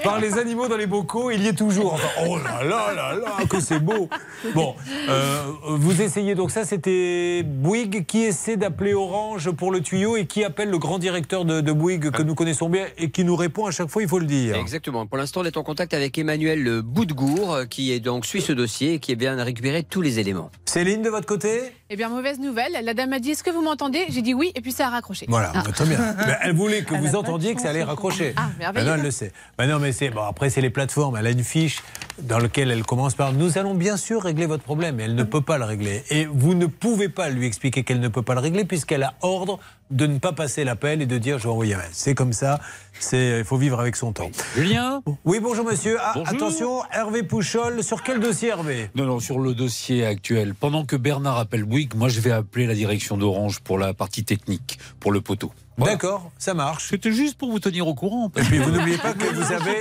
[0.04, 1.32] par les animaux dans les bocaux.
[1.32, 1.94] Il y est toujours.
[1.94, 4.10] Enfin, oh là là là là, que c'est beau.
[4.54, 4.76] Bon,
[5.08, 10.26] euh, vous essayez donc ça, c'était Bouygues qui essaie d'appeler Orange pour le tuyau et
[10.26, 13.36] qui appelle le grand directeur de, de Bouygues que nous connaissons bien et qui nous
[13.36, 14.56] répond à chaque fois, il faut le dire.
[14.56, 15.06] Exactement.
[15.08, 18.96] Pour l'instant, on est en contact avec Emmanuel Boudgour, qui est donc suit ce dossier
[18.96, 20.52] et qui est bien récupéré tous les éléments.
[20.66, 21.72] Céline, de votre côté?
[21.92, 22.78] Eh bien, mauvaise nouvelle.
[22.84, 24.06] La dame m'a dit Est-ce que vous m'entendez?
[24.10, 25.26] J'ai dit oui, et puis ça a raccroché.
[25.28, 25.64] Voilà, Ah.
[25.64, 25.98] très bien.
[26.28, 28.34] Mais elle voulait que Elle a vous de entendiez que ça allait raccrocher.
[28.38, 28.86] Ah, merveilleux.
[28.86, 29.32] Maintenant, elle le sait.
[29.58, 30.22] Maintenant, mais c'est bon.
[30.22, 31.18] Après, c'est les plateformes.
[31.18, 31.82] Elle a une fiche
[32.22, 35.24] dans laquelle elle commence par "Nous allons bien sûr régler votre problème." Mais elle ne
[35.24, 36.04] peut pas le régler.
[36.12, 39.16] Et vous ne pouvez pas lui expliquer qu'elle ne peut pas le régler puisqu'elle a
[39.22, 39.58] ordre
[39.90, 42.34] de ne pas passer l'appel et de dire "Je vais envoyer un mail." C'est comme
[42.34, 42.60] ça.
[43.00, 44.30] C'est il faut vivre avec son temps.
[44.56, 45.02] Julien?
[45.26, 45.98] Oui, bonjour monsieur.
[46.02, 46.34] Ah, Bonjour.
[46.36, 47.82] attention, Hervé Pouchol.
[47.84, 48.92] Sur quel dossier, Hervé?
[48.94, 50.54] Non, non, sur le dossier actuel.
[50.54, 54.26] Pendant que Bernard appelle Bouygues, moi je vais appeler la direction d'Orange pour la partie
[54.26, 55.54] technique, pour le poteau.
[55.78, 56.90] D'accord, ça marche.
[56.90, 58.30] C'était juste pour vous tenir au courant.
[58.36, 59.78] Et puis vous n'oubliez pas que vous avez,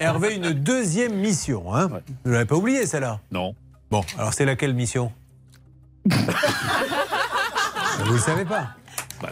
[0.00, 1.74] Hervé, une deuxième mission.
[1.74, 3.54] Hein vous ne l'avez pas oublié, celle-là Non.
[3.90, 5.12] Bon, alors c'est laquelle mission
[6.10, 6.16] Vous
[8.06, 8.70] ne le savez pas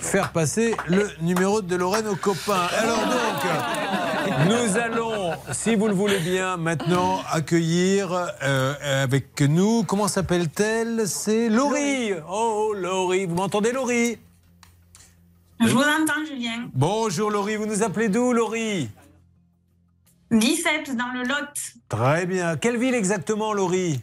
[0.01, 2.67] Faire passer le numéro de Lorraine aux copains.
[2.79, 5.12] Alors donc, nous allons,
[5.53, 11.07] si vous le voulez bien, maintenant accueillir euh, avec nous, comment s'appelle-t-elle?
[11.07, 12.13] C'est Laurie.
[12.29, 14.19] Oh, Laurie, vous m'entendez Laurie?
[15.61, 16.69] Je vous entends, Julien.
[16.75, 18.91] Bonjour Laurie, vous nous appelez d'où Laurie?
[20.31, 21.77] 17 dans le Lot.
[21.89, 22.57] Très bien.
[22.57, 24.01] Quelle ville exactement, Laurie?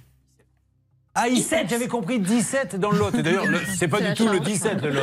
[1.26, 3.12] Ah, 17, j'avais compris 17 dans le lot.
[3.18, 4.46] Et D'ailleurs, le- c'est pas du tout le change.
[4.48, 5.02] 17 le lot.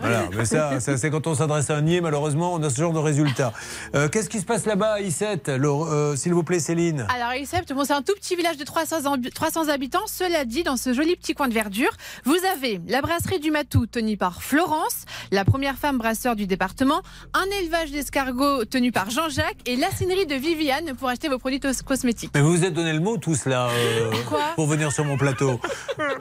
[0.00, 2.76] Voilà, mais ça, ça, c'est quand on s'adresse à un niais, malheureusement, on a ce
[2.80, 3.52] genre de résultat.
[3.94, 7.34] Euh, Qu'est-ce qui se passe là-bas à I7, Laure- euh, s'il vous plaît, Céline Alors,
[7.34, 10.06] Isept, bon, c'est un tout petit village de 300, ambi- 300 habitants.
[10.06, 11.90] Cela dit, dans ce joli petit coin de verdure,
[12.24, 17.00] vous avez la brasserie du Matou, tenue par Florence, la première femme brasseur du département,
[17.34, 22.30] un élevage d'escargots tenu par Jean-Jacques et l'acinerie de Viviane pour acheter vos produits cosmétiques.
[22.34, 24.10] Mais vous vous êtes donné le mot tous là euh,
[24.54, 25.23] pour venir sur mon plateau.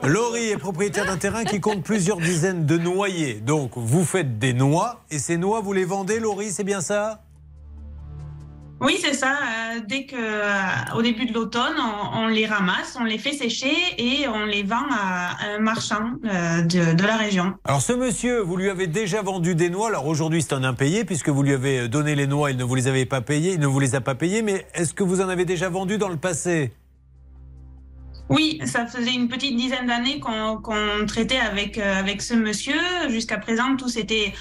[0.04, 3.36] Laurie est propriétaire d'un terrain qui compte plusieurs dizaines de noyers.
[3.36, 7.22] Donc vous faites des noix et ces noix vous les vendez, Laurie, c'est bien ça?
[8.82, 9.30] Oui, c'est ça.
[9.30, 13.32] euh, dès que, euh, au début de l'automne, on, on les ramasse, on les fait
[13.32, 17.54] sécher et on les vend à un marchand euh, de, de la région.
[17.64, 19.88] Alors ce monsieur, vous lui avez déjà vendu des noix.
[19.88, 22.76] Alors aujourd'hui c'est un impayé puisque vous lui avez donné les noix, il ne vous
[22.76, 24.42] les avait pas payées, il ne vous les a pas payées.
[24.42, 26.74] Mais est-ce que vous en avez déjà vendu dans le passé?
[28.34, 30.60] Oui, ça faisait une petite dizaine d'années qu'on
[31.06, 32.80] traitait avec, euh, avec ce monsieur.
[33.10, 34.34] Jusqu'à présent, tout s'était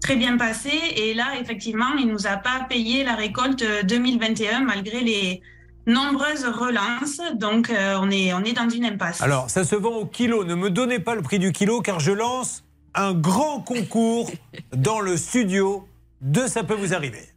[0.00, 0.70] très bien passé.
[0.96, 5.42] Et là, effectivement, il nous a pas payé la récolte euh, 2021 malgré les
[5.86, 7.20] nombreuses relances.
[7.34, 9.20] Donc, euh, on, est, on est dans une impasse.
[9.20, 10.44] Alors ça se vend au kilo.
[10.44, 12.64] Ne me donnez pas le prix du kilo car je lance
[12.94, 14.30] un grand concours
[14.74, 15.86] dans le studio
[16.22, 17.28] de Ça peut vous arriver.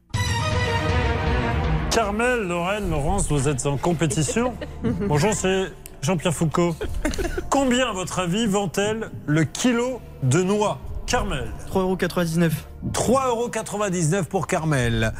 [1.92, 4.54] Carmel, Lorraine, Laurence, vous êtes en compétition.
[4.84, 5.72] Bonjour, c'est
[6.02, 6.76] Jean-Pierre Foucault.
[7.50, 12.52] Combien, à votre avis, vend-elle le kilo de noix Carmel 3,99
[12.92, 15.14] 3,99 euros pour Carmel.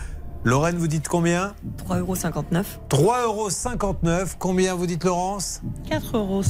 [0.44, 1.54] Lorraine, vous dites combien
[1.90, 2.16] 3,59 euros.
[2.90, 4.30] 3,59 euros.
[4.40, 6.42] Combien vous dites Laurence 4,59 euros.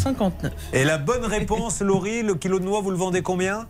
[0.73, 3.67] Et la bonne réponse, Laurie, le kilo de noix, vous le vendez combien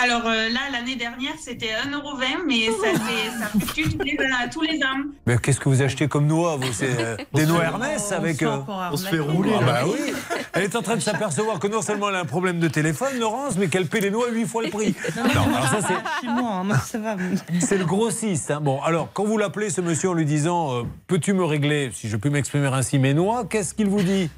[0.00, 4.16] Alors euh, là, l'année dernière, c'était 1,20€, mais ça, fait, ça fluctue tous les,
[4.52, 5.02] tous les ans.
[5.26, 8.42] Mais qu'est-ce que vous achetez comme noix vous C'est euh, des noix Ernest avec.
[8.42, 8.58] euh,
[8.92, 9.50] On se fait rouler.
[9.60, 10.12] Ah bah oui
[10.52, 13.18] Elle est en train de s'apercevoir que non seulement elle a un problème de téléphone,
[13.18, 14.94] Laurence, mais qu'elle paie les noix 8 fois le prix.
[15.16, 16.26] Non, alors ça c'est.
[16.28, 17.16] Moi, hein, moi, ça va.
[17.60, 18.50] C'est le grossiste.
[18.52, 18.60] hein.
[18.60, 22.08] Bon, alors, quand vous l'appelez, ce monsieur, en lui disant euh, Peux-tu me régler, si
[22.08, 24.30] je puis m'exprimer ainsi, mes noix Qu'est-ce qu'il vous dit?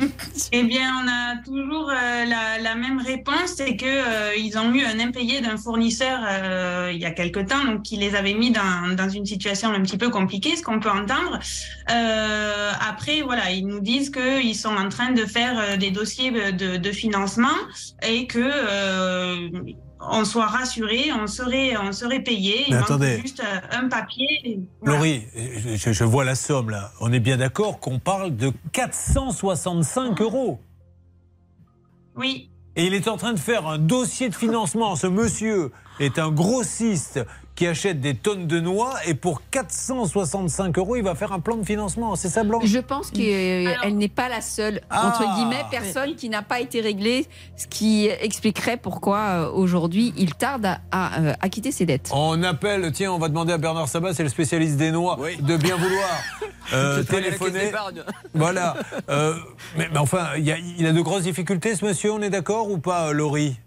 [0.52, 4.82] Eh bien, on a toujours euh, la, même réponse, c'est que euh, ils ont eu
[4.82, 8.50] un impayé d'un fournisseur euh, il y a quelque temps, donc qui les avait mis
[8.50, 11.38] dans, une situation un petit peu compliquée, ce qu'on peut entendre.
[11.90, 16.90] Euh, après, voilà, ils nous disent qu'ils sont en train de faire des dossiers de,
[16.92, 17.48] financement
[18.02, 18.50] et que
[20.00, 22.64] on soit rassuré, on serait, on serait payé.
[22.68, 23.20] Il Mais manque attendez.
[23.20, 24.60] juste euh, un papier.
[24.80, 24.96] voilà.
[24.98, 25.24] Laurie,
[25.76, 26.92] je, je vois la somme là.
[27.00, 30.60] On est bien d'accord qu'on parle de 465 euros.
[32.16, 32.48] Oui.
[32.76, 34.94] Et il est en train de faire un dossier de financement.
[34.96, 37.20] Ce monsieur est un grossiste
[37.60, 41.58] qui achète des tonnes de noix et pour 465 euros, il va faire un plan
[41.58, 42.16] de financement.
[42.16, 42.64] C'est ça, Blanche?
[42.64, 45.08] Je pense qu'elle n'est pas la seule, Ah.
[45.08, 47.26] entre guillemets, personne qui n'a pas été réglée,
[47.58, 52.08] ce qui expliquerait pourquoi euh, aujourd'hui il tarde à, à, euh, acquitter ses dettes.
[52.14, 55.56] On appelle, tiens, on va demander à Bernard Sabat, c'est le spécialiste des noix, de
[55.58, 56.08] bien vouloir
[56.72, 57.72] euh, téléphoner.
[58.32, 58.74] Voilà.
[59.10, 59.34] Euh,
[59.76, 62.70] mais, mais enfin, il a, il a de grosses difficultés, ce monsieur, on est d'accord
[62.70, 63.58] ou pas, Laurie?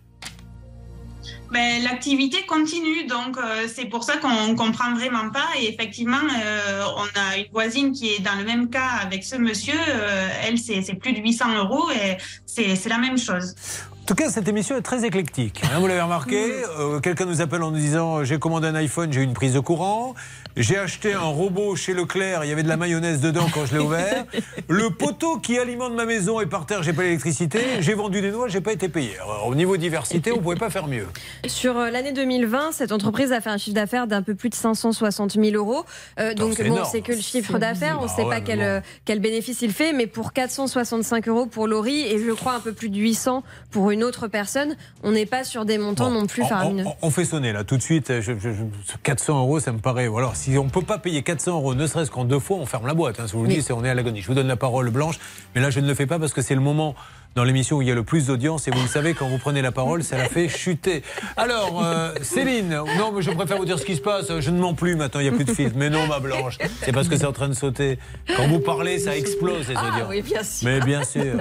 [1.53, 5.45] Ben, L'activité continue, donc euh, c'est pour ça qu'on ne comprend vraiment pas.
[5.59, 9.35] Et effectivement, euh, on a une voisine qui est dans le même cas avec ce
[9.35, 9.77] monsieur.
[9.77, 12.17] Euh, elle, c'est plus de 800 euros et
[12.47, 13.53] c'est la même chose.
[14.01, 15.61] En tout cas, cette émission est très éclectique.
[15.63, 16.63] hein, vous l'avez remarqué.
[17.03, 19.59] Quelqu'un nous appelle en nous disant J'ai commandé un iPhone, j'ai eu une prise de
[19.59, 20.15] courant.
[20.55, 23.73] J'ai acheté un robot chez Leclerc, il y avait de la mayonnaise dedans quand je
[23.73, 24.23] l'ai ouvert.
[24.69, 27.59] Le poteau qui alimente ma maison est par terre, j'ai pas l'électricité.
[27.79, 29.15] J'ai vendu des noix, j'ai pas été payé.
[29.17, 31.07] Alors, au niveau diversité, on pouvait pas faire mieux.
[31.47, 34.55] Sur euh, l'année 2020, cette entreprise a fait un chiffre d'affaires d'un peu plus de
[34.55, 35.85] 560 000 euros.
[36.19, 37.97] Euh, donc, bon, c'est que le chiffre d'affaires.
[37.99, 38.65] On ne Ah sait ouais, pas mais quel, bon.
[38.65, 42.59] euh, quel bénéfice il fait, mais pour 465 euros pour Laurie et je crois un
[42.59, 46.27] peu plus de 800 pour une autre personne, on n'est pas sur des montants non
[46.27, 46.85] plus On- faramineux.
[47.01, 48.21] On, on fait sonner là tout de suite.
[48.21, 50.07] Je- je- je- 400 euros, ça me paraît.
[50.07, 52.65] Ou alors, si on peut pas payer 400 euros, ne serait-ce qu'en deux fois, on
[52.65, 53.19] ferme la boîte.
[53.19, 53.27] hein.
[53.27, 53.55] Si vous le Oui.
[53.55, 54.21] dites, c'est on est à l'agonie.
[54.21, 55.17] Je vous donne la parole blanche,
[55.55, 56.95] mais là, je ne le fais pas parce que c'est le moment
[57.35, 59.37] dans l'émission où il y a le plus d'audience et vous le savez, quand vous
[59.39, 61.01] prenez la parole, ça la fait chuter.
[61.37, 64.39] Alors, euh, Céline, non, mais je préfère vous dire ce qui se passe.
[64.39, 65.75] Je ne mens plus maintenant, il n'y a plus de filtre.
[65.77, 67.97] Mais non, ma blanche, c'est parce que c'est en train de sauter.
[68.35, 70.09] Quand vous parlez, ça explose les Ah audiences.
[70.09, 70.67] oui, bien sûr.
[70.69, 71.37] Mais bien sûr.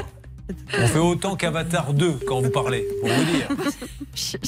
[0.79, 3.49] On fait autant qu'Avatar 2 quand vous parlez, pour vous dire.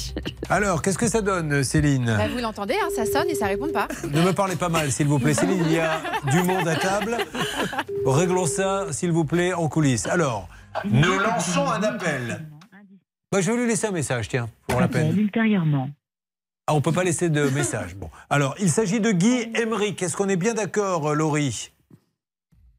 [0.50, 3.70] Alors, qu'est-ce que ça donne, Céline Bah, vous l'entendez, hein, ça sonne et ça répond
[3.72, 3.88] pas.
[4.04, 5.34] Ne me parlez pas mal, s'il vous plaît.
[5.34, 6.00] Céline, il y a
[6.30, 7.16] du monde à table.
[8.06, 10.06] Réglons ça, s'il vous plaît, en coulisses.
[10.06, 10.48] Alors,
[10.84, 12.46] nous lançons un appel.
[13.32, 15.16] Bah, je vais lui laisser un message, tiens, pour la peine.
[15.18, 15.88] ultérieurement.
[16.66, 17.94] Ah, on peut pas laisser de message.
[17.94, 18.08] Bon.
[18.30, 20.02] Alors, il s'agit de Guy Emmerich.
[20.02, 21.70] Est-ce qu'on est bien d'accord, euh, Laurie?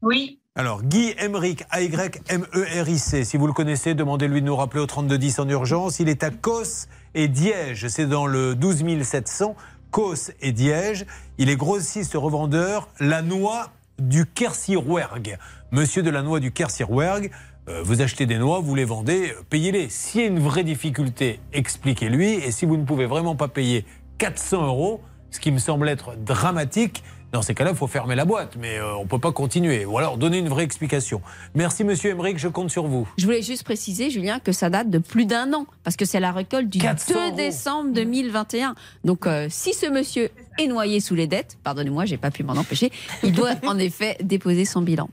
[0.02, 0.40] Oui.
[0.58, 3.24] Alors, Guy Emmerich, A-Y-M-E-R-I-C.
[3.24, 6.00] Si vous le connaissez, demandez-lui de nous rappeler au 3210 en urgence.
[6.00, 7.88] Il est à Cos et Diège.
[7.88, 9.54] C'est dans le 12 700.
[9.90, 11.04] Cos et Diège.
[11.36, 13.68] Il est grossiste revendeur la noix
[13.98, 15.36] du Kersirwerg.
[15.72, 17.30] Monsieur de la noix du Kersirwerg.
[17.68, 19.90] euh, vous achetez des noix, vous les vendez, euh, payez-les.
[19.90, 22.32] S'il y a une vraie difficulté, expliquez-lui.
[22.32, 23.84] Et si vous ne pouvez vraiment pas payer
[24.16, 28.24] 400 euros, ce qui me semble être dramatique, dans ces cas-là, il faut fermer la
[28.24, 28.56] boîte.
[28.58, 29.84] Mais euh, on ne peut pas continuer.
[29.84, 31.20] Ou alors donner une vraie explication.
[31.54, 33.08] Merci, monsieur Emmerich, je compte sur vous.
[33.18, 36.20] Je voulais juste préciser, Julien, que ça date de plus d'un an, parce que c'est
[36.20, 37.36] la récolte du 400 2 euros.
[37.36, 38.74] décembre 2021.
[39.04, 42.54] Donc, euh, si ce monsieur est noyé sous les dettes, pardonnez-moi, j'ai pas pu m'en
[42.54, 42.90] empêcher,
[43.22, 45.08] il doit en effet déposer son bilan.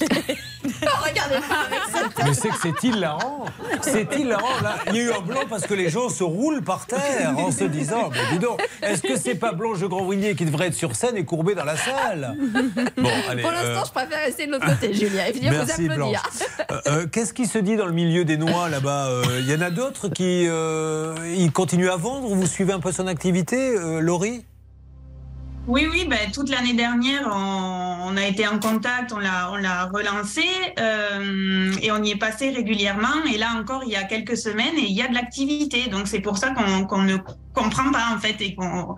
[0.00, 3.44] Regardez pas avec cette Mais c'est que c'est hilarant.
[3.82, 4.60] C'est hilarant.
[4.62, 7.34] Là, il y a eu un blanc parce que les gens se roulent par terre
[7.36, 10.74] en se disant Mais dis donc, est-ce que c'est pas Blanche Grandvilliers qui devrait être
[10.74, 12.36] sur scène et courbée dans la salle?
[12.96, 13.42] Bon, allez.
[13.42, 15.96] Pour l'instant, euh, je préfère rester de l'autre côté, Julien, et venir vous Merci applaudir.
[15.96, 16.68] Blanche.
[16.70, 19.10] Euh, euh, Qu'est-ce qui se dit dans le milieu des noix là-bas?
[19.38, 23.06] Il y en a d'autres qui ils continuent à vendre Vous suivez un peu son
[23.06, 24.44] activité, Laurie?
[25.68, 30.42] Oui, oui, ben, toute l'année dernière, on, a été en contact, on l'a, relancé
[30.78, 33.22] euh, et on y est passé régulièrement.
[33.30, 35.88] Et là encore, il y a quelques semaines, et il y a de l'activité.
[35.90, 37.18] Donc c'est pour ça qu'on, qu'on ne
[37.52, 38.96] comprend pas en fait et qu'on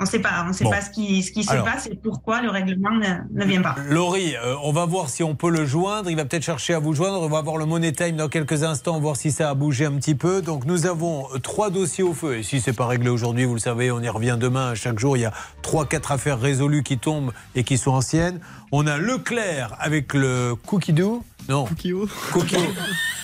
[0.00, 0.70] on sait pas, on sait Bon.
[0.70, 1.64] pas ce qui, ce qui se Alors.
[1.66, 3.76] passe et pourquoi le règlement ne, ne vient pas.
[3.88, 6.10] Laurie, euh, on va voir si on peut le joindre.
[6.10, 7.20] Il va peut-être chercher à vous joindre.
[7.20, 9.92] On va voir le Money Time dans quelques instants, voir si ça a bougé un
[9.92, 10.40] petit peu.
[10.42, 12.38] Donc nous avons euh, trois dossiers au feu.
[12.38, 14.74] Et si c'est pas réglé aujourd'hui, vous le savez, on y revient demain.
[14.74, 15.32] Chaque jour, il y a
[15.62, 18.40] trois, quatre affaires résolues qui tombent et qui sont anciennes.
[18.72, 21.24] On a Leclerc avec le Cookie Doo.
[21.48, 21.64] Non.
[21.64, 21.92] Cookie
[22.32, 22.56] Cookie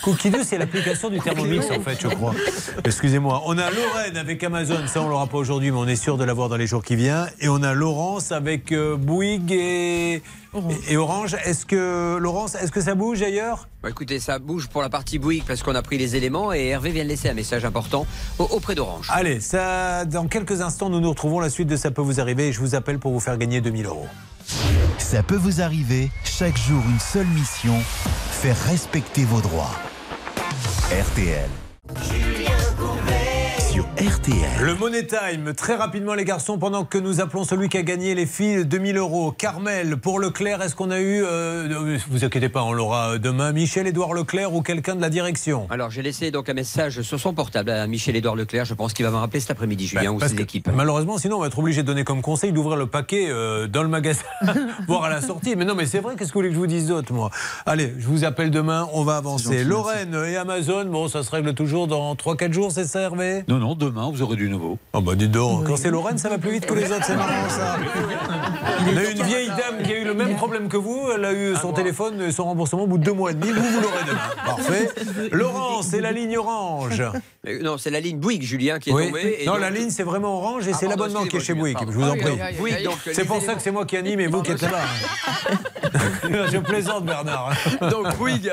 [0.02, 2.34] Cookie Doo, c'est l'application du Thermomix en fait, je crois.
[2.84, 3.42] Excusez-moi.
[3.46, 4.86] On a Lorraine avec Amazon.
[4.88, 6.96] Ça, on l'aura pas aujourd'hui, mais on est sûr de l'avoir dans les jours qui
[6.96, 7.30] viennent.
[7.40, 10.22] Et on a Laurence avec euh, Bouygues et,
[10.88, 11.36] et Orange.
[11.44, 13.68] Est-ce que Laurence, est-ce que ça bouge ailleurs?
[13.84, 16.66] Bah, écoutez, ça bouge pour la partie Bouygues parce qu'on a pris les éléments et
[16.66, 18.04] Hervé vient de laisser un message important
[18.40, 19.08] au- auprès d'Orange.
[19.12, 21.38] Allez, ça, dans quelques instants, nous nous retrouvons.
[21.38, 23.60] La suite de Ça peut vous arriver et je vous appelle pour vous faire gagner
[23.60, 24.06] 2000 euros.
[24.98, 27.78] Ça peut vous arriver, chaque jour une seule mission,
[28.30, 29.74] faire respecter vos droits.
[30.90, 31.50] RTL.
[33.96, 34.62] RTL.
[34.62, 38.14] Le Money Time, très rapidement les garçons, pendant que nous appelons celui qui a gagné
[38.14, 39.32] les filles 2000 euros.
[39.32, 44.12] Carmel, pour Leclerc, est-ce qu'on a eu, euh, vous inquiétez pas, on l'aura demain, Michel-Édouard
[44.12, 45.66] Leclerc ou quelqu'un de la direction?
[45.70, 48.66] Alors j'ai laissé donc un message sur son portable à Michel-Édouard Leclerc.
[48.66, 50.68] Je pense qu'il va me rappeler cet après-midi, Julien, ou Parce ses équipes.
[50.74, 53.82] Malheureusement, sinon on va être obligé de donner comme conseil d'ouvrir le paquet euh, dans
[53.82, 54.20] le magasin,
[54.88, 55.56] voire à la sortie.
[55.56, 57.30] Mais non, mais c'est vrai, qu'est-ce que vous voulez que je vous dise d'autre, moi?
[57.64, 59.54] Allez, je vous appelle demain, on va avancer.
[59.60, 63.42] gentil, Lorraine et Amazon, bon, ça se règle toujours dans 3-4 jours, c'est ça, Hervé?
[63.48, 64.78] Non, non, demain, vous aurez du nouveau.
[64.92, 67.16] Oh bah dis donc, quand c'est Lorraine, ça va plus vite que les autres, c'est
[67.16, 67.76] marrant ça.
[68.92, 71.24] On a eu une vieille dame qui a eu le même problème que vous, elle
[71.24, 73.62] a eu son téléphone, et son remboursement au bout de deux mois et demi, vous,
[73.62, 74.18] vous l'aurez demain.
[74.44, 74.88] Parfait.
[75.32, 77.00] Laurent, c'est la ligne orange.
[77.46, 79.06] Euh, Non, c'est la ligne Bouygues, Julien, qui est Oui.
[79.06, 79.38] tombée.
[79.40, 81.54] et Non, donc- la ligne c'est vraiment orange et Ah, c'est l'abonnement qui est chez
[81.54, 82.36] Bouygues, je vous en pardon.
[82.62, 82.82] prie.
[82.84, 84.80] Donc, C'est pour ça que c'est moi qui anime et vous qui êtes là.
[86.52, 87.52] je plaisante Bernard.
[87.90, 88.52] Donc Bouygues,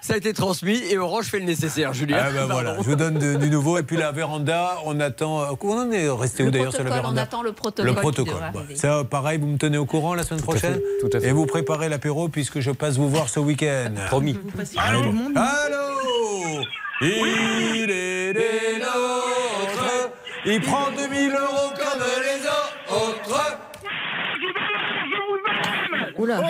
[0.00, 2.18] ça a été transmis et Orange fait le nécessaire, Julien.
[2.20, 3.78] Ah ben voilà, je vous donne de- du nouveau.
[3.78, 5.56] Et puis la véranda, on attend.
[5.62, 7.94] On en est resté où Le d'ailleurs sur la véranda on attend le protocole Le
[8.00, 8.42] protocole.
[8.74, 11.28] Ça, pareil, vous me tenez au courant la semaine prochaine tout à fait.
[11.28, 13.92] Et vous préparez l'apéro puisque je passe vous voir ce week-end.
[14.08, 14.38] Promis.
[14.76, 15.00] Allô
[15.36, 16.62] Allô
[17.02, 20.10] Il est des nôtres.
[20.46, 23.56] Il prend 2000 euros comme les autres.
[26.18, 26.40] Oula.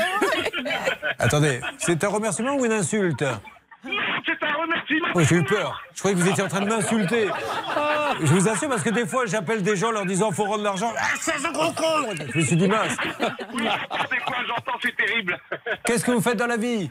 [1.18, 3.24] Attendez, c'est un remerciement ou une insulte?
[5.16, 5.82] J'ai eu peur.
[5.94, 7.28] Je croyais que vous étiez en train de m'insulter.
[8.20, 10.92] Je vous assure, parce que des fois, j'appelle des gens leur disant faut rendre l'argent.
[10.96, 12.96] Ah, c'est un gros con Je me suis dit mince.
[13.02, 15.38] C'est quoi j'entends, c'est terrible.
[15.84, 16.90] Qu'est-ce que vous faites dans la vie?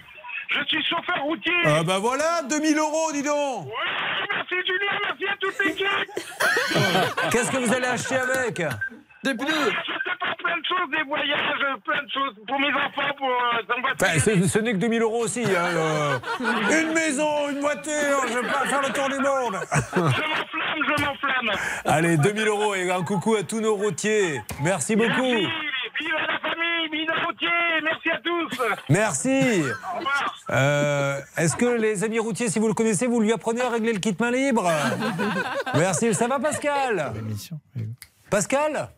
[0.49, 1.53] Je suis chauffeur routier.
[1.65, 3.67] Ah bah voilà, 2000 euros, dis donc
[4.33, 5.87] Merci Julien, merci à toute l'équipe.
[7.31, 8.61] Qu'est-ce que vous allez acheter avec?
[9.31, 12.67] Des pneus Je sais pas, plein de choses, des voyages, plein de choses pour mes
[12.69, 13.27] enfants, pour...
[13.29, 15.43] euh, Enfin, très ce, ce n'est que 2000 euros aussi.
[15.43, 16.19] hein, euh.
[16.81, 19.59] Une maison, une voiture, je vais pas faire le tour du monde.
[19.95, 21.51] Je m'enflamme, je m'enflamme.
[21.85, 24.41] Allez, 2000 euros et un coucou à tous nos routiers.
[24.61, 25.09] Merci beaucoup.
[25.21, 25.47] Merci,
[25.99, 27.49] vive la famille, vive la routier,
[27.83, 28.61] merci à tous.
[28.89, 29.63] Merci.
[29.63, 30.35] Au revoir.
[30.51, 33.93] Euh, Est-ce que les amis routiers, si vous le connaissez, vous lui apprenez à régler
[33.93, 34.69] le kit main libre?
[35.75, 36.13] Merci.
[36.13, 37.13] Ça va, Pascal?
[38.29, 38.89] Pascal?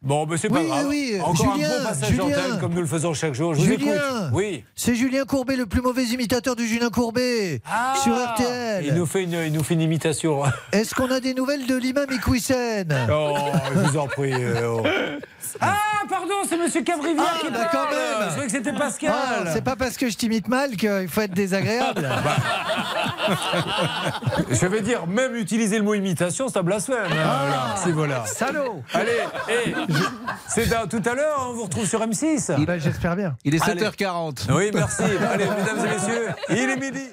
[0.00, 0.86] Bon, mais c'est pas Oui, grave.
[0.88, 2.56] oui, Encore Julien, un bon passage Julien.
[2.60, 3.54] comme nous le faisons chaque jour.
[3.54, 3.80] Je vous écoute.
[3.88, 4.62] Julien Oui.
[4.76, 7.60] C'est Julien Courbet, le plus mauvais imitateur du Julien Courbet
[8.04, 8.84] sur RTL.
[8.86, 10.42] Il nous fait une, il nous fait une imitation.
[10.72, 13.34] Est-ce qu'on a des nouvelles de l'imam Iqwisen Oh,
[13.74, 14.32] je vous en prie.
[14.34, 14.82] euh, oh.
[15.62, 15.76] Ah,
[16.08, 17.88] pardon, c'est Monsieur Cavrivière Ah, qui bah, parle.
[17.88, 18.26] quand même.
[18.26, 19.12] Je croyais que c'était Pascal.
[19.14, 22.06] Ah, c'est pas parce que je t'imite mal qu'il faut être désagréable.
[24.50, 26.96] Je vais dire, même utiliser le mot imitation, ça blasphème.
[27.10, 27.74] hein, voilà.
[27.82, 28.26] Si voilà.
[28.26, 29.10] Salaud Allez,
[29.48, 29.87] eh,
[30.48, 32.64] c'est dans- tout à l'heure, on vous retrouve sur M6.
[32.64, 33.36] Bah, J'espère bien.
[33.44, 33.80] Il est Allez.
[33.82, 34.52] 7h40.
[34.54, 35.02] Oui, merci.
[35.02, 37.06] Allez, mesdames et messieurs, il est midi.